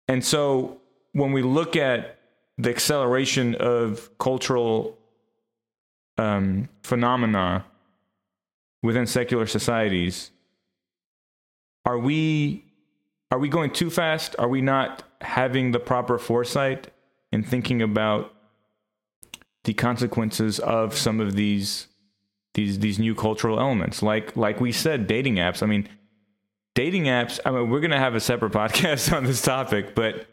and 0.08 0.24
so 0.24 0.80
when 1.12 1.32
we 1.32 1.42
look 1.42 1.74
at 1.74 2.18
the 2.58 2.70
acceleration 2.70 3.54
of 3.56 4.10
cultural 4.18 4.98
um, 6.18 6.68
phenomena 6.82 7.64
within 8.86 9.06
secular 9.06 9.46
societies, 9.46 10.30
are 11.84 11.98
we 11.98 12.64
are 13.30 13.38
we 13.38 13.48
going 13.48 13.70
too 13.70 13.90
fast? 13.90 14.36
Are 14.38 14.48
we 14.48 14.62
not 14.62 15.02
having 15.20 15.72
the 15.72 15.80
proper 15.80 16.18
foresight 16.18 16.88
in 17.32 17.42
thinking 17.42 17.82
about 17.82 18.32
the 19.64 19.74
consequences 19.74 20.60
of 20.60 20.96
some 20.96 21.20
of 21.20 21.34
these 21.34 21.88
these 22.54 22.78
these 22.78 22.98
new 22.98 23.14
cultural 23.14 23.58
elements? 23.60 24.02
Like 24.02 24.36
like 24.36 24.60
we 24.60 24.72
said, 24.72 25.06
dating 25.06 25.36
apps. 25.36 25.62
I 25.62 25.66
mean, 25.66 25.88
dating 26.76 27.04
apps 27.04 27.40
i 27.44 27.50
mean 27.50 27.70
we're 27.70 27.80
going 27.80 27.90
to 27.90 27.98
have 27.98 28.14
a 28.14 28.20
separate 28.20 28.52
podcast 28.62 29.12
on 29.12 29.24
this 29.24 29.42
topic 29.42 29.94
but 29.96 30.26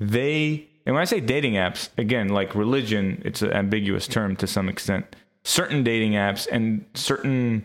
they 0.00 0.66
and 0.86 0.94
when 0.94 1.02
i 1.02 1.04
say 1.04 1.20
dating 1.20 1.52
apps 1.52 1.90
again 1.98 2.30
like 2.30 2.54
religion 2.54 3.20
it's 3.24 3.42
an 3.42 3.52
ambiguous 3.52 4.08
term 4.08 4.34
to 4.34 4.46
some 4.46 4.68
extent 4.68 5.14
certain 5.44 5.84
dating 5.84 6.12
apps 6.12 6.48
and 6.50 6.84
certain 6.94 7.64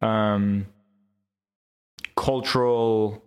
um, 0.00 0.66
cultural 2.16 3.22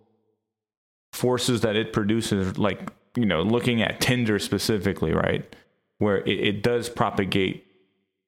forces 1.13 1.61
that 1.61 1.75
it 1.75 1.91
produces 1.91 2.57
like 2.57 2.89
you 3.15 3.25
know 3.25 3.41
looking 3.41 3.81
at 3.81 3.99
tinder 3.99 4.39
specifically 4.39 5.11
right 5.11 5.55
where 5.97 6.19
it, 6.19 6.39
it 6.39 6.63
does 6.63 6.89
propagate 6.89 7.65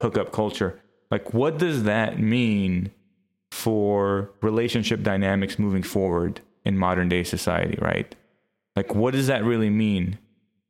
hookup 0.01 0.31
culture 0.33 0.79
like 1.09 1.33
what 1.33 1.57
does 1.57 1.83
that 1.83 2.19
mean 2.19 2.91
for 3.53 4.31
relationship 4.41 5.03
dynamics 5.03 5.59
moving 5.59 5.83
forward 5.83 6.41
in 6.65 6.75
modern 6.75 7.07
day 7.07 7.23
society, 7.23 7.77
right? 7.79 8.15
Like, 8.75 8.95
what 8.95 9.13
does 9.13 9.27
that 9.27 9.43
really 9.43 9.69
mean? 9.69 10.17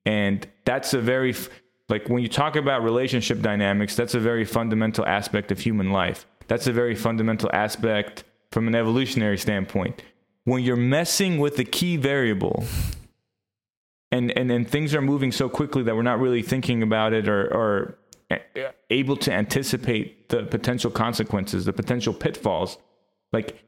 And 0.05 0.45
that's 0.65 0.93
a 0.93 0.99
very, 0.99 1.33
like, 1.87 2.09
when 2.09 2.21
you 2.21 2.27
talk 2.27 2.57
about 2.57 2.83
relationship 2.83 3.41
dynamics, 3.41 3.95
that's 3.95 4.15
a 4.15 4.19
very 4.19 4.43
fundamental 4.43 5.05
aspect 5.05 5.49
of 5.49 5.59
human 5.59 5.91
life. 5.91 6.27
That's 6.47 6.67
a 6.67 6.73
very 6.73 6.95
fundamental 6.95 7.49
aspect 7.53 8.23
from 8.51 8.67
an 8.67 8.75
evolutionary 8.75 9.37
standpoint. 9.37 10.01
When 10.45 10.63
you're 10.63 10.75
messing 10.75 11.39
with 11.39 11.57
the 11.57 11.65
key 11.65 11.97
variable, 11.97 12.65
and, 14.11 14.31
and, 14.37 14.51
and 14.51 14.69
things 14.69 14.93
are 14.93 15.01
moving 15.01 15.31
so 15.31 15.49
quickly 15.49 15.83
that 15.83 15.95
we're 15.95 16.03
not 16.03 16.19
really 16.19 16.43
thinking 16.43 16.83
about 16.83 17.13
it 17.13 17.27
or, 17.27 17.51
or 17.53 17.97
able 18.89 19.17
to 19.17 19.31
anticipate 19.31 20.29
the 20.29 20.43
potential 20.43 20.91
consequences, 20.91 21.65
the 21.65 21.73
potential 21.73 22.13
pitfalls. 22.13 22.77
Like, 23.31 23.63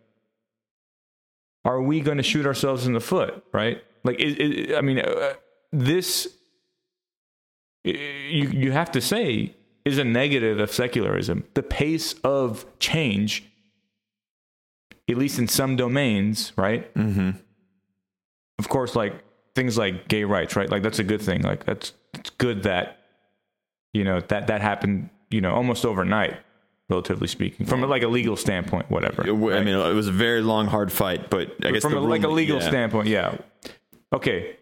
are 1.64 1.82
we 1.82 2.02
going 2.02 2.18
to 2.18 2.24
shoot 2.24 2.46
ourselves 2.46 2.86
in 2.86 2.94
the 2.94 3.00
foot? 3.00 3.44
Right? 3.52 3.84
Like, 4.04 4.20
it, 4.20 4.40
it, 4.40 4.76
I 4.78 4.82
mean, 4.82 5.00
uh, 5.00 5.34
this 5.72 6.28
you 7.84 8.50
you 8.50 8.72
have 8.72 8.92
to 8.92 9.02
say 9.02 9.56
is 9.86 10.00
a 10.00 10.04
negative 10.04 10.60
of 10.60 10.72
secularism. 10.72 11.46
The 11.54 11.64
pace 11.64 12.14
of 12.24 12.66
change, 12.80 13.46
at 15.08 15.16
least 15.16 15.38
in 15.38 15.48
some 15.48 15.76
domains, 15.76 16.52
right? 16.58 16.92
Mm-hmm. 16.96 17.32
Of 18.58 18.70
course, 18.70 18.96
like 18.96 19.14
things 19.54 19.78
like 19.78 20.08
gay 20.08 20.24
rights, 20.24 20.56
right? 20.56 20.70
Like 20.70 20.82
that's 20.82 21.00
a 21.00 21.04
good 21.04 21.22
thing. 21.22 21.44
Like 21.44 21.66
that's 21.66 21.94
it's 22.16 22.32
good 22.32 22.64
that 22.64 23.00
you 23.94 24.04
know 24.04 24.20
that 24.22 24.48
that 24.48 24.62
happened, 24.62 25.10
you 25.30 25.40
know, 25.40 25.54
almost 25.54 25.86
overnight, 25.86 26.38
relatively 26.90 27.28
speaking, 27.28 27.68
from 27.68 27.82
like 27.82 28.02
a 28.02 28.08
legal 28.08 28.36
standpoint, 28.36 28.90
whatever. 28.90 29.24
I 29.28 29.30
right? 29.30 29.64
mean, 29.64 29.76
it 29.76 29.94
was 29.94 30.08
a 30.08 30.12
very 30.12 30.42
long, 30.42 30.66
hard 30.66 30.92
fight, 30.92 31.30
but 31.30 31.54
I 31.64 31.72
guess 31.72 31.84
from 31.84 31.96
a, 31.96 32.00
like 32.00 32.24
a 32.24 32.28
legal 32.28 32.60
yeah. 32.60 32.68
standpoint, 32.68 33.08
yeah. 33.08 33.38
Okay, 34.14 34.58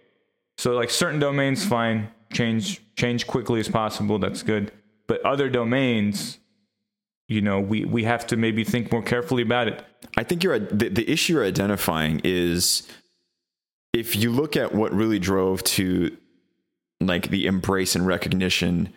so 0.58 0.74
like 0.74 0.90
certain 0.90 1.20
domains, 1.20 1.66
fine, 1.66 2.10
change 2.34 2.82
change 2.96 3.26
quickly 3.26 3.62
as 3.62 3.70
possible. 3.70 4.20
That's 4.20 4.44
good. 4.44 4.72
But 5.08 5.22
other 5.26 5.50
domains, 5.50 6.40
you 7.28 7.42
know, 7.42 7.60
we 7.60 7.86
we 7.86 8.04
have 8.04 8.26
to 8.28 8.38
maybe 8.38 8.64
think 8.64 8.92
more 8.92 9.04
carefully 9.04 9.44
about 9.44 9.68
it. 9.68 9.84
I 10.18 10.24
think 10.24 10.44
you're 10.44 10.60
the, 10.60 10.90
the 10.90 11.10
issue 11.10 11.34
you're 11.34 11.46
identifying 11.46 12.22
is 12.24 12.88
if 13.94 14.16
you 14.16 14.32
look 14.32 14.58
at 14.58 14.74
what 14.74 14.94
really 14.94 15.20
drove 15.20 15.64
to 15.64 16.16
like 17.00 17.30
the 17.30 17.46
embrace 17.46 17.96
and 17.96 18.08
recognition 18.08 18.94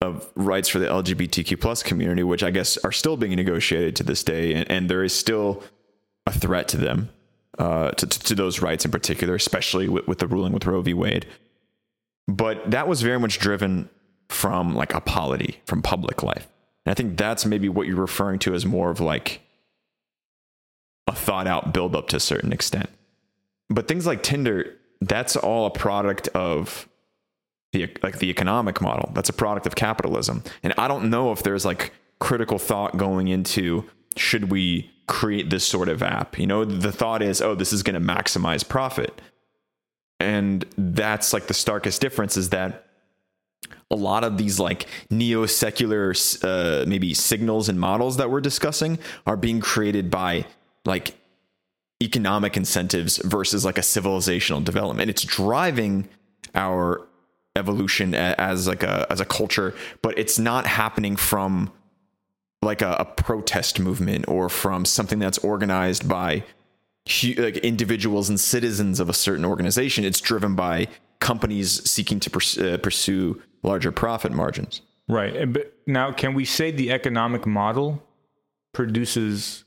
of 0.00 0.28
rights 0.34 0.68
for 0.68 0.78
the 0.78 0.86
LGBTQ 0.86 1.60
plus 1.60 1.82
community, 1.82 2.22
which 2.22 2.42
I 2.42 2.50
guess 2.50 2.76
are 2.78 2.92
still 2.92 3.16
being 3.16 3.36
negotiated 3.36 3.94
to 3.96 4.02
this 4.02 4.24
day, 4.24 4.52
and, 4.54 4.68
and 4.70 4.90
there 4.90 5.04
is 5.04 5.14
still 5.14 5.62
a 6.26 6.32
threat 6.32 6.68
to 6.68 6.76
them, 6.76 7.10
uh, 7.58 7.92
to, 7.92 8.06
to, 8.06 8.34
those 8.34 8.60
rights 8.60 8.84
in 8.84 8.90
particular, 8.90 9.36
especially 9.36 9.88
with, 9.88 10.08
with 10.08 10.18
the 10.18 10.26
ruling 10.26 10.52
with 10.52 10.66
Roe 10.66 10.82
v. 10.82 10.92
Wade. 10.92 11.26
But 12.26 12.70
that 12.70 12.88
was 12.88 13.02
very 13.02 13.18
much 13.20 13.38
driven 13.38 13.88
from 14.32 14.74
like 14.74 14.94
a 14.94 15.00
polity, 15.00 15.60
from 15.66 15.82
public 15.82 16.22
life. 16.22 16.48
And 16.84 16.90
I 16.90 16.94
think 16.94 17.16
that's 17.16 17.46
maybe 17.46 17.68
what 17.68 17.86
you're 17.86 17.96
referring 17.96 18.38
to 18.40 18.54
as 18.54 18.66
more 18.66 18.90
of 18.90 19.00
like 19.00 19.40
a 21.06 21.14
thought 21.14 21.46
out 21.46 21.72
build 21.72 21.94
up 21.94 22.08
to 22.08 22.16
a 22.16 22.20
certain 22.20 22.52
extent. 22.52 22.88
But 23.68 23.88
things 23.88 24.06
like 24.06 24.22
Tinder, 24.22 24.76
that's 25.00 25.36
all 25.36 25.66
a 25.66 25.70
product 25.70 26.28
of 26.28 26.88
the 27.72 27.90
like 28.02 28.18
the 28.18 28.30
economic 28.30 28.80
model. 28.80 29.10
That's 29.14 29.28
a 29.28 29.32
product 29.32 29.66
of 29.66 29.74
capitalism. 29.74 30.42
And 30.62 30.74
I 30.76 30.88
don't 30.88 31.10
know 31.10 31.32
if 31.32 31.42
there's 31.42 31.64
like 31.64 31.92
critical 32.18 32.58
thought 32.58 32.96
going 32.96 33.28
into 33.28 33.84
should 34.16 34.50
we 34.50 34.90
create 35.06 35.50
this 35.50 35.66
sort 35.66 35.88
of 35.88 36.02
app? 36.02 36.38
You 36.38 36.46
know, 36.46 36.64
the 36.64 36.92
thought 36.92 37.22
is, 37.22 37.40
oh, 37.40 37.54
this 37.54 37.72
is 37.72 37.82
going 37.82 38.00
to 38.00 38.06
maximize 38.06 38.66
profit. 38.66 39.20
And 40.20 40.64
that's 40.78 41.32
like 41.32 41.46
the 41.46 41.54
starkest 41.54 42.00
difference 42.00 42.36
is 42.36 42.50
that 42.50 42.86
a 43.90 43.96
lot 43.96 44.24
of 44.24 44.38
these 44.38 44.58
like 44.58 44.86
neo 45.10 45.46
secular 45.46 46.14
uh, 46.42 46.84
maybe 46.86 47.14
signals 47.14 47.68
and 47.68 47.78
models 47.78 48.16
that 48.16 48.30
we're 48.30 48.40
discussing 48.40 48.98
are 49.26 49.36
being 49.36 49.60
created 49.60 50.10
by 50.10 50.46
like 50.84 51.14
economic 52.02 52.56
incentives 52.56 53.18
versus 53.18 53.64
like 53.64 53.78
a 53.78 53.82
civilizational 53.82 54.64
development. 54.64 55.10
It's 55.10 55.22
driving 55.22 56.08
our 56.54 57.06
evolution 57.54 58.14
as 58.14 58.66
like 58.66 58.82
a 58.82 59.06
as 59.10 59.20
a 59.20 59.24
culture, 59.24 59.74
but 60.00 60.18
it's 60.18 60.38
not 60.38 60.66
happening 60.66 61.16
from 61.16 61.70
like 62.62 62.82
a, 62.82 62.92
a 62.98 63.04
protest 63.04 63.78
movement 63.80 64.24
or 64.28 64.48
from 64.48 64.84
something 64.84 65.18
that's 65.18 65.38
organized 65.38 66.08
by 66.08 66.44
like 67.36 67.56
individuals 67.58 68.28
and 68.28 68.38
citizens 68.38 69.00
of 69.00 69.08
a 69.08 69.12
certain 69.12 69.44
organization. 69.44 70.04
It's 70.04 70.20
driven 70.20 70.54
by 70.54 70.88
companies 71.22 71.88
seeking 71.90 72.20
to 72.20 72.28
pers- 72.30 72.58
uh, 72.58 72.76
pursue 72.82 73.40
larger 73.62 73.90
profit 73.92 74.32
margins. 74.32 74.82
Right. 75.08 75.50
But 75.52 75.72
now, 75.86 76.12
can 76.12 76.34
we 76.34 76.44
say 76.44 76.70
the 76.70 76.90
economic 76.92 77.46
model 77.46 78.02
produces 78.72 79.64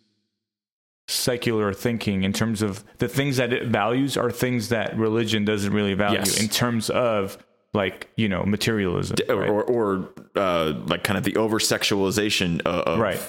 secular 1.07 1.71
thinking 1.73 2.23
in 2.23 2.33
terms 2.33 2.61
of 2.61 2.83
the 2.97 3.07
things 3.07 3.37
that 3.37 3.53
it 3.53 3.67
values 3.67 4.17
are 4.17 4.31
things 4.31 4.69
that 4.69 4.97
religion 4.97 5.45
doesn't 5.45 5.71
really 5.71 5.93
value 5.93 6.17
Yes. 6.17 6.41
in 6.41 6.49
terms 6.49 6.89
of 6.89 7.37
like 7.73 8.09
you 8.15 8.27
know 8.27 8.43
materialism 8.43 9.15
or 9.29 9.35
right? 9.35 9.49
or, 9.49 9.63
or 9.63 10.09
uh, 10.35 10.73
like 10.87 11.03
kind 11.03 11.17
of 11.17 11.23
the 11.23 11.35
over 11.35 11.59
sexualization 11.59 12.61
of 12.63 12.97
Right. 12.99 13.21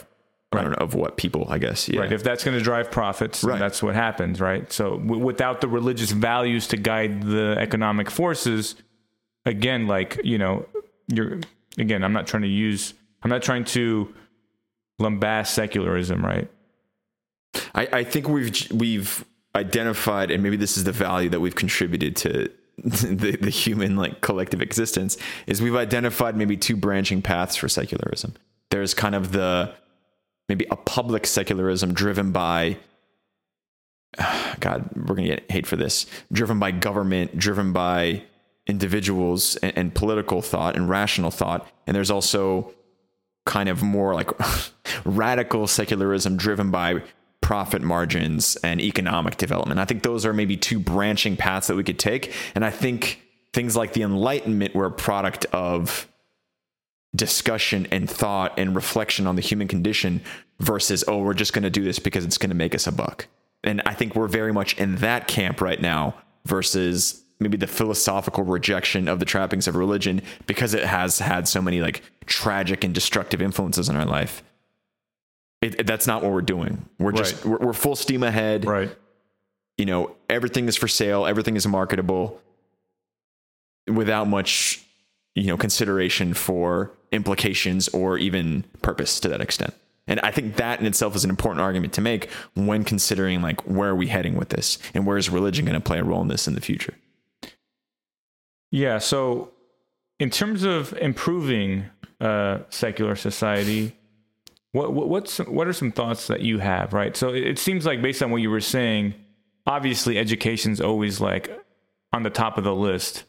I 0.52 0.62
don't 0.62 0.70
know, 0.70 0.78
of 0.78 0.94
what 0.94 1.16
people, 1.16 1.46
I 1.48 1.58
guess. 1.58 1.88
Yeah. 1.88 2.00
Right. 2.00 2.12
If 2.12 2.22
that's 2.22 2.44
going 2.44 2.56
to 2.56 2.62
drive 2.62 2.90
profits, 2.90 3.42
right. 3.44 3.58
that's 3.58 3.82
what 3.82 3.94
happens, 3.94 4.40
right? 4.40 4.70
So 4.72 4.98
w- 4.98 5.22
without 5.22 5.60
the 5.60 5.68
religious 5.68 6.12
values 6.12 6.68
to 6.68 6.76
guide 6.76 7.22
the 7.24 7.56
economic 7.58 8.10
forces, 8.10 8.76
again, 9.44 9.86
like, 9.86 10.20
you 10.24 10.38
know, 10.38 10.66
you're, 11.08 11.40
again, 11.78 12.04
I'm 12.04 12.12
not 12.12 12.26
trying 12.26 12.42
to 12.42 12.48
use, 12.48 12.94
I'm 13.22 13.30
not 13.30 13.42
trying 13.42 13.64
to 13.64 14.14
lambast 15.00 15.48
secularism, 15.48 16.24
right? 16.24 16.48
I, 17.74 17.88
I 17.92 18.04
think 18.04 18.28
we've, 18.28 18.70
we've 18.72 19.24
identified, 19.54 20.30
and 20.30 20.42
maybe 20.42 20.56
this 20.56 20.76
is 20.76 20.84
the 20.84 20.92
value 20.92 21.28
that 21.30 21.40
we've 21.40 21.56
contributed 21.56 22.16
to 22.16 22.50
the, 22.84 23.36
the 23.40 23.50
human 23.50 23.96
like 23.96 24.20
collective 24.20 24.60
existence 24.60 25.16
is 25.46 25.62
we've 25.62 25.76
identified 25.76 26.36
maybe 26.36 26.56
two 26.56 26.76
branching 26.76 27.22
paths 27.22 27.56
for 27.56 27.68
secularism. 27.68 28.34
There's 28.70 28.94
kind 28.94 29.14
of 29.14 29.32
the 29.32 29.72
maybe 30.48 30.66
a 30.70 30.76
public 30.76 31.26
secularism 31.26 31.94
driven 31.94 32.32
by 32.32 32.78
God, 34.60 34.88
we're 34.94 35.14
gonna 35.14 35.28
get 35.28 35.50
hate 35.50 35.66
for 35.66 35.76
this. 35.76 36.06
Driven 36.32 36.58
by 36.58 36.70
government, 36.70 37.38
driven 37.38 37.72
by 37.72 38.22
individuals 38.66 39.56
and, 39.56 39.72
and 39.76 39.94
political 39.94 40.42
thought 40.42 40.76
and 40.76 40.88
rational 40.88 41.30
thought. 41.30 41.68
And 41.86 41.94
there's 41.94 42.10
also 42.10 42.72
kind 43.44 43.68
of 43.68 43.82
more 43.82 44.14
like 44.14 44.30
radical 45.04 45.66
secularism 45.66 46.36
driven 46.36 46.70
by 46.70 47.02
profit 47.40 47.80
margins 47.80 48.56
and 48.56 48.80
economic 48.80 49.36
development. 49.36 49.78
I 49.78 49.84
think 49.84 50.02
those 50.02 50.26
are 50.26 50.32
maybe 50.32 50.56
two 50.56 50.80
branching 50.80 51.36
paths 51.36 51.68
that 51.68 51.76
we 51.76 51.84
could 51.84 51.98
take. 51.98 52.32
And 52.54 52.64
I 52.64 52.70
think 52.70 53.22
things 53.52 53.76
like 53.76 53.92
the 53.92 54.02
Enlightenment 54.02 54.74
were 54.74 54.86
a 54.86 54.90
product 54.90 55.44
of 55.46 56.08
discussion 57.16 57.86
and 57.90 58.08
thought 58.08 58.58
and 58.58 58.74
reflection 58.74 59.26
on 59.26 59.36
the 59.36 59.42
human 59.42 59.68
condition 59.68 60.20
versus, 60.60 61.04
oh, 61.08 61.18
we're 61.18 61.34
just 61.34 61.52
going 61.52 61.62
to 61.62 61.70
do 61.70 61.84
this 61.84 61.98
because 61.98 62.24
it's 62.24 62.38
going 62.38 62.50
to 62.50 62.56
make 62.56 62.74
us 62.74 62.86
a 62.86 62.92
buck. 62.92 63.26
And 63.64 63.82
I 63.86 63.94
think 63.94 64.14
we're 64.14 64.28
very 64.28 64.52
much 64.52 64.78
in 64.78 64.96
that 64.96 65.26
camp 65.28 65.60
right 65.60 65.80
now 65.80 66.14
versus 66.44 67.22
maybe 67.38 67.56
the 67.56 67.66
philosophical 67.66 68.44
rejection 68.44 69.08
of 69.08 69.18
the 69.18 69.24
trappings 69.24 69.68
of 69.68 69.76
religion 69.76 70.22
because 70.46 70.72
it 70.74 70.84
has 70.84 71.18
had 71.18 71.46
so 71.46 71.60
many 71.60 71.80
like 71.80 72.02
tragic 72.26 72.84
and 72.84 72.94
destructive 72.94 73.42
influences 73.42 73.88
in 73.88 73.96
our 73.96 74.06
life. 74.06 74.42
It, 75.60 75.80
it, 75.80 75.86
that's 75.86 76.06
not 76.06 76.22
what 76.22 76.32
we're 76.32 76.42
doing. 76.42 76.88
We're 76.98 77.10
right. 77.10 77.18
just 77.18 77.44
we're, 77.44 77.58
we're 77.58 77.72
full 77.72 77.96
steam 77.96 78.22
ahead. 78.22 78.64
Right. 78.64 78.94
You 79.76 79.84
know, 79.84 80.16
everything 80.30 80.68
is 80.68 80.76
for 80.76 80.88
sale. 80.88 81.26
Everything 81.26 81.56
is 81.56 81.66
marketable 81.66 82.40
without 83.86 84.28
much, 84.28 84.84
you 85.36 85.48
know, 85.48 85.56
consideration 85.56 86.34
for 86.34 86.90
implications 87.12 87.88
or 87.88 88.18
even 88.18 88.64
purpose 88.82 89.20
to 89.20 89.28
that 89.28 89.40
extent. 89.40 89.74
And 90.08 90.18
I 90.20 90.30
think 90.30 90.56
that 90.56 90.80
in 90.80 90.86
itself 90.86 91.14
is 91.14 91.24
an 91.24 91.30
important 91.30 91.60
argument 91.60 91.92
to 91.94 92.00
make 92.00 92.30
when 92.54 92.84
considering 92.84 93.42
like 93.42 93.60
where 93.62 93.90
are 93.90 93.96
we 93.96 94.06
heading 94.06 94.36
with 94.36 94.48
this 94.48 94.78
and 94.94 95.06
where 95.06 95.18
is 95.18 95.28
religion 95.28 95.64
going 95.64 95.74
to 95.74 95.84
play 95.84 95.98
a 95.98 96.04
role 96.04 96.22
in 96.22 96.28
this 96.28 96.48
in 96.48 96.54
the 96.54 96.60
future. 96.60 96.94
Yeah. 98.70 98.98
So, 98.98 99.52
in 100.18 100.30
terms 100.30 100.62
of 100.62 100.92
improving 100.94 101.84
uh, 102.20 102.60
secular 102.70 103.16
society, 103.16 103.94
what, 104.72 104.94
what 104.94 105.08
what's 105.08 105.38
what 105.38 105.66
are 105.66 105.72
some 105.72 105.92
thoughts 105.92 106.28
that 106.28 106.40
you 106.40 106.58
have? 106.60 106.92
Right. 106.92 107.16
So 107.16 107.34
it, 107.34 107.46
it 107.46 107.58
seems 107.58 107.84
like 107.84 108.00
based 108.00 108.22
on 108.22 108.30
what 108.30 108.40
you 108.40 108.50
were 108.50 108.60
saying, 108.60 109.14
obviously 109.66 110.18
education's 110.18 110.80
always 110.80 111.20
like 111.20 111.50
on 112.12 112.22
the 112.22 112.30
top 112.30 112.56
of 112.56 112.64
the 112.64 112.74
list. 112.74 113.24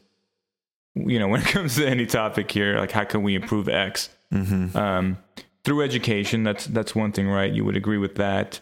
You 0.94 1.18
know, 1.18 1.28
when 1.32 1.40
it 1.40 1.46
comes 1.46 1.76
to 1.76 1.86
any 1.86 2.06
topic 2.06 2.50
here, 2.50 2.78
like 2.78 2.90
how 2.90 3.04
can 3.04 3.22
we 3.22 3.34
improve 3.34 3.68
X? 3.68 4.10
Mm-hmm. 4.32 4.76
Um, 4.76 5.18
through 5.64 5.82
education, 5.82 6.44
that's 6.44 6.66
that's 6.66 6.94
one 6.94 7.12
thing, 7.12 7.28
right? 7.28 7.52
You 7.52 7.64
would 7.64 7.76
agree 7.76 7.98
with 7.98 8.16
that. 8.16 8.60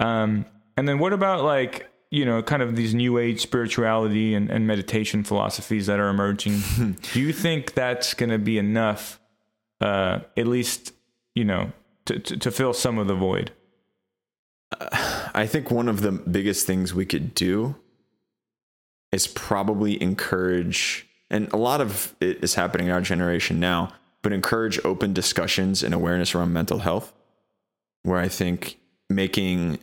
Um, 0.00 0.46
and 0.76 0.88
then 0.88 0.98
what 0.98 1.12
about 1.12 1.44
like 1.44 1.88
you 2.10 2.24
know, 2.24 2.42
kind 2.42 2.62
of 2.62 2.76
these 2.76 2.94
new 2.94 3.18
age 3.18 3.40
spirituality 3.40 4.34
and, 4.34 4.50
and 4.50 4.66
meditation 4.66 5.24
philosophies 5.24 5.86
that 5.86 5.98
are 5.98 6.08
emerging. 6.08 6.62
Do 7.12 7.20
you 7.20 7.32
think 7.32 7.74
that's 7.74 8.14
going 8.14 8.30
to 8.30 8.38
be 8.38 8.58
enough, 8.58 9.20
uh, 9.80 10.20
at 10.36 10.46
least, 10.46 10.92
you 11.34 11.44
know, 11.44 11.72
to, 12.06 12.18
to, 12.18 12.36
to 12.38 12.50
fill 12.50 12.72
some 12.72 12.98
of 12.98 13.08
the 13.08 13.14
void? 13.14 13.52
Uh, 14.80 15.28
I 15.34 15.46
think 15.46 15.70
one 15.70 15.88
of 15.88 16.00
the 16.00 16.12
biggest 16.12 16.66
things 16.66 16.94
we 16.94 17.04
could 17.04 17.34
do 17.34 17.76
is 19.12 19.26
probably 19.26 20.00
encourage, 20.02 21.07
and 21.30 21.52
a 21.52 21.56
lot 21.56 21.80
of 21.80 22.14
it 22.20 22.42
is 22.42 22.54
happening 22.54 22.88
in 22.88 22.92
our 22.92 23.00
generation 23.00 23.60
now, 23.60 23.92
but 24.22 24.32
encourage 24.32 24.78
open 24.84 25.12
discussions 25.12 25.82
and 25.82 25.94
awareness 25.94 26.34
around 26.34 26.52
mental 26.52 26.78
health, 26.78 27.12
where 28.02 28.18
I 28.18 28.28
think 28.28 28.78
making 29.10 29.78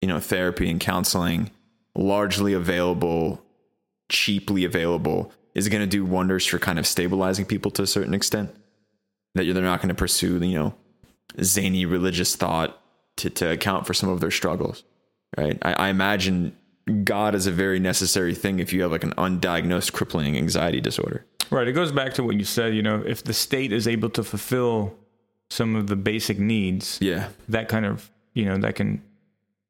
you 0.00 0.08
know, 0.08 0.20
therapy 0.20 0.70
and 0.70 0.80
counseling 0.80 1.50
largely 1.94 2.52
available, 2.52 3.42
cheaply 4.08 4.64
available, 4.64 5.32
is 5.54 5.68
going 5.68 5.82
to 5.82 5.86
do 5.86 6.04
wonders 6.04 6.46
for 6.46 6.58
kind 6.58 6.78
of 6.78 6.86
stabilizing 6.86 7.44
people 7.44 7.70
to 7.72 7.82
a 7.82 7.86
certain 7.86 8.14
extent. 8.14 8.54
That 9.34 9.44
they're 9.52 9.62
not 9.62 9.80
going 9.80 9.88
to 9.88 9.94
pursue, 9.94 10.38
you 10.38 10.58
know, 10.58 10.74
zany 11.42 11.84
religious 11.84 12.36
thought 12.36 12.80
to, 13.16 13.30
to 13.30 13.50
account 13.50 13.86
for 13.86 13.94
some 13.94 14.08
of 14.08 14.20
their 14.20 14.30
struggles, 14.30 14.84
right? 15.36 15.58
I, 15.62 15.72
I 15.74 15.88
imagine 15.88 16.56
God 16.88 17.34
is 17.34 17.46
a 17.46 17.52
very 17.52 17.78
necessary 17.78 18.34
thing 18.34 18.58
if 18.58 18.72
you 18.72 18.82
have 18.82 18.90
like 18.90 19.04
an 19.04 19.14
undiagnosed 19.14 19.92
crippling 19.92 20.36
anxiety 20.36 20.80
disorder. 20.80 21.24
Right. 21.50 21.68
It 21.68 21.72
goes 21.72 21.92
back 21.92 22.14
to 22.14 22.22
what 22.22 22.36
you 22.36 22.44
said, 22.44 22.74
you 22.74 22.82
know, 22.82 23.02
if 23.06 23.24
the 23.24 23.32
state 23.32 23.72
is 23.72 23.88
able 23.88 24.10
to 24.10 24.22
fulfill 24.22 24.94
some 25.50 25.76
of 25.76 25.86
the 25.86 25.96
basic 25.96 26.38
needs, 26.38 26.98
yeah, 27.00 27.28
that 27.48 27.68
kind 27.68 27.86
of, 27.86 28.10
you 28.34 28.44
know, 28.44 28.58
that 28.58 28.74
can 28.74 29.02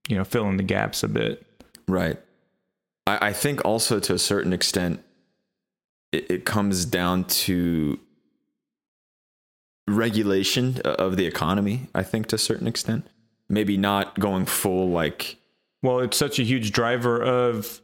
you 0.09 0.17
know 0.17 0.25
fill 0.25 0.49
in 0.49 0.57
the 0.57 0.63
gaps 0.63 1.03
a 1.03 1.09
bit. 1.09 1.47
Right. 1.87 2.19
I, 3.07 3.29
I 3.29 3.33
think 3.33 3.65
also 3.65 4.01
to 4.01 4.15
a 4.15 4.19
certain 4.19 4.53
extent, 4.53 5.03
it, 6.13 6.31
it 6.31 6.45
comes 6.45 6.85
down 6.85 7.25
to 7.25 7.99
regulation 9.87 10.81
of 10.85 11.17
the 11.17 11.27
economy. 11.27 11.89
I 11.95 12.03
think 12.03 12.27
to 12.29 12.37
a 12.37 12.39
certain 12.39 12.67
extent, 12.67 13.07
maybe 13.49 13.77
not 13.77 14.19
going 14.19 14.47
full 14.47 14.91
like. 14.91 15.37
Well, 15.83 16.01
it's 16.01 16.17
such 16.17 16.39
a 16.39 16.43
huge 16.43 16.73
driver 16.73 17.23
of 17.23 17.81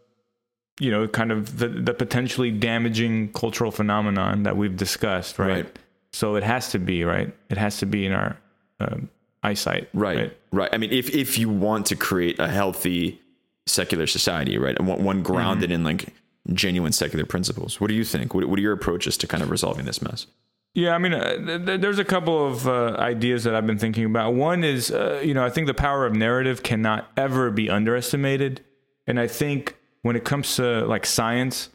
you 0.81 0.91
know, 0.91 1.07
kind 1.07 1.31
of 1.31 1.59
the, 1.59 1.69
the 1.69 1.95
potentially 1.95 2.51
damaging 2.51 3.33
cultural 3.33 3.71
phenomenon 3.71 4.43
that 4.43 4.57
we've 4.57 4.77
discussed, 4.77 5.39
right? 5.39 5.65
right? 5.65 5.79
So 6.13 6.37
it 6.37 6.43
has 6.43 6.71
to 6.73 6.79
be, 6.79 7.05
right? 7.05 7.33
It 7.49 7.59
has 7.59 7.79
to 7.79 7.87
be 7.87 8.07
in 8.07 8.13
our 8.13 8.37
um, 8.81 9.09
eyesight. 9.43 9.89
Right, 9.95 10.17
right. 10.17 10.37
Right. 10.53 10.71
I 10.73 10.79
mean, 10.79 10.93
if 10.93 11.15
if 11.15 11.39
you 11.39 11.49
want 11.49 11.87
to 11.87 11.97
create 11.97 12.39
a 12.39 12.49
healthy 12.49 13.21
secular 13.67 14.07
society, 14.07 14.59
right, 14.59 14.77
and 14.79 14.87
one 14.87 15.23
grounded 15.23 15.71
mm-hmm. 15.71 15.75
in 15.75 15.85
like 15.85 16.15
genuine 16.53 16.93
secular 16.93 17.25
principles, 17.25 17.81
what 17.81 17.89
do 17.89 17.95
you 17.95 18.05
think? 18.05 18.35
What, 18.35 18.47
what 18.47 18.59
are 18.59 18.63
your 18.63 18.73
approaches 18.73 19.17
to 19.19 19.27
kind 19.27 19.43
of 19.43 19.51
resolving 19.51 19.85
this 19.87 20.03
mess? 20.03 20.27
Yeah, 20.75 20.95
I 20.95 20.99
mean, 20.99 21.15
uh, 21.15 21.65
th- 21.65 21.81
there's 21.81 22.01
a 22.01 22.05
couple 22.05 22.47
of 22.47 22.67
uh, 22.67 22.97
ideas 22.99 23.45
that 23.45 23.55
I've 23.55 23.67
been 23.67 23.79
thinking 23.79 24.05
about. 24.05 24.35
One 24.35 24.65
is, 24.65 24.91
uh, 24.91 25.21
you 25.25 25.33
know, 25.33 25.45
I 25.45 25.51
think 25.51 25.69
the 25.69 25.75
power 25.75 26.05
of 26.05 26.15
narrative 26.15 26.65
cannot 26.65 27.11
ever 27.17 27.53
be 27.53 27.71
underestimated, 27.71 28.65
and 29.07 29.21
I 29.21 29.29
think 29.29 29.77
when 30.03 30.17
it 30.17 30.25
comes 30.25 30.57
to 30.57 30.85
like 30.87 31.07
science, 31.07 31.71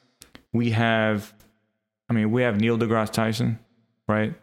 we 0.52 0.72
have, 0.72 1.34
I 2.10 2.14
mean, 2.14 2.32
we 2.32 2.42
have 2.42 2.60
Neil 2.60 2.78
deGrasse 2.78 3.12
Tyson, 3.12 3.60
right? 4.08 4.34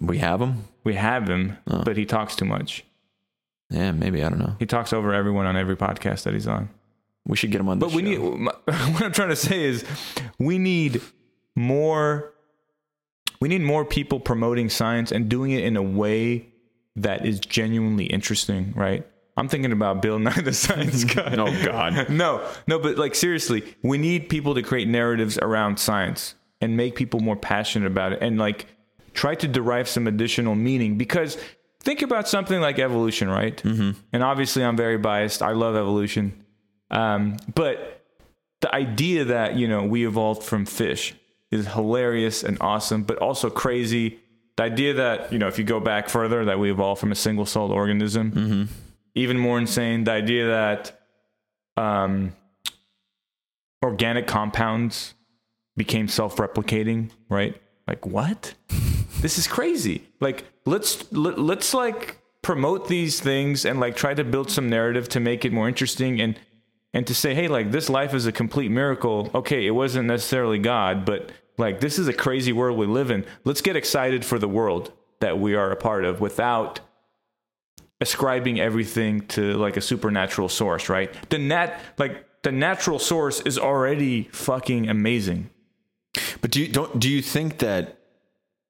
We 0.00 0.18
have 0.18 0.40
him. 0.40 0.64
We 0.84 0.94
have 0.94 1.28
him, 1.28 1.58
oh. 1.68 1.82
but 1.82 1.96
he 1.96 2.06
talks 2.06 2.36
too 2.36 2.44
much. 2.44 2.84
Yeah, 3.70 3.90
maybe 3.90 4.22
I 4.22 4.28
don't 4.28 4.38
know. 4.38 4.54
He 4.60 4.66
talks 4.66 4.92
over 4.92 5.12
everyone 5.12 5.46
on 5.46 5.56
every 5.56 5.76
podcast 5.76 6.22
that 6.22 6.34
he's 6.34 6.46
on. 6.46 6.68
We 7.26 7.36
should 7.36 7.50
get 7.50 7.60
him 7.60 7.68
on. 7.68 7.80
But 7.80 7.92
we 7.92 8.02
show. 8.14 8.36
need. 8.36 8.50
What 8.66 9.02
I'm 9.02 9.12
trying 9.12 9.30
to 9.30 9.36
say 9.36 9.64
is, 9.64 9.84
we 10.38 10.58
need 10.58 11.00
more. 11.56 12.32
We 13.40 13.48
need 13.48 13.62
more 13.62 13.84
people 13.84 14.20
promoting 14.20 14.70
science 14.70 15.12
and 15.12 15.28
doing 15.28 15.52
it 15.52 15.64
in 15.64 15.76
a 15.76 15.82
way 15.82 16.48
that 16.96 17.26
is 17.26 17.38
genuinely 17.40 18.06
interesting, 18.06 18.72
right? 18.74 19.06
I'm 19.36 19.48
thinking 19.48 19.72
about 19.72 20.00
Bill 20.00 20.18
Nye 20.18 20.40
the 20.40 20.52
Science 20.52 21.04
Guy. 21.14 21.34
oh 21.36 21.64
God, 21.64 22.08
no, 22.10 22.46
no. 22.66 22.78
But 22.78 22.96
like 22.96 23.14
seriously, 23.14 23.62
we 23.82 23.98
need 23.98 24.28
people 24.28 24.54
to 24.54 24.62
create 24.62 24.88
narratives 24.88 25.38
around 25.38 25.78
science 25.78 26.34
and 26.60 26.76
make 26.76 26.96
people 26.96 27.20
more 27.20 27.36
passionate 27.36 27.86
about 27.86 28.12
it, 28.12 28.22
and 28.22 28.38
like 28.38 28.66
try 29.12 29.34
to 29.34 29.48
derive 29.48 29.88
some 29.88 30.06
additional 30.06 30.54
meaning 30.54 30.96
because 30.96 31.36
think 31.80 32.02
about 32.02 32.28
something 32.28 32.60
like 32.60 32.78
evolution, 32.78 33.28
right? 33.28 33.56
Mm-hmm. 33.62 33.98
And 34.12 34.22
obviously, 34.22 34.64
I'm 34.64 34.76
very 34.76 34.98
biased. 34.98 35.42
I 35.42 35.52
love 35.52 35.76
evolution, 35.76 36.44
um, 36.90 37.36
but 37.54 38.04
the 38.62 38.74
idea 38.74 39.26
that 39.26 39.56
you 39.56 39.68
know 39.68 39.84
we 39.84 40.06
evolved 40.06 40.42
from 40.42 40.64
fish 40.64 41.14
is 41.60 41.66
hilarious 41.66 42.42
and 42.42 42.58
awesome, 42.60 43.02
but 43.02 43.18
also 43.18 43.50
crazy. 43.50 44.20
The 44.56 44.64
idea 44.64 44.94
that 44.94 45.32
you 45.32 45.38
know 45.38 45.48
if 45.48 45.58
you 45.58 45.64
go 45.64 45.80
back 45.80 46.08
further, 46.08 46.44
that 46.44 46.58
we 46.58 46.70
evolved 46.70 47.00
from 47.00 47.12
a 47.12 47.14
single-celled 47.14 47.70
organism, 47.70 48.32
mm-hmm. 48.32 48.64
even 49.14 49.38
more 49.38 49.58
insane. 49.58 50.04
The 50.04 50.12
idea 50.12 50.46
that 50.46 51.00
um, 51.76 52.32
organic 53.82 54.26
compounds 54.26 55.14
became 55.76 56.08
self-replicating, 56.08 57.10
right? 57.28 57.60
Like 57.86 58.06
what? 58.06 58.54
this 59.20 59.38
is 59.38 59.46
crazy. 59.46 60.06
Like 60.20 60.44
let's 60.64 61.10
let, 61.12 61.38
let's 61.38 61.74
like 61.74 62.18
promote 62.42 62.88
these 62.88 63.20
things 63.20 63.64
and 63.64 63.80
like 63.80 63.96
try 63.96 64.14
to 64.14 64.24
build 64.24 64.50
some 64.50 64.68
narrative 64.68 65.08
to 65.10 65.20
make 65.20 65.44
it 65.44 65.52
more 65.52 65.68
interesting 65.68 66.20
and 66.20 66.38
and 66.94 67.06
to 67.06 67.14
say, 67.14 67.34
hey, 67.34 67.46
like 67.46 67.72
this 67.72 67.90
life 67.90 68.14
is 68.14 68.26
a 68.26 68.32
complete 68.32 68.70
miracle. 68.70 69.30
Okay, 69.34 69.66
it 69.66 69.72
wasn't 69.72 70.06
necessarily 70.06 70.58
God, 70.58 71.04
but 71.04 71.30
like 71.58 71.80
this 71.80 71.98
is 71.98 72.08
a 72.08 72.12
crazy 72.12 72.52
world 72.52 72.78
we 72.78 72.86
live 72.86 73.10
in. 73.10 73.24
Let's 73.44 73.60
get 73.60 73.76
excited 73.76 74.24
for 74.24 74.38
the 74.38 74.48
world 74.48 74.92
that 75.20 75.38
we 75.38 75.54
are 75.54 75.70
a 75.70 75.76
part 75.76 76.04
of 76.04 76.20
without 76.20 76.80
ascribing 78.00 78.60
everything 78.60 79.26
to 79.28 79.54
like 79.54 79.76
a 79.76 79.80
supernatural 79.80 80.48
source, 80.48 80.88
right? 80.88 81.12
The 81.30 81.38
nat 81.38 81.80
like 81.98 82.42
the 82.42 82.52
natural 82.52 82.98
source 82.98 83.40
is 83.40 83.58
already 83.58 84.24
fucking 84.32 84.88
amazing. 84.88 85.50
But 86.40 86.50
do 86.50 86.60
you 86.60 86.68
don't 86.68 86.98
do 87.00 87.08
you 87.08 87.22
think 87.22 87.58
that 87.58 87.98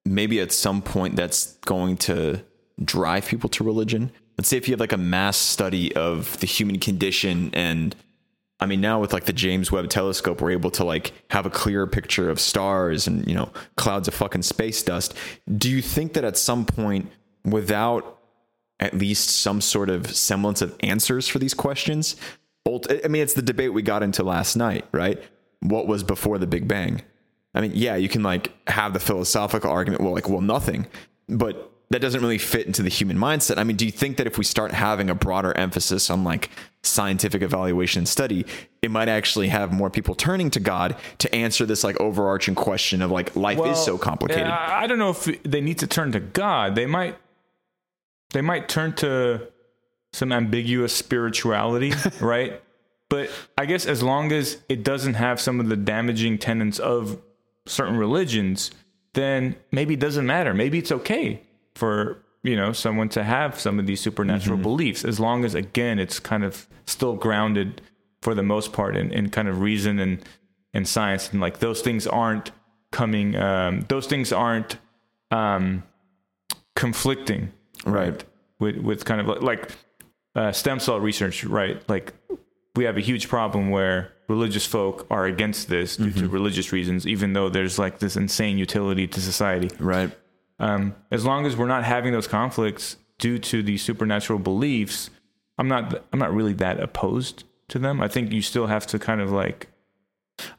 maybe 0.05 0.39
at 0.39 0.51
some 0.51 0.81
point 0.81 1.15
that's 1.15 1.53
going 1.65 1.97
to 1.97 2.43
drive 2.83 3.27
people 3.27 3.49
to 3.49 3.63
religion? 3.63 4.11
Let's 4.37 4.49
say 4.49 4.57
if 4.57 4.67
you 4.67 4.73
have 4.73 4.79
like 4.79 4.93
a 4.93 4.97
mass 4.97 5.37
study 5.37 5.95
of 5.95 6.39
the 6.39 6.47
human 6.47 6.79
condition 6.79 7.49
and 7.53 7.95
I 8.59 8.65
mean 8.65 8.81
now 8.81 8.99
with 8.99 9.13
like 9.13 9.25
the 9.25 9.33
James 9.33 9.71
Webb 9.71 9.89
telescope 9.89 10.41
we're 10.41 10.51
able 10.51 10.71
to 10.71 10.83
like 10.83 11.13
have 11.29 11.45
a 11.45 11.49
clearer 11.49 11.87
picture 11.87 12.29
of 12.29 12.39
stars 12.39 13.07
and 13.07 13.27
you 13.27 13.35
know 13.35 13.51
clouds 13.75 14.07
of 14.07 14.13
fucking 14.13 14.43
space 14.43 14.81
dust. 14.83 15.13
Do 15.57 15.69
you 15.69 15.81
think 15.81 16.13
that 16.13 16.23
at 16.23 16.37
some 16.37 16.65
point 16.65 17.11
without 17.43 18.17
at 18.79 18.93
least 18.93 19.29
some 19.29 19.61
sort 19.61 19.89
of 19.89 20.15
semblance 20.15 20.61
of 20.61 20.75
answers 20.81 21.27
for 21.27 21.39
these 21.39 21.53
questions. 21.53 22.15
I 22.67 23.07
mean, 23.07 23.21
it's 23.21 23.33
the 23.33 23.41
debate 23.41 23.73
we 23.73 23.81
got 23.81 24.03
into 24.03 24.23
last 24.23 24.55
night, 24.55 24.85
right? 24.91 25.21
What 25.61 25.87
was 25.87 26.03
before 26.03 26.37
the 26.37 26.47
Big 26.47 26.67
Bang? 26.67 27.01
I 27.55 27.61
mean, 27.61 27.71
yeah, 27.73 27.95
you 27.95 28.09
can 28.09 28.23
like 28.23 28.51
have 28.69 28.93
the 28.93 28.99
philosophical 28.99 29.71
argument, 29.71 30.01
well, 30.01 30.13
like, 30.13 30.29
well, 30.29 30.41
nothing, 30.41 30.85
but 31.29 31.71
that 31.89 32.01
doesn't 32.01 32.21
really 32.21 32.37
fit 32.37 32.67
into 32.67 32.83
the 32.83 32.89
human 32.89 33.17
mindset. 33.17 33.57
I 33.57 33.63
mean, 33.63 33.77
do 33.77 33.85
you 33.85 33.91
think 33.91 34.17
that 34.17 34.27
if 34.27 34.37
we 34.37 34.43
start 34.43 34.73
having 34.73 35.09
a 35.09 35.15
broader 35.15 35.55
emphasis 35.57 36.09
on 36.09 36.25
like 36.25 36.49
scientific 36.87 37.41
evaluation 37.41 38.01
and 38.01 38.07
study, 38.07 38.45
it 38.81 38.91
might 38.91 39.09
actually 39.09 39.49
have 39.49 39.71
more 39.71 39.89
people 39.89 40.15
turning 40.15 40.49
to 40.51 40.59
God 40.59 40.95
to 41.19 41.33
answer 41.33 41.65
this 41.65 41.83
like 41.83 41.99
overarching 41.99 42.55
question 42.55 43.01
of 43.01 43.11
like 43.11 43.35
life 43.35 43.57
well, 43.57 43.71
is 43.71 43.83
so 43.83 43.97
complicated? 43.97 44.47
I 44.47 44.87
don't 44.87 44.99
know 44.99 45.11
if 45.11 45.43
they 45.43 45.61
need 45.61 45.79
to 45.79 45.87
turn 45.87 46.11
to 46.13 46.19
God. 46.19 46.75
They 46.75 46.85
might 46.85 47.17
they 48.31 48.41
might 48.41 48.67
turn 48.67 48.93
to 48.95 49.47
some 50.13 50.31
ambiguous 50.31 50.93
spirituality, 50.93 51.93
right? 52.19 52.61
But 53.09 53.29
I 53.57 53.65
guess 53.65 53.85
as 53.85 54.03
long 54.03 54.31
as 54.31 54.57
it 54.67 54.83
doesn't 54.83 55.13
have 55.13 55.39
some 55.39 55.59
of 55.59 55.69
the 55.69 55.77
damaging 55.77 56.37
tenets 56.39 56.79
of 56.79 57.21
certain 57.65 57.97
religions, 57.97 58.71
then 59.13 59.55
maybe 59.71 59.93
it 59.93 59.99
doesn't 59.99 60.25
matter. 60.25 60.53
Maybe 60.53 60.77
it's 60.77 60.91
okay 60.91 61.41
for 61.75 62.23
you 62.47 62.55
know 62.55 62.71
someone 62.71 63.09
to 63.09 63.23
have 63.23 63.59
some 63.59 63.79
of 63.79 63.85
these 63.85 64.01
supernatural 64.01 64.55
mm-hmm. 64.55 64.63
beliefs 64.63 65.05
as 65.05 65.19
long 65.19 65.45
as 65.45 65.53
again 65.55 65.99
it's 65.99 66.19
kind 66.19 66.43
of 66.43 66.67
still 66.85 67.15
grounded 67.15 67.81
for 68.21 68.33
the 68.33 68.43
most 68.43 68.73
part 68.73 68.95
in, 68.95 69.11
in 69.11 69.29
kind 69.29 69.47
of 69.47 69.61
reason 69.61 69.99
and 69.99 70.23
and 70.73 70.87
science 70.87 71.31
and 71.31 71.41
like 71.41 71.59
those 71.59 71.81
things 71.81 72.07
aren't 72.07 72.51
coming 72.91 73.35
um, 73.35 73.81
those 73.89 74.07
things 74.07 74.31
aren't 74.31 74.77
um, 75.31 75.83
conflicting 76.75 77.51
right? 77.85 78.23
With 78.59 78.77
with 78.77 79.05
kind 79.05 79.21
of 79.21 79.43
like 79.43 79.71
uh, 80.35 80.51
stem 80.51 80.79
cell 80.79 80.99
research, 80.99 81.43
right? 81.43 81.81
Like 81.89 82.13
we 82.75 82.85
have 82.85 82.97
a 82.97 83.01
huge 83.01 83.27
problem 83.27 83.69
where 83.69 84.11
religious 84.27 84.65
folk 84.65 85.07
are 85.09 85.25
against 85.25 85.69
this 85.69 85.97
due 85.97 86.07
mm-hmm. 86.07 86.19
to 86.19 86.29
religious 86.29 86.71
reasons, 86.71 87.07
even 87.07 87.33
though 87.33 87.49
there's 87.49 87.79
like 87.79 87.99
this 87.99 88.15
insane 88.15 88.57
utility 88.57 89.07
to 89.07 89.21
society, 89.21 89.69
right? 89.79 90.11
Um, 90.59 90.95
as 91.11 91.25
long 91.25 91.45
as 91.45 91.55
we're 91.55 91.67
not 91.67 91.83
having 91.83 92.13
those 92.13 92.27
conflicts 92.27 92.97
due 93.19 93.37
to 93.39 93.61
these 93.61 93.81
supernatural 93.83 94.39
beliefs, 94.39 95.09
I'm 95.57 95.67
not 95.67 96.03
I'm 96.11 96.19
not 96.19 96.33
really 96.33 96.53
that 96.53 96.79
opposed 96.79 97.43
to 97.69 97.79
them. 97.79 98.01
I 98.01 98.07
think 98.07 98.31
you 98.31 98.41
still 98.41 98.67
have 98.67 98.87
to 98.87 98.99
kind 98.99 99.21
of 99.21 99.31
like. 99.31 99.67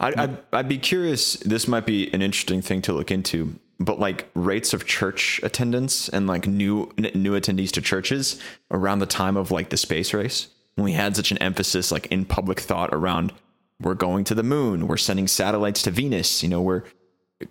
I'd, 0.00 0.14
I'd, 0.16 0.38
I'd 0.52 0.68
be 0.68 0.78
curious. 0.78 1.34
This 1.34 1.68
might 1.68 1.86
be 1.86 2.12
an 2.12 2.20
interesting 2.20 2.62
thing 2.62 2.82
to 2.82 2.92
look 2.92 3.12
into 3.12 3.58
but 3.80 3.98
like 3.98 4.28
rates 4.34 4.72
of 4.72 4.86
church 4.86 5.40
attendance 5.42 6.08
and 6.08 6.26
like 6.26 6.46
new 6.46 6.90
new 6.96 7.38
attendees 7.38 7.70
to 7.70 7.80
churches 7.80 8.40
around 8.70 8.98
the 8.98 9.06
time 9.06 9.36
of 9.36 9.50
like 9.50 9.70
the 9.70 9.76
space 9.76 10.12
race 10.12 10.48
when 10.74 10.84
we 10.84 10.92
had 10.92 11.16
such 11.16 11.30
an 11.30 11.38
emphasis 11.38 11.92
like 11.92 12.06
in 12.06 12.24
public 12.24 12.60
thought 12.60 12.90
around 12.92 13.32
we're 13.80 13.94
going 13.94 14.24
to 14.24 14.34
the 14.34 14.42
moon 14.42 14.88
we're 14.88 14.96
sending 14.96 15.28
satellites 15.28 15.82
to 15.82 15.90
venus 15.90 16.42
you 16.42 16.48
know 16.48 16.60
we're 16.60 16.82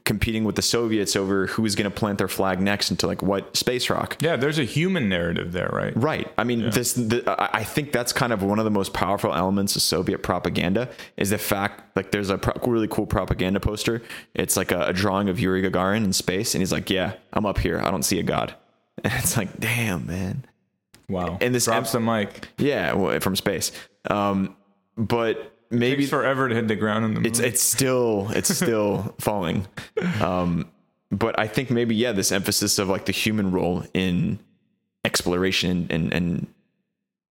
competing 0.03 0.43
with 0.43 0.55
the 0.55 0.61
Soviets 0.61 1.15
over 1.15 1.47
who 1.47 1.65
is 1.65 1.75
going 1.75 1.89
to 1.89 1.95
plant 1.95 2.17
their 2.17 2.27
flag 2.27 2.59
next 2.59 2.91
into 2.91 3.07
like 3.07 3.21
what 3.21 3.55
space 3.55 3.89
rock. 3.89 4.17
Yeah, 4.19 4.35
there's 4.35 4.59
a 4.59 4.65
human 4.65 5.07
narrative 5.07 5.53
there, 5.53 5.69
right? 5.71 5.95
Right. 5.95 6.31
I 6.37 6.43
mean, 6.43 6.59
yeah. 6.59 6.69
this 6.71 6.93
the, 6.93 7.23
I 7.37 7.63
think 7.63 7.93
that's 7.93 8.11
kind 8.11 8.33
of 8.33 8.43
one 8.43 8.59
of 8.59 8.65
the 8.65 8.71
most 8.71 8.93
powerful 8.93 9.33
elements 9.33 9.75
of 9.77 9.81
Soviet 9.81 10.23
propaganda 10.23 10.89
is 11.15 11.29
the 11.29 11.37
fact 11.37 11.95
like 11.95 12.11
there's 12.11 12.29
a 12.29 12.37
pro- 12.37 12.69
really 12.69 12.89
cool 12.89 13.05
propaganda 13.05 13.61
poster. 13.61 14.01
It's 14.33 14.57
like 14.57 14.71
a, 14.71 14.87
a, 14.87 14.93
drawing 14.93 15.29
of 15.29 15.39
Yuri 15.39 15.61
Gagarin 15.61 16.03
in 16.03 16.11
space, 16.11 16.53
and 16.53 16.61
he's 16.61 16.71
like, 16.71 16.89
"Yeah, 16.89 17.13
I'm 17.31 17.45
up 17.45 17.57
here. 17.57 17.79
I 17.79 17.89
don't 17.89 18.03
see 18.03 18.19
a 18.19 18.23
god." 18.23 18.55
And 19.03 19.13
it's 19.13 19.37
like, 19.37 19.59
damn, 19.59 20.07
man. 20.07 20.43
Wow. 21.07 21.37
And 21.39 21.53
this 21.53 21.65
drops 21.65 21.93
em- 21.93 22.03
the 22.03 22.11
mic. 22.11 22.47
Yeah, 22.57 22.93
well, 22.93 23.19
from 23.19 23.35
space. 23.35 23.71
Um, 24.09 24.55
but 24.97 25.56
maybe 25.69 26.03
Takes 26.03 26.09
forever 26.09 26.49
to 26.49 26.55
hit 26.55 26.67
the 26.67 26.75
ground 26.75 27.05
in 27.05 27.13
the 27.13 27.19
moon. 27.19 27.25
It's 27.25 27.39
it's 27.39 27.61
still 27.61 28.29
it's 28.31 28.53
still 28.53 29.15
falling. 29.19 29.67
Um, 30.21 30.69
but 31.11 31.39
I 31.39 31.47
think 31.47 31.69
maybe 31.69 31.95
yeah, 31.95 32.11
this 32.11 32.31
emphasis 32.31 32.79
of 32.79 32.89
like 32.89 33.05
the 33.05 33.11
human 33.11 33.51
role 33.51 33.83
in 33.93 34.39
exploration 35.05 35.87
and 35.89 36.13
and 36.13 36.47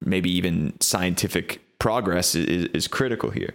maybe 0.01 0.31
even 0.31 0.79
scientific 0.81 1.61
progress 1.79 2.35
is, 2.35 2.67
is 2.67 2.89
critical 2.89 3.31
here. 3.31 3.55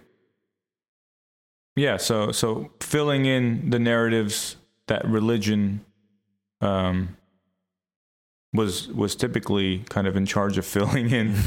Yeah, 1.76 1.96
so 1.96 2.32
so 2.32 2.70
filling 2.80 3.24
in 3.24 3.70
the 3.70 3.78
narratives 3.78 4.56
that 4.88 5.06
religion 5.06 5.84
um, 6.60 7.16
was 8.52 8.88
was 8.88 9.16
typically 9.16 9.78
kind 9.88 10.06
of 10.06 10.16
in 10.16 10.26
charge 10.26 10.58
of 10.58 10.66
filling 10.66 11.10
in. 11.10 11.36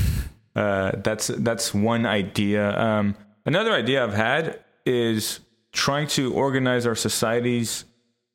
Uh, 0.55 0.93
that's 1.03 1.27
that's 1.27 1.73
one 1.73 2.05
idea. 2.05 2.79
Um, 2.79 3.13
Another 3.45 3.71
idea 3.71 4.03
I've 4.03 4.13
had 4.13 4.59
is 4.85 5.39
trying 5.71 6.07
to 6.07 6.33
organize 6.33 6.85
our 6.85 6.95
societies 6.95 7.85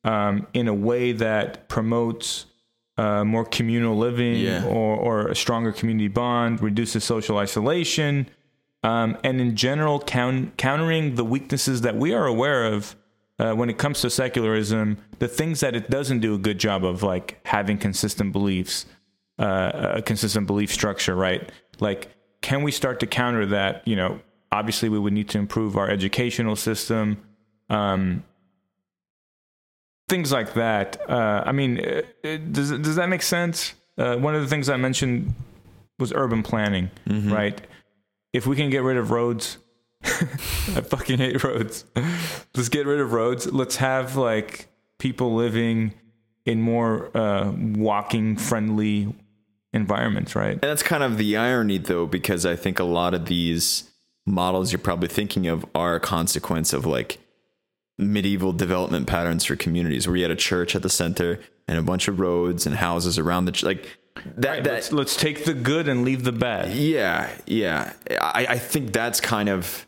um, 0.03 0.47
in 0.53 0.67
a 0.67 0.73
way 0.73 1.11
that 1.11 1.67
promotes 1.67 2.45
uh, 2.97 3.23
more 3.25 3.45
communal 3.45 3.97
living 3.97 4.37
yeah. 4.37 4.65
or, 4.65 4.95
or, 4.95 5.27
a 5.27 5.35
stronger 5.35 5.71
community 5.71 6.07
bond, 6.07 6.61
reduces 6.61 7.03
social 7.03 7.37
isolation, 7.37 8.29
um, 8.83 9.17
and 9.23 9.39
in 9.39 9.55
general, 9.55 9.99
count, 9.99 10.57
countering 10.57 11.15
the 11.15 11.23
weaknesses 11.23 11.81
that 11.81 11.95
we 11.95 12.13
are 12.13 12.25
aware 12.25 12.65
of 12.65 12.95
uh, 13.39 13.53
when 13.53 13.69
it 13.69 13.77
comes 13.77 14.01
to 14.01 14.09
secularism, 14.09 14.97
the 15.19 15.27
things 15.27 15.61
that 15.61 15.75
it 15.75 15.89
doesn't 15.89 16.19
do 16.19 16.35
a 16.35 16.37
good 16.37 16.59
job 16.59 16.83
of, 16.83 17.01
like 17.01 17.39
having 17.45 17.77
consistent 17.77 18.31
beliefs, 18.31 18.85
uh, 19.39 19.93
a 19.95 20.01
consistent 20.01 20.45
belief 20.47 20.71
structure, 20.71 21.15
right? 21.15 21.51
Like, 21.79 22.09
can 22.41 22.61
we 22.61 22.71
start 22.71 22.99
to 22.99 23.07
counter 23.07 23.45
that? 23.47 23.87
You 23.87 23.95
know, 23.95 24.19
obviously 24.51 24.89
we 24.89 24.99
would 24.99 25.13
need 25.13 25.29
to 25.29 25.37
improve 25.37 25.77
our 25.77 25.89
educational 25.89 26.55
system 26.55 27.17
um, 27.69 28.23
things 30.09 30.31
like 30.31 30.53
that. 30.55 31.09
Uh, 31.09 31.43
i 31.45 31.51
mean 31.51 31.79
uh, 31.79 32.01
does, 32.51 32.71
does 32.71 32.95
that 32.95 33.09
make 33.09 33.21
sense? 33.21 33.73
Uh, 33.97 34.17
one 34.17 34.35
of 34.35 34.41
the 34.41 34.47
things 34.47 34.69
i 34.69 34.77
mentioned 34.77 35.33
was 35.99 36.11
urban 36.13 36.43
planning 36.43 36.89
mm-hmm. 37.07 37.31
right? 37.31 37.61
If 38.33 38.47
we 38.47 38.55
can 38.55 38.69
get 38.69 38.83
rid 38.83 38.97
of 38.97 39.11
roads 39.11 39.57
i 40.03 40.81
fucking 40.81 41.19
hate 41.19 41.43
roads. 41.43 41.85
Let's 42.55 42.69
get 42.69 42.87
rid 42.87 42.99
of 42.99 43.13
roads. 43.13 43.51
Let's 43.51 43.75
have 43.75 44.15
like 44.15 44.67
people 44.97 45.35
living 45.35 45.93
in 46.45 46.59
more 46.61 47.15
uh, 47.15 47.51
walking 47.51 48.35
friendly 48.35 49.13
environments 49.73 50.35
right? 50.35 50.53
And 50.53 50.61
that's 50.61 50.83
kind 50.83 51.03
of 51.03 51.17
the 51.17 51.37
irony 51.37 51.77
though 51.77 52.05
because 52.05 52.45
i 52.45 52.55
think 52.55 52.79
a 52.79 52.83
lot 52.83 53.13
of 53.13 53.27
these 53.27 53.90
models 54.25 54.71
you're 54.71 54.79
probably 54.79 55.07
thinking 55.07 55.47
of 55.47 55.65
are 55.73 55.95
a 55.95 55.99
consequence 55.99 56.73
of 56.73 56.85
like 56.85 57.19
medieval 57.97 58.53
development 58.53 59.07
patterns 59.07 59.45
for 59.45 59.55
communities 59.55 60.07
where 60.07 60.15
you 60.15 60.23
had 60.23 60.31
a 60.31 60.35
church 60.35 60.75
at 60.75 60.81
the 60.81 60.89
center 60.89 61.39
and 61.67 61.77
a 61.77 61.81
bunch 61.81 62.07
of 62.07 62.19
roads 62.19 62.65
and 62.65 62.75
houses 62.75 63.17
around 63.17 63.45
the 63.45 63.51
ch- 63.51 63.63
like 63.63 63.97
that, 64.35 64.49
right, 64.49 64.63
that 64.63 64.73
let's, 64.73 64.91
let's, 64.91 65.15
take 65.15 65.45
the 65.45 65.53
good 65.53 65.87
and 65.87 66.03
leave 66.03 66.23
the 66.23 66.31
bad 66.31 66.73
yeah 66.73 67.29
yeah 67.45 67.93
I, 68.19 68.45
I 68.49 68.57
think 68.57 68.91
that's 68.91 69.21
kind 69.21 69.49
of 69.49 69.85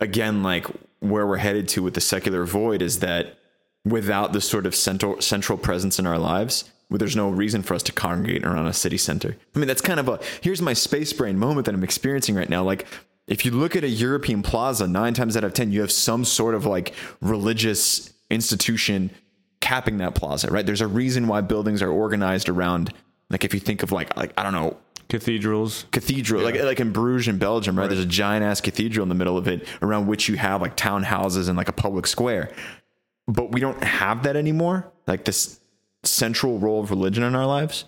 again 0.00 0.42
like 0.42 0.66
where 1.00 1.26
we're 1.26 1.36
headed 1.36 1.68
to 1.68 1.82
with 1.82 1.94
the 1.94 2.00
secular 2.00 2.44
void 2.44 2.82
is 2.82 3.00
that 3.00 3.38
without 3.84 4.32
this 4.32 4.48
sort 4.48 4.66
of 4.66 4.74
central 4.74 5.20
central 5.20 5.58
presence 5.58 5.98
in 5.98 6.06
our 6.06 6.18
lives 6.18 6.70
where 6.88 6.98
there's 6.98 7.16
no 7.16 7.30
reason 7.30 7.62
for 7.62 7.74
us 7.74 7.82
to 7.84 7.92
congregate 7.92 8.44
around 8.44 8.66
a 8.66 8.72
city 8.72 8.96
center. 8.96 9.36
I 9.54 9.58
mean, 9.58 9.66
that's 9.66 9.80
kind 9.80 9.98
of 9.98 10.08
a 10.08 10.20
here's 10.40 10.62
my 10.62 10.72
space 10.72 11.12
brain 11.12 11.38
moment 11.38 11.66
that 11.66 11.74
I'm 11.74 11.82
experiencing 11.82 12.34
right 12.34 12.48
now. 12.48 12.62
Like, 12.62 12.86
if 13.26 13.44
you 13.44 13.50
look 13.50 13.74
at 13.74 13.84
a 13.84 13.88
European 13.88 14.42
plaza, 14.42 14.86
nine 14.86 15.14
times 15.14 15.36
out 15.36 15.44
of 15.44 15.52
10, 15.52 15.72
you 15.72 15.80
have 15.80 15.90
some 15.90 16.24
sort 16.24 16.54
of 16.54 16.64
like 16.64 16.94
religious 17.20 18.12
institution 18.30 19.10
capping 19.60 19.98
that 19.98 20.14
plaza, 20.14 20.48
right? 20.48 20.64
There's 20.64 20.80
a 20.80 20.86
reason 20.86 21.26
why 21.26 21.40
buildings 21.40 21.82
are 21.82 21.90
organized 21.90 22.48
around 22.48 22.92
Like 23.30 23.44
if 23.44 23.52
you 23.52 23.60
think 23.60 23.82
of 23.82 23.90
like 23.90 24.16
like 24.16 24.32
I 24.36 24.42
don't 24.42 24.52
know 24.52 24.76
Cathedrals. 25.08 25.86
cathedral 25.92 26.42
like 26.42 26.60
like 26.60 26.80
in 26.80 26.92
Bruges 26.92 27.28
in 27.28 27.38
Belgium, 27.38 27.78
right? 27.78 27.88
There's 27.88 28.04
a 28.04 28.06
giant 28.06 28.44
ass 28.44 28.60
cathedral 28.60 29.02
in 29.02 29.08
the 29.08 29.14
middle 29.14 29.36
of 29.38 29.46
it 29.48 29.66
around 29.82 30.06
which 30.06 30.28
you 30.28 30.36
have 30.36 30.60
like 30.60 30.76
townhouses 30.76 31.48
and 31.48 31.56
like 31.56 31.68
a 31.68 31.72
public 31.72 32.06
square. 32.06 32.50
But 33.28 33.52
we 33.52 33.60
don't 33.60 33.82
have 33.82 34.22
that 34.24 34.36
anymore. 34.36 34.92
Like 35.06 35.24
this 35.24 35.60
central 36.04 36.58
role 36.58 36.80
of 36.80 36.90
religion 36.90 37.24
in 37.24 37.34
our 37.34 37.46
lives. 37.46 37.84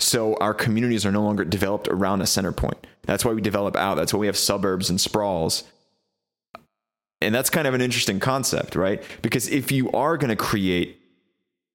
So 0.00 0.34
our 0.36 0.54
communities 0.54 1.04
are 1.04 1.12
no 1.12 1.22
longer 1.22 1.44
developed 1.44 1.88
around 1.88 2.22
a 2.22 2.26
center 2.26 2.52
point. 2.52 2.86
That's 3.02 3.24
why 3.24 3.32
we 3.32 3.40
develop 3.40 3.76
out. 3.76 3.96
That's 3.96 4.12
why 4.12 4.20
we 4.20 4.26
have 4.26 4.36
suburbs 4.36 4.90
and 4.90 5.00
sprawls. 5.00 5.64
And 7.20 7.34
that's 7.34 7.50
kind 7.50 7.66
of 7.66 7.74
an 7.74 7.80
interesting 7.80 8.18
concept, 8.18 8.74
right? 8.74 9.02
Because 9.20 9.48
if 9.48 9.70
you 9.70 9.90
are 9.92 10.16
going 10.16 10.30
to 10.30 10.36
create 10.36 10.98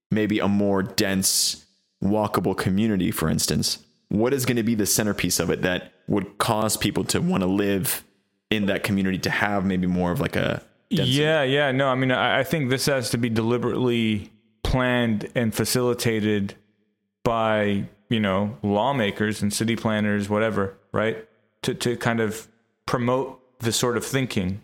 maybe 0.09 0.39
a 0.39 0.47
more 0.47 0.81
dense, 0.81 1.65
walkable 2.03 2.57
community, 2.57 3.11
for 3.11 3.29
instance, 3.29 3.79
what 4.09 4.33
is 4.33 4.45
going 4.45 4.57
to 4.57 4.63
be 4.63 4.75
the 4.75 4.85
centerpiece 4.85 5.39
of 5.39 5.49
it 5.49 5.61
that 5.61 5.93
would 6.07 6.37
cause 6.37 6.77
people 6.77 7.03
to 7.03 7.21
want 7.21 7.41
to 7.41 7.47
live 7.47 8.03
in 8.49 8.67
that 8.67 8.83
community 8.83 9.17
to 9.19 9.29
have 9.29 9.65
maybe 9.65 9.87
more 9.87 10.11
of 10.11 10.19
like 10.19 10.35
a 10.35 10.63
density? 10.89 11.17
Yeah, 11.17 11.43
yeah. 11.43 11.71
No, 11.71 11.89
I 11.89 11.95
mean, 11.95 12.11
I, 12.11 12.39
I 12.39 12.43
think 12.43 12.69
this 12.69 12.85
has 12.87 13.09
to 13.11 13.17
be 13.17 13.29
deliberately 13.29 14.31
planned 14.63 15.29
and 15.35 15.53
facilitated 15.53 16.55
by, 17.23 17.87
you 18.15 18.19
know, 18.19 18.57
lawmakers 18.63 19.41
and 19.41 19.53
city 19.53 19.75
planners, 19.75 20.29
whatever, 20.29 20.77
right? 20.91 21.27
To, 21.63 21.73
to 21.73 21.97
kind 21.97 22.19
of 22.19 22.47
promote 22.85 23.41
this 23.59 23.75
sort 23.75 23.97
of 23.97 24.05
thinking 24.05 24.63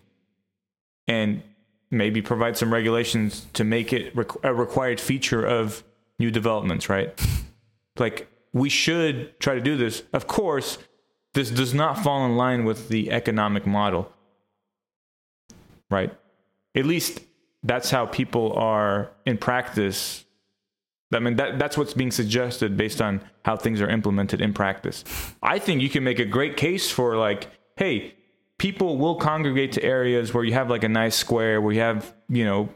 and 1.08 1.44
maybe 1.90 2.22
provide 2.22 2.58
some 2.58 2.72
regulations 2.74 3.46
to 3.54 3.64
make 3.64 3.92
it 3.92 4.16
requ- 4.16 4.40
a 4.44 4.54
required 4.54 5.00
feature 5.00 5.46
of 5.46 5.84
new 6.18 6.32
developments, 6.32 6.90
right? 6.90 7.10
like, 7.98 8.28
we 8.54 8.70
should 8.70 9.40
try 9.40 9.56
to 9.56 9.62
do 9.62 9.76
this. 9.78 10.04
Of 10.14 10.28
course, 10.28 10.78
this 11.34 11.50
does 11.50 11.74
not 11.74 11.98
fall 11.98 12.26
in 12.26 12.38
line 12.38 12.66
with 12.66 12.90
the 12.90 13.12
economic 13.12 13.66
model 13.68 14.12
right? 15.92 16.12
At 16.74 16.86
least 16.86 17.20
that's 17.62 17.92
how 17.92 18.08
people 18.08 18.54
are 18.54 19.12
in 19.26 19.38
practice. 19.38 20.26
I 21.14 21.20
mean, 21.20 21.36
that, 21.36 21.60
that's 21.60 21.78
what's 21.78 21.94
being 21.94 22.12
suggested 22.12 22.78
based 22.78 23.02
on 23.02 23.22
how 23.44 23.58
things 23.58 23.82
are 23.82 23.90
implemented 23.90 24.42
in 24.42 24.54
practice. 24.54 25.04
I 25.44 25.60
think 25.60 25.82
you 25.82 25.90
can 25.90 26.04
make 26.04 26.20
a 26.20 26.26
great 26.26 26.58
case 26.58 26.90
for, 26.90 27.18
like, 27.18 27.50
hey, 27.76 28.16
people 28.58 28.98
will 28.98 29.16
congregate 29.16 29.74
to 29.74 29.84
areas 29.84 30.34
where 30.34 30.44
you 30.44 30.54
have 30.54 30.70
like 30.70 30.84
a 30.84 30.90
nice 30.90 31.16
square, 31.16 31.60
where 31.60 31.74
you 31.74 31.82
have, 31.82 32.14
you 32.30 32.46
know, 32.46 32.70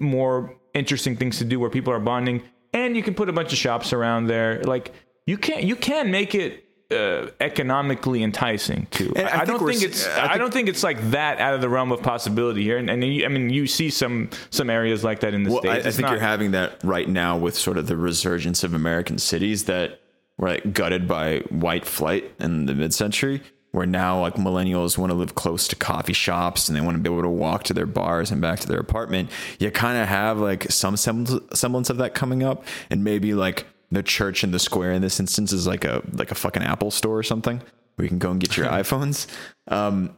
more 0.00 0.56
interesting 0.74 1.16
things 1.16 1.38
to 1.38 1.44
do, 1.44 1.58
where 1.58 1.70
people 1.70 1.92
are 1.92 2.00
bonding, 2.00 2.42
and 2.72 2.96
you 2.96 3.02
can 3.02 3.14
put 3.14 3.28
a 3.28 3.32
bunch 3.32 3.52
of 3.52 3.58
shops 3.58 3.92
around 3.92 4.26
there. 4.26 4.62
Like, 4.62 4.92
you 5.26 5.38
can't, 5.38 5.64
you 5.64 5.76
can 5.76 6.10
make 6.10 6.34
it 6.34 6.64
uh, 6.90 7.26
economically 7.40 8.22
enticing 8.22 8.86
too. 8.90 9.12
And 9.14 9.28
I 9.28 9.40
I, 9.42 9.44
think 9.44 9.58
don't 9.58 9.68
think 9.68 9.82
it's. 9.82 10.06
I 10.06 10.32
I, 10.34 10.38
don't 10.38 10.52
think 10.52 10.68
it's 10.68 10.82
like 10.82 11.10
that 11.10 11.38
out 11.38 11.54
of 11.54 11.60
the 11.60 11.68
realm 11.68 11.92
of 11.92 12.02
possibility 12.02 12.62
here. 12.62 12.78
And, 12.78 12.88
and 12.88 13.04
you, 13.04 13.24
I 13.24 13.28
mean, 13.28 13.50
you 13.50 13.66
see 13.66 13.90
some 13.90 14.30
some 14.50 14.70
areas 14.70 15.04
like 15.04 15.20
that 15.20 15.34
in 15.34 15.42
the 15.42 15.50
Well, 15.50 15.60
states. 15.60 15.84
I, 15.84 15.88
I 15.88 15.92
think 15.92 16.02
not- 16.02 16.10
you're 16.12 16.20
having 16.20 16.52
that 16.52 16.82
right 16.82 17.08
now 17.08 17.36
with 17.36 17.56
sort 17.56 17.76
of 17.76 17.86
the 17.86 17.96
resurgence 17.96 18.64
of 18.64 18.72
American 18.72 19.18
cities 19.18 19.64
that 19.64 20.00
were 20.38 20.48
like 20.48 20.72
gutted 20.72 21.06
by 21.06 21.40
white 21.50 21.84
flight 21.84 22.32
in 22.38 22.66
the 22.66 22.74
mid-century, 22.74 23.42
where 23.72 23.86
now 23.86 24.20
like 24.20 24.34
millennials 24.36 24.96
want 24.96 25.10
to 25.10 25.16
live 25.16 25.34
close 25.34 25.68
to 25.68 25.76
coffee 25.76 26.12
shops 26.12 26.68
and 26.68 26.76
they 26.76 26.80
want 26.80 26.96
to 26.96 27.02
be 27.02 27.12
able 27.12 27.22
to 27.22 27.28
walk 27.28 27.64
to 27.64 27.74
their 27.74 27.86
bars 27.86 28.30
and 28.30 28.40
back 28.40 28.60
to 28.60 28.68
their 28.68 28.78
apartment. 28.80 29.30
You 29.58 29.70
kind 29.70 30.00
of 30.00 30.08
have 30.08 30.38
like 30.38 30.70
some 30.70 30.96
semblance 30.96 31.90
of 31.90 31.96
that 31.98 32.14
coming 32.14 32.42
up, 32.42 32.64
and 32.88 33.04
maybe 33.04 33.34
like 33.34 33.66
the 33.90 34.02
church 34.02 34.44
in 34.44 34.50
the 34.50 34.58
square 34.58 34.92
in 34.92 35.02
this 35.02 35.18
instance 35.18 35.52
is 35.52 35.66
like 35.66 35.84
a 35.84 36.02
like 36.12 36.30
a 36.30 36.34
fucking 36.34 36.62
Apple 36.62 36.90
store 36.90 37.18
or 37.18 37.22
something 37.22 37.62
where 37.96 38.04
you 38.04 38.08
can 38.08 38.18
go 38.18 38.30
and 38.30 38.40
get 38.40 38.56
your 38.56 38.66
iPhones. 38.80 39.26
Um, 39.68 40.16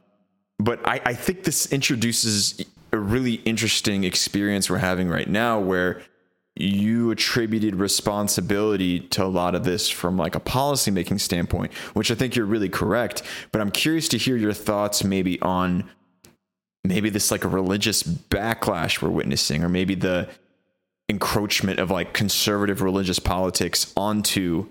but 0.59 0.87
I, 0.87 1.01
I 1.05 1.15
think 1.15 1.45
this 1.45 1.73
introduces 1.73 2.65
a 2.93 2.99
really 2.99 3.35
interesting 3.35 4.05
experience 4.05 4.69
we're 4.69 4.79
having 4.79 5.09
right 5.09 5.29
now 5.29 5.59
where 5.59 6.03
you 6.57 7.11
attributed 7.11 7.77
responsibility 7.77 9.01
to 9.01 9.25
a 9.25 9.27
lot 9.27 9.55
of 9.55 9.65
this 9.65 9.89
from 9.89 10.17
like 10.17 10.35
a 10.35 10.41
policymaking 10.41 11.21
standpoint, 11.21 11.73
which 11.95 12.11
I 12.11 12.15
think 12.15 12.37
you're 12.37 12.47
really 12.47 12.69
correct. 12.69 13.23
But 13.53 13.61
I'm 13.61 13.71
curious 13.71 14.09
to 14.09 14.19
hear 14.19 14.37
your 14.37 14.53
thoughts 14.53 15.03
maybe 15.05 15.41
on 15.41 15.89
maybe 16.85 17.09
this 17.09 17.31
like 17.31 17.45
a 17.45 17.49
religious 17.49 18.03
backlash 18.03 19.01
we're 19.01 19.11
witnessing, 19.11 19.65
or 19.65 19.69
maybe 19.69 19.95
the 19.95 20.29
encroachment 21.11 21.81
of 21.81 21.91
like 21.91 22.15
conservative 22.15 22.81
religious 22.81 23.19
politics 23.19 23.93
onto 23.97 24.69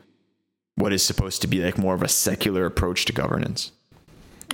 what 0.76 0.94
is 0.94 1.04
supposed 1.04 1.42
to 1.42 1.48
be 1.48 1.62
like 1.62 1.78
more 1.78 1.94
of 1.94 2.02
a 2.02 2.08
secular 2.08 2.66
approach 2.66 3.06
to 3.06 3.14
governance. 3.14 3.74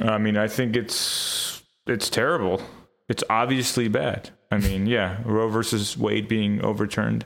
I 0.01 0.17
mean, 0.17 0.35
I 0.35 0.47
think 0.47 0.75
it's 0.75 1.63
it's 1.85 2.09
terrible. 2.09 2.61
It's 3.07 3.23
obviously 3.29 3.87
bad. 3.87 4.31
I 4.51 4.57
mean, 4.57 4.87
yeah, 4.87 5.21
Roe 5.23 5.47
versus 5.47 5.95
Wade 5.95 6.27
being 6.27 6.63
overturned. 6.65 7.25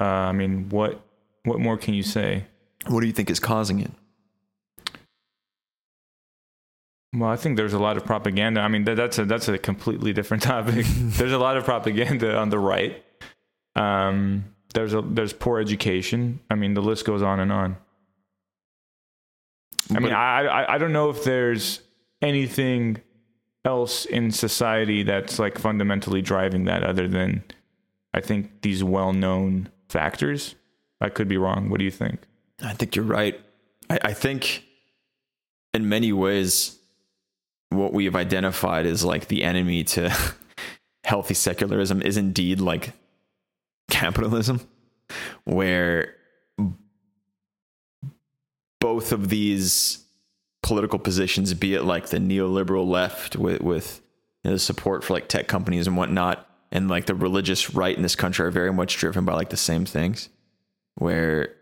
Uh, 0.00 0.04
I 0.04 0.32
mean, 0.32 0.70
what 0.70 1.00
what 1.44 1.60
more 1.60 1.76
can 1.76 1.92
you 1.94 2.02
say? 2.02 2.46
What 2.88 3.00
do 3.00 3.06
you 3.06 3.12
think 3.12 3.30
is 3.30 3.40
causing 3.40 3.80
it? 3.80 3.90
Well, 7.14 7.30
I 7.30 7.36
think 7.36 7.56
there's 7.56 7.72
a 7.72 7.78
lot 7.78 7.96
of 7.96 8.04
propaganda. 8.04 8.60
I 8.60 8.68
mean, 8.68 8.84
that, 8.84 8.96
that's 8.96 9.18
a 9.18 9.26
that's 9.26 9.48
a 9.48 9.58
completely 9.58 10.14
different 10.14 10.42
topic. 10.54 10.86
there's 10.86 11.32
a 11.32 11.38
lot 11.38 11.58
of 11.58 11.64
propaganda 11.64 12.36
on 12.36 12.48
the 12.48 12.58
right. 12.58 13.02
Um, 13.76 14.44
there's 14.74 14.94
a 14.94 15.02
there's 15.02 15.32
poor 15.32 15.60
education. 15.60 16.40
I 16.50 16.56
mean, 16.56 16.74
the 16.74 16.82
list 16.82 17.04
goes 17.04 17.22
on 17.22 17.38
and 17.38 17.52
on. 17.52 17.76
I 19.94 20.00
mean, 20.00 20.12
I, 20.12 20.44
I 20.44 20.74
I 20.74 20.78
don't 20.78 20.92
know 20.92 21.10
if 21.10 21.22
there's 21.22 21.80
anything 22.20 23.00
else 23.64 24.04
in 24.04 24.30
society 24.30 25.02
that's 25.02 25.38
like 25.38 25.58
fundamentally 25.58 26.22
driving 26.22 26.64
that 26.64 26.82
other 26.82 27.06
than 27.06 27.44
I 28.14 28.20
think 28.20 28.62
these 28.62 28.82
well-known 28.82 29.68
factors. 29.88 30.54
I 31.00 31.10
could 31.10 31.28
be 31.28 31.36
wrong. 31.36 31.68
What 31.68 31.78
do 31.78 31.84
you 31.84 31.90
think? 31.90 32.20
I 32.62 32.72
think 32.72 32.96
you're 32.96 33.04
right. 33.04 33.38
I, 33.90 33.98
I 34.02 34.12
think 34.14 34.64
in 35.74 35.88
many 35.88 36.12
ways, 36.12 36.78
what 37.68 37.92
we 37.92 38.06
have 38.06 38.16
identified 38.16 38.86
as 38.86 39.04
like 39.04 39.28
the 39.28 39.44
enemy 39.44 39.84
to 39.84 40.10
healthy 41.04 41.34
secularism 41.34 42.00
is 42.00 42.16
indeed 42.16 42.60
like 42.60 42.92
capitalism, 43.90 44.60
where 45.44 46.14
both 48.80 49.12
of 49.12 49.28
these 49.28 50.04
political 50.62 50.98
positions, 50.98 51.54
be 51.54 51.74
it 51.74 51.82
like 51.82 52.08
the 52.08 52.18
neoliberal 52.18 52.86
left 52.86 53.36
with, 53.36 53.60
with 53.60 54.00
you 54.42 54.50
know, 54.50 54.54
the 54.56 54.60
support 54.60 55.04
for 55.04 55.14
like 55.14 55.28
tech 55.28 55.48
companies 55.48 55.86
and 55.86 55.96
whatnot, 55.96 56.48
and 56.72 56.88
like 56.88 57.06
the 57.06 57.14
religious 57.14 57.74
right 57.74 57.96
in 57.96 58.02
this 58.02 58.16
country 58.16 58.44
are 58.44 58.50
very 58.50 58.72
much 58.72 58.96
driven 58.96 59.24
by 59.24 59.32
like 59.32 59.50
the 59.50 59.56
same 59.56 59.84
things 59.84 60.28
where 60.96 61.54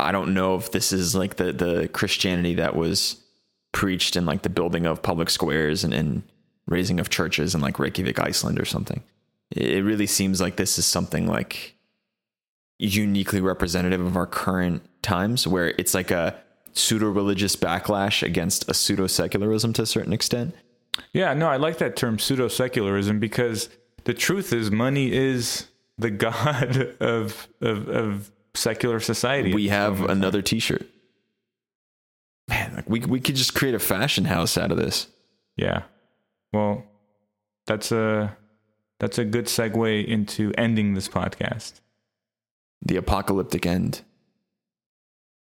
I 0.00 0.12
don't 0.12 0.32
know 0.32 0.54
if 0.54 0.70
this 0.72 0.92
is 0.92 1.14
like 1.14 1.36
the 1.36 1.52
the 1.52 1.88
Christianity 1.88 2.54
that 2.54 2.76
was 2.76 3.22
preached 3.72 4.16
in 4.16 4.24
like 4.24 4.42
the 4.42 4.48
building 4.48 4.86
of 4.86 5.02
public 5.02 5.28
squares 5.28 5.84
and, 5.84 5.92
and 5.92 6.22
raising 6.66 7.00
of 7.00 7.10
churches 7.10 7.54
in 7.54 7.60
like 7.60 7.78
Reykjavik, 7.78 8.18
Iceland 8.18 8.58
or 8.60 8.64
something. 8.64 9.02
It 9.50 9.84
really 9.84 10.06
seems 10.06 10.40
like 10.40 10.56
this 10.56 10.78
is 10.78 10.86
something 10.86 11.26
like 11.26 11.76
uniquely 12.78 13.40
representative 13.40 14.00
of 14.00 14.16
our 14.16 14.26
current 14.26 14.82
times 15.02 15.46
where 15.46 15.74
it's 15.78 15.94
like 15.94 16.10
a 16.10 16.38
pseudo 16.72 17.10
religious 17.10 17.56
backlash 17.56 18.22
against 18.22 18.68
a 18.70 18.74
pseudo 18.74 19.06
secularism 19.06 19.72
to 19.72 19.82
a 19.82 19.86
certain 19.86 20.12
extent. 20.12 20.54
Yeah, 21.12 21.34
no, 21.34 21.48
I 21.48 21.56
like 21.56 21.78
that 21.78 21.96
term 21.96 22.18
pseudo 22.18 22.48
secularism 22.48 23.18
because 23.18 23.68
the 24.04 24.14
truth 24.14 24.52
is 24.52 24.70
money 24.70 25.12
is 25.12 25.66
the 25.96 26.10
god 26.26 26.94
of 27.00 27.48
of, 27.60 27.88
of 27.88 28.30
secular 28.54 29.00
society. 29.00 29.54
We 29.54 29.68
have 29.68 30.02
another 30.02 30.42
t-shirt. 30.42 30.86
Man, 32.48 32.74
like 32.76 32.88
we 32.88 33.00
we 33.00 33.20
could 33.20 33.34
just 33.36 33.54
create 33.54 33.74
a 33.74 33.78
fashion 33.78 34.24
house 34.24 34.56
out 34.58 34.70
of 34.70 34.78
this. 34.78 35.08
yeah. 35.56 35.82
Well, 36.52 36.84
that's 37.66 37.92
a 37.92 38.36
that's 38.98 39.18
a 39.18 39.24
good 39.24 39.46
segue 39.46 40.06
into 40.06 40.52
ending 40.56 40.94
this 40.94 41.08
podcast. 41.08 41.80
The 42.82 42.96
apocalyptic 42.96 43.66
end. 43.66 44.02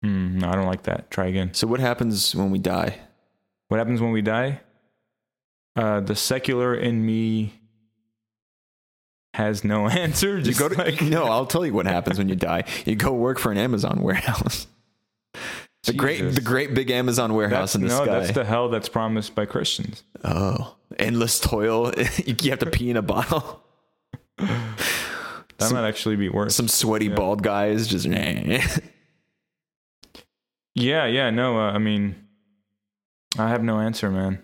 Hmm, 0.03 0.39
no, 0.39 0.49
I 0.49 0.55
don't 0.55 0.65
like 0.65 0.83
that. 0.83 1.11
Try 1.11 1.27
again. 1.27 1.53
So 1.53 1.67
what 1.67 1.79
happens 1.79 2.35
when 2.35 2.51
we 2.51 2.59
die? 2.59 2.99
What 3.67 3.77
happens 3.77 4.01
when 4.01 4.11
we 4.11 4.21
die? 4.21 4.61
Uh, 5.75 5.99
the 5.99 6.15
secular 6.15 6.73
in 6.73 7.05
me 7.05 7.53
has 9.33 9.63
no 9.63 9.87
answer. 9.89 10.37
You 10.37 10.43
Just 10.43 10.59
go 10.59 10.69
to 10.69 10.75
like, 10.75 11.01
no. 11.03 11.25
I'll 11.25 11.45
tell 11.45 11.65
you 11.65 11.73
what 11.73 11.85
happens 11.85 12.17
when 12.17 12.29
you 12.29 12.35
die. 12.35 12.63
You 12.85 12.95
go 12.95 13.13
work 13.13 13.39
for 13.39 13.51
an 13.51 13.57
Amazon 13.57 14.01
warehouse. 14.01 14.67
The 15.83 15.93
great, 15.93 16.19
the 16.19 16.41
great 16.41 16.73
big 16.73 16.91
Amazon 16.91 17.33
warehouse 17.33 17.73
that's, 17.73 17.75
in 17.75 17.81
the 17.81 17.87
no, 17.87 18.03
sky. 18.03 18.19
that's 18.19 18.33
the 18.33 18.43
hell 18.43 18.69
that's 18.69 18.89
promised 18.89 19.33
by 19.33 19.45
Christians. 19.45 20.03
oh, 20.23 20.75
endless 20.97 21.39
toil. 21.39 21.93
you 22.25 22.49
have 22.49 22.59
to 22.59 22.69
pee 22.69 22.89
in 22.89 22.97
a 22.97 23.01
bottle. 23.01 23.63
That 25.59 25.67
Some- 25.67 25.77
might 25.77 25.87
actually 25.87 26.15
be 26.15 26.29
worse. 26.29 26.55
Some 26.55 26.67
sweaty 26.67 27.09
bald 27.09 27.43
guys 27.43 27.87
just. 27.87 28.05
yeah, 30.75 31.05
yeah, 31.05 31.29
no, 31.29 31.59
uh, 31.59 31.71
I 31.71 31.77
mean, 31.77 32.15
I 33.37 33.49
have 33.49 33.63
no 33.63 33.79
answer, 33.79 34.09
man. 34.09 34.39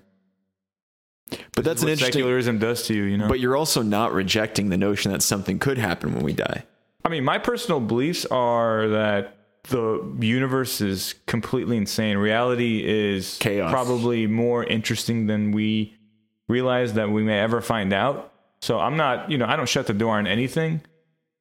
but 1.54 1.64
that's 1.64 1.84
an 1.84 1.90
interesting. 1.90 2.14
secularism 2.14 2.60
does 2.60 2.84
to 2.88 2.94
you, 2.94 3.04
you 3.04 3.18
know. 3.18 3.28
But 3.28 3.40
you're 3.40 3.56
also 3.56 3.82
not 3.82 4.14
rejecting 4.14 4.70
the 4.70 4.78
notion 4.78 5.12
that 5.12 5.22
something 5.22 5.60
could 5.60 5.78
happen 5.78 6.14
when 6.14 6.24
we 6.24 6.34
die. 6.34 6.66
I 7.06 7.10
mean, 7.10 7.24
my 7.24 7.38
personal 7.38 7.80
beliefs 7.80 8.26
are 8.26 8.88
that 8.90 9.35
the 9.70 10.16
universe 10.20 10.82
is 10.82 11.16
completely 11.26 11.78
insane. 11.78 12.18
Reality 12.18 12.84
is 12.86 13.38
Chaos. 13.40 13.72
probably 13.72 14.28
more 14.28 14.64
interesting 14.64 15.28
than 15.28 15.52
we 15.52 15.96
realize 16.48 16.94
that 16.94 17.10
we 17.10 17.24
may 17.24 17.40
ever 17.40 17.62
find 17.62 17.94
out. 17.94 18.32
So 18.62 18.80
I'm 18.80 18.98
not, 18.98 19.30
you 19.32 19.38
know, 19.38 19.46
I 19.46 19.56
don't 19.56 19.70
shut 19.70 19.88
the 19.88 19.94
door 19.94 20.18
on 20.18 20.28
anything. 20.28 20.82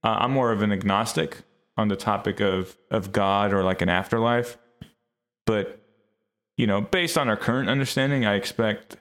Uh, 0.03 0.17
I'm 0.21 0.33
more 0.33 0.53
of 0.53 0.63
an 0.63 0.73
agnostic 0.73 1.39
on 1.77 1.89
the 1.89 1.97
topic 1.97 2.41
of 2.41 2.77
of 2.91 3.13
God 3.13 3.53
or 3.53 3.63
like 3.63 3.83
an 3.83 3.89
afterlife. 3.89 4.57
But 5.47 5.81
you 6.57 6.67
know, 6.67 6.81
based 6.81 7.19
on 7.19 7.29
our 7.29 7.37
current 7.37 7.69
understanding, 7.69 8.25
I 8.25 8.35
expect 8.35 8.97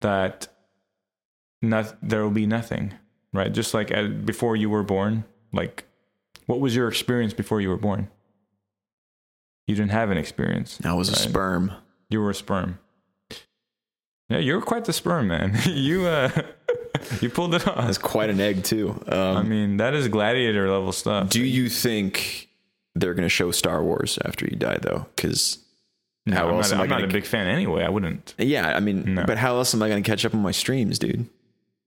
that 0.00 0.48
not, 1.62 1.96
there 2.00 2.22
will 2.22 2.30
be 2.30 2.46
nothing, 2.46 2.94
right? 3.32 3.52
Just 3.52 3.74
like 3.74 3.92
uh 3.92 4.04
before 4.04 4.56
you 4.56 4.70
were 4.70 4.82
born, 4.82 5.24
like 5.52 5.84
what 6.46 6.60
was 6.60 6.74
your 6.74 6.88
experience 6.88 7.34
before 7.34 7.60
you 7.60 7.68
were 7.68 7.76
born? 7.76 8.08
You 9.70 9.76
didn't 9.76 9.92
have 9.92 10.10
an 10.10 10.18
experience. 10.18 10.80
I 10.84 10.94
was 10.94 11.08
a 11.10 11.14
sperm. 11.14 11.70
You 12.08 12.20
were 12.20 12.30
a 12.30 12.34
sperm. 12.34 12.80
Yeah, 14.28 14.38
you 14.38 14.54
were 14.54 14.60
quite 14.62 14.84
the 14.84 14.92
sperm, 14.92 15.28
man. 15.28 15.56
you 15.66 16.06
uh 16.06 16.28
you 17.20 17.30
pulled 17.30 17.54
it 17.54 17.68
off. 17.68 17.76
That's 17.86 17.96
quite 17.98 18.30
an 18.30 18.40
egg 18.40 18.64
too. 18.64 18.90
Um, 19.06 19.36
I 19.36 19.42
mean, 19.44 19.76
that 19.76 19.94
is 19.94 20.08
gladiator 20.08 20.68
level 20.68 20.90
stuff. 20.90 21.28
do 21.30 21.40
you 21.44 21.68
think 21.68 22.48
they're 22.96 23.14
going 23.14 23.22
to 23.26 23.28
show 23.28 23.52
Star 23.52 23.80
Wars 23.84 24.18
after 24.24 24.44
you 24.46 24.56
die, 24.56 24.78
though? 24.82 25.06
Because 25.14 25.58
No, 26.26 26.34
how 26.34 26.48
I'm 26.48 26.54
else 26.56 26.72
not, 26.72 26.74
am 26.74 26.80
I 26.80 26.82
I'm 26.82 26.88
not 26.90 26.98
going 26.98 27.10
a 27.10 27.12
big 27.12 27.26
fan 27.26 27.46
anyway. 27.46 27.84
I 27.84 27.90
wouldn't. 27.90 28.34
Yeah, 28.38 28.76
I 28.76 28.80
mean, 28.80 29.14
No. 29.14 29.24
but 29.24 29.38
how 29.38 29.54
else 29.56 29.72
am 29.72 29.82
I 29.84 29.88
going 29.88 30.02
to 30.02 30.10
catch 30.10 30.24
up 30.24 30.34
on 30.34 30.42
my 30.42 30.50
streams, 30.50 30.98
dude? 30.98 31.28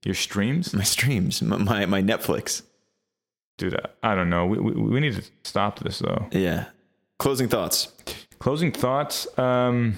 Your 0.06 0.16
streams, 0.16 0.74
My 0.74 0.84
streams, 0.84 1.42
my 1.42 1.58
my, 1.58 1.86
my 1.86 2.02
Netflix. 2.02 2.62
dude. 3.58 3.76
I, 3.76 4.12
I 4.14 4.16
don't 4.16 4.30
know. 4.30 4.46
We, 4.46 4.58
we 4.60 4.72
we 4.72 5.00
need 5.02 5.16
to 5.16 5.24
stop 5.44 5.80
this 5.80 6.00
though. 6.00 6.28
Yeah. 6.32 6.68
Closing 7.24 7.48
thoughts. 7.48 7.88
Closing 8.40 8.74
thoughts. 8.74 9.40
Um, 9.40 9.98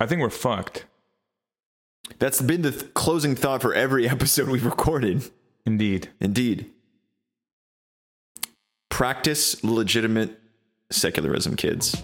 I 0.00 0.06
think 0.06 0.22
we're 0.22 0.30
fucked. 0.30 0.86
That's 2.18 2.40
been 2.40 2.62
the 2.62 2.70
th- 2.70 2.94
closing 2.94 3.34
thought 3.36 3.60
for 3.60 3.74
every 3.74 4.08
episode 4.16 4.48
we've 4.48 4.64
recorded. 4.64 5.28
Indeed. 5.66 6.08
Indeed. 6.18 6.70
Practice 8.88 9.62
legitimate 9.62 10.40
secularism, 10.90 11.56
kids. 11.56 11.94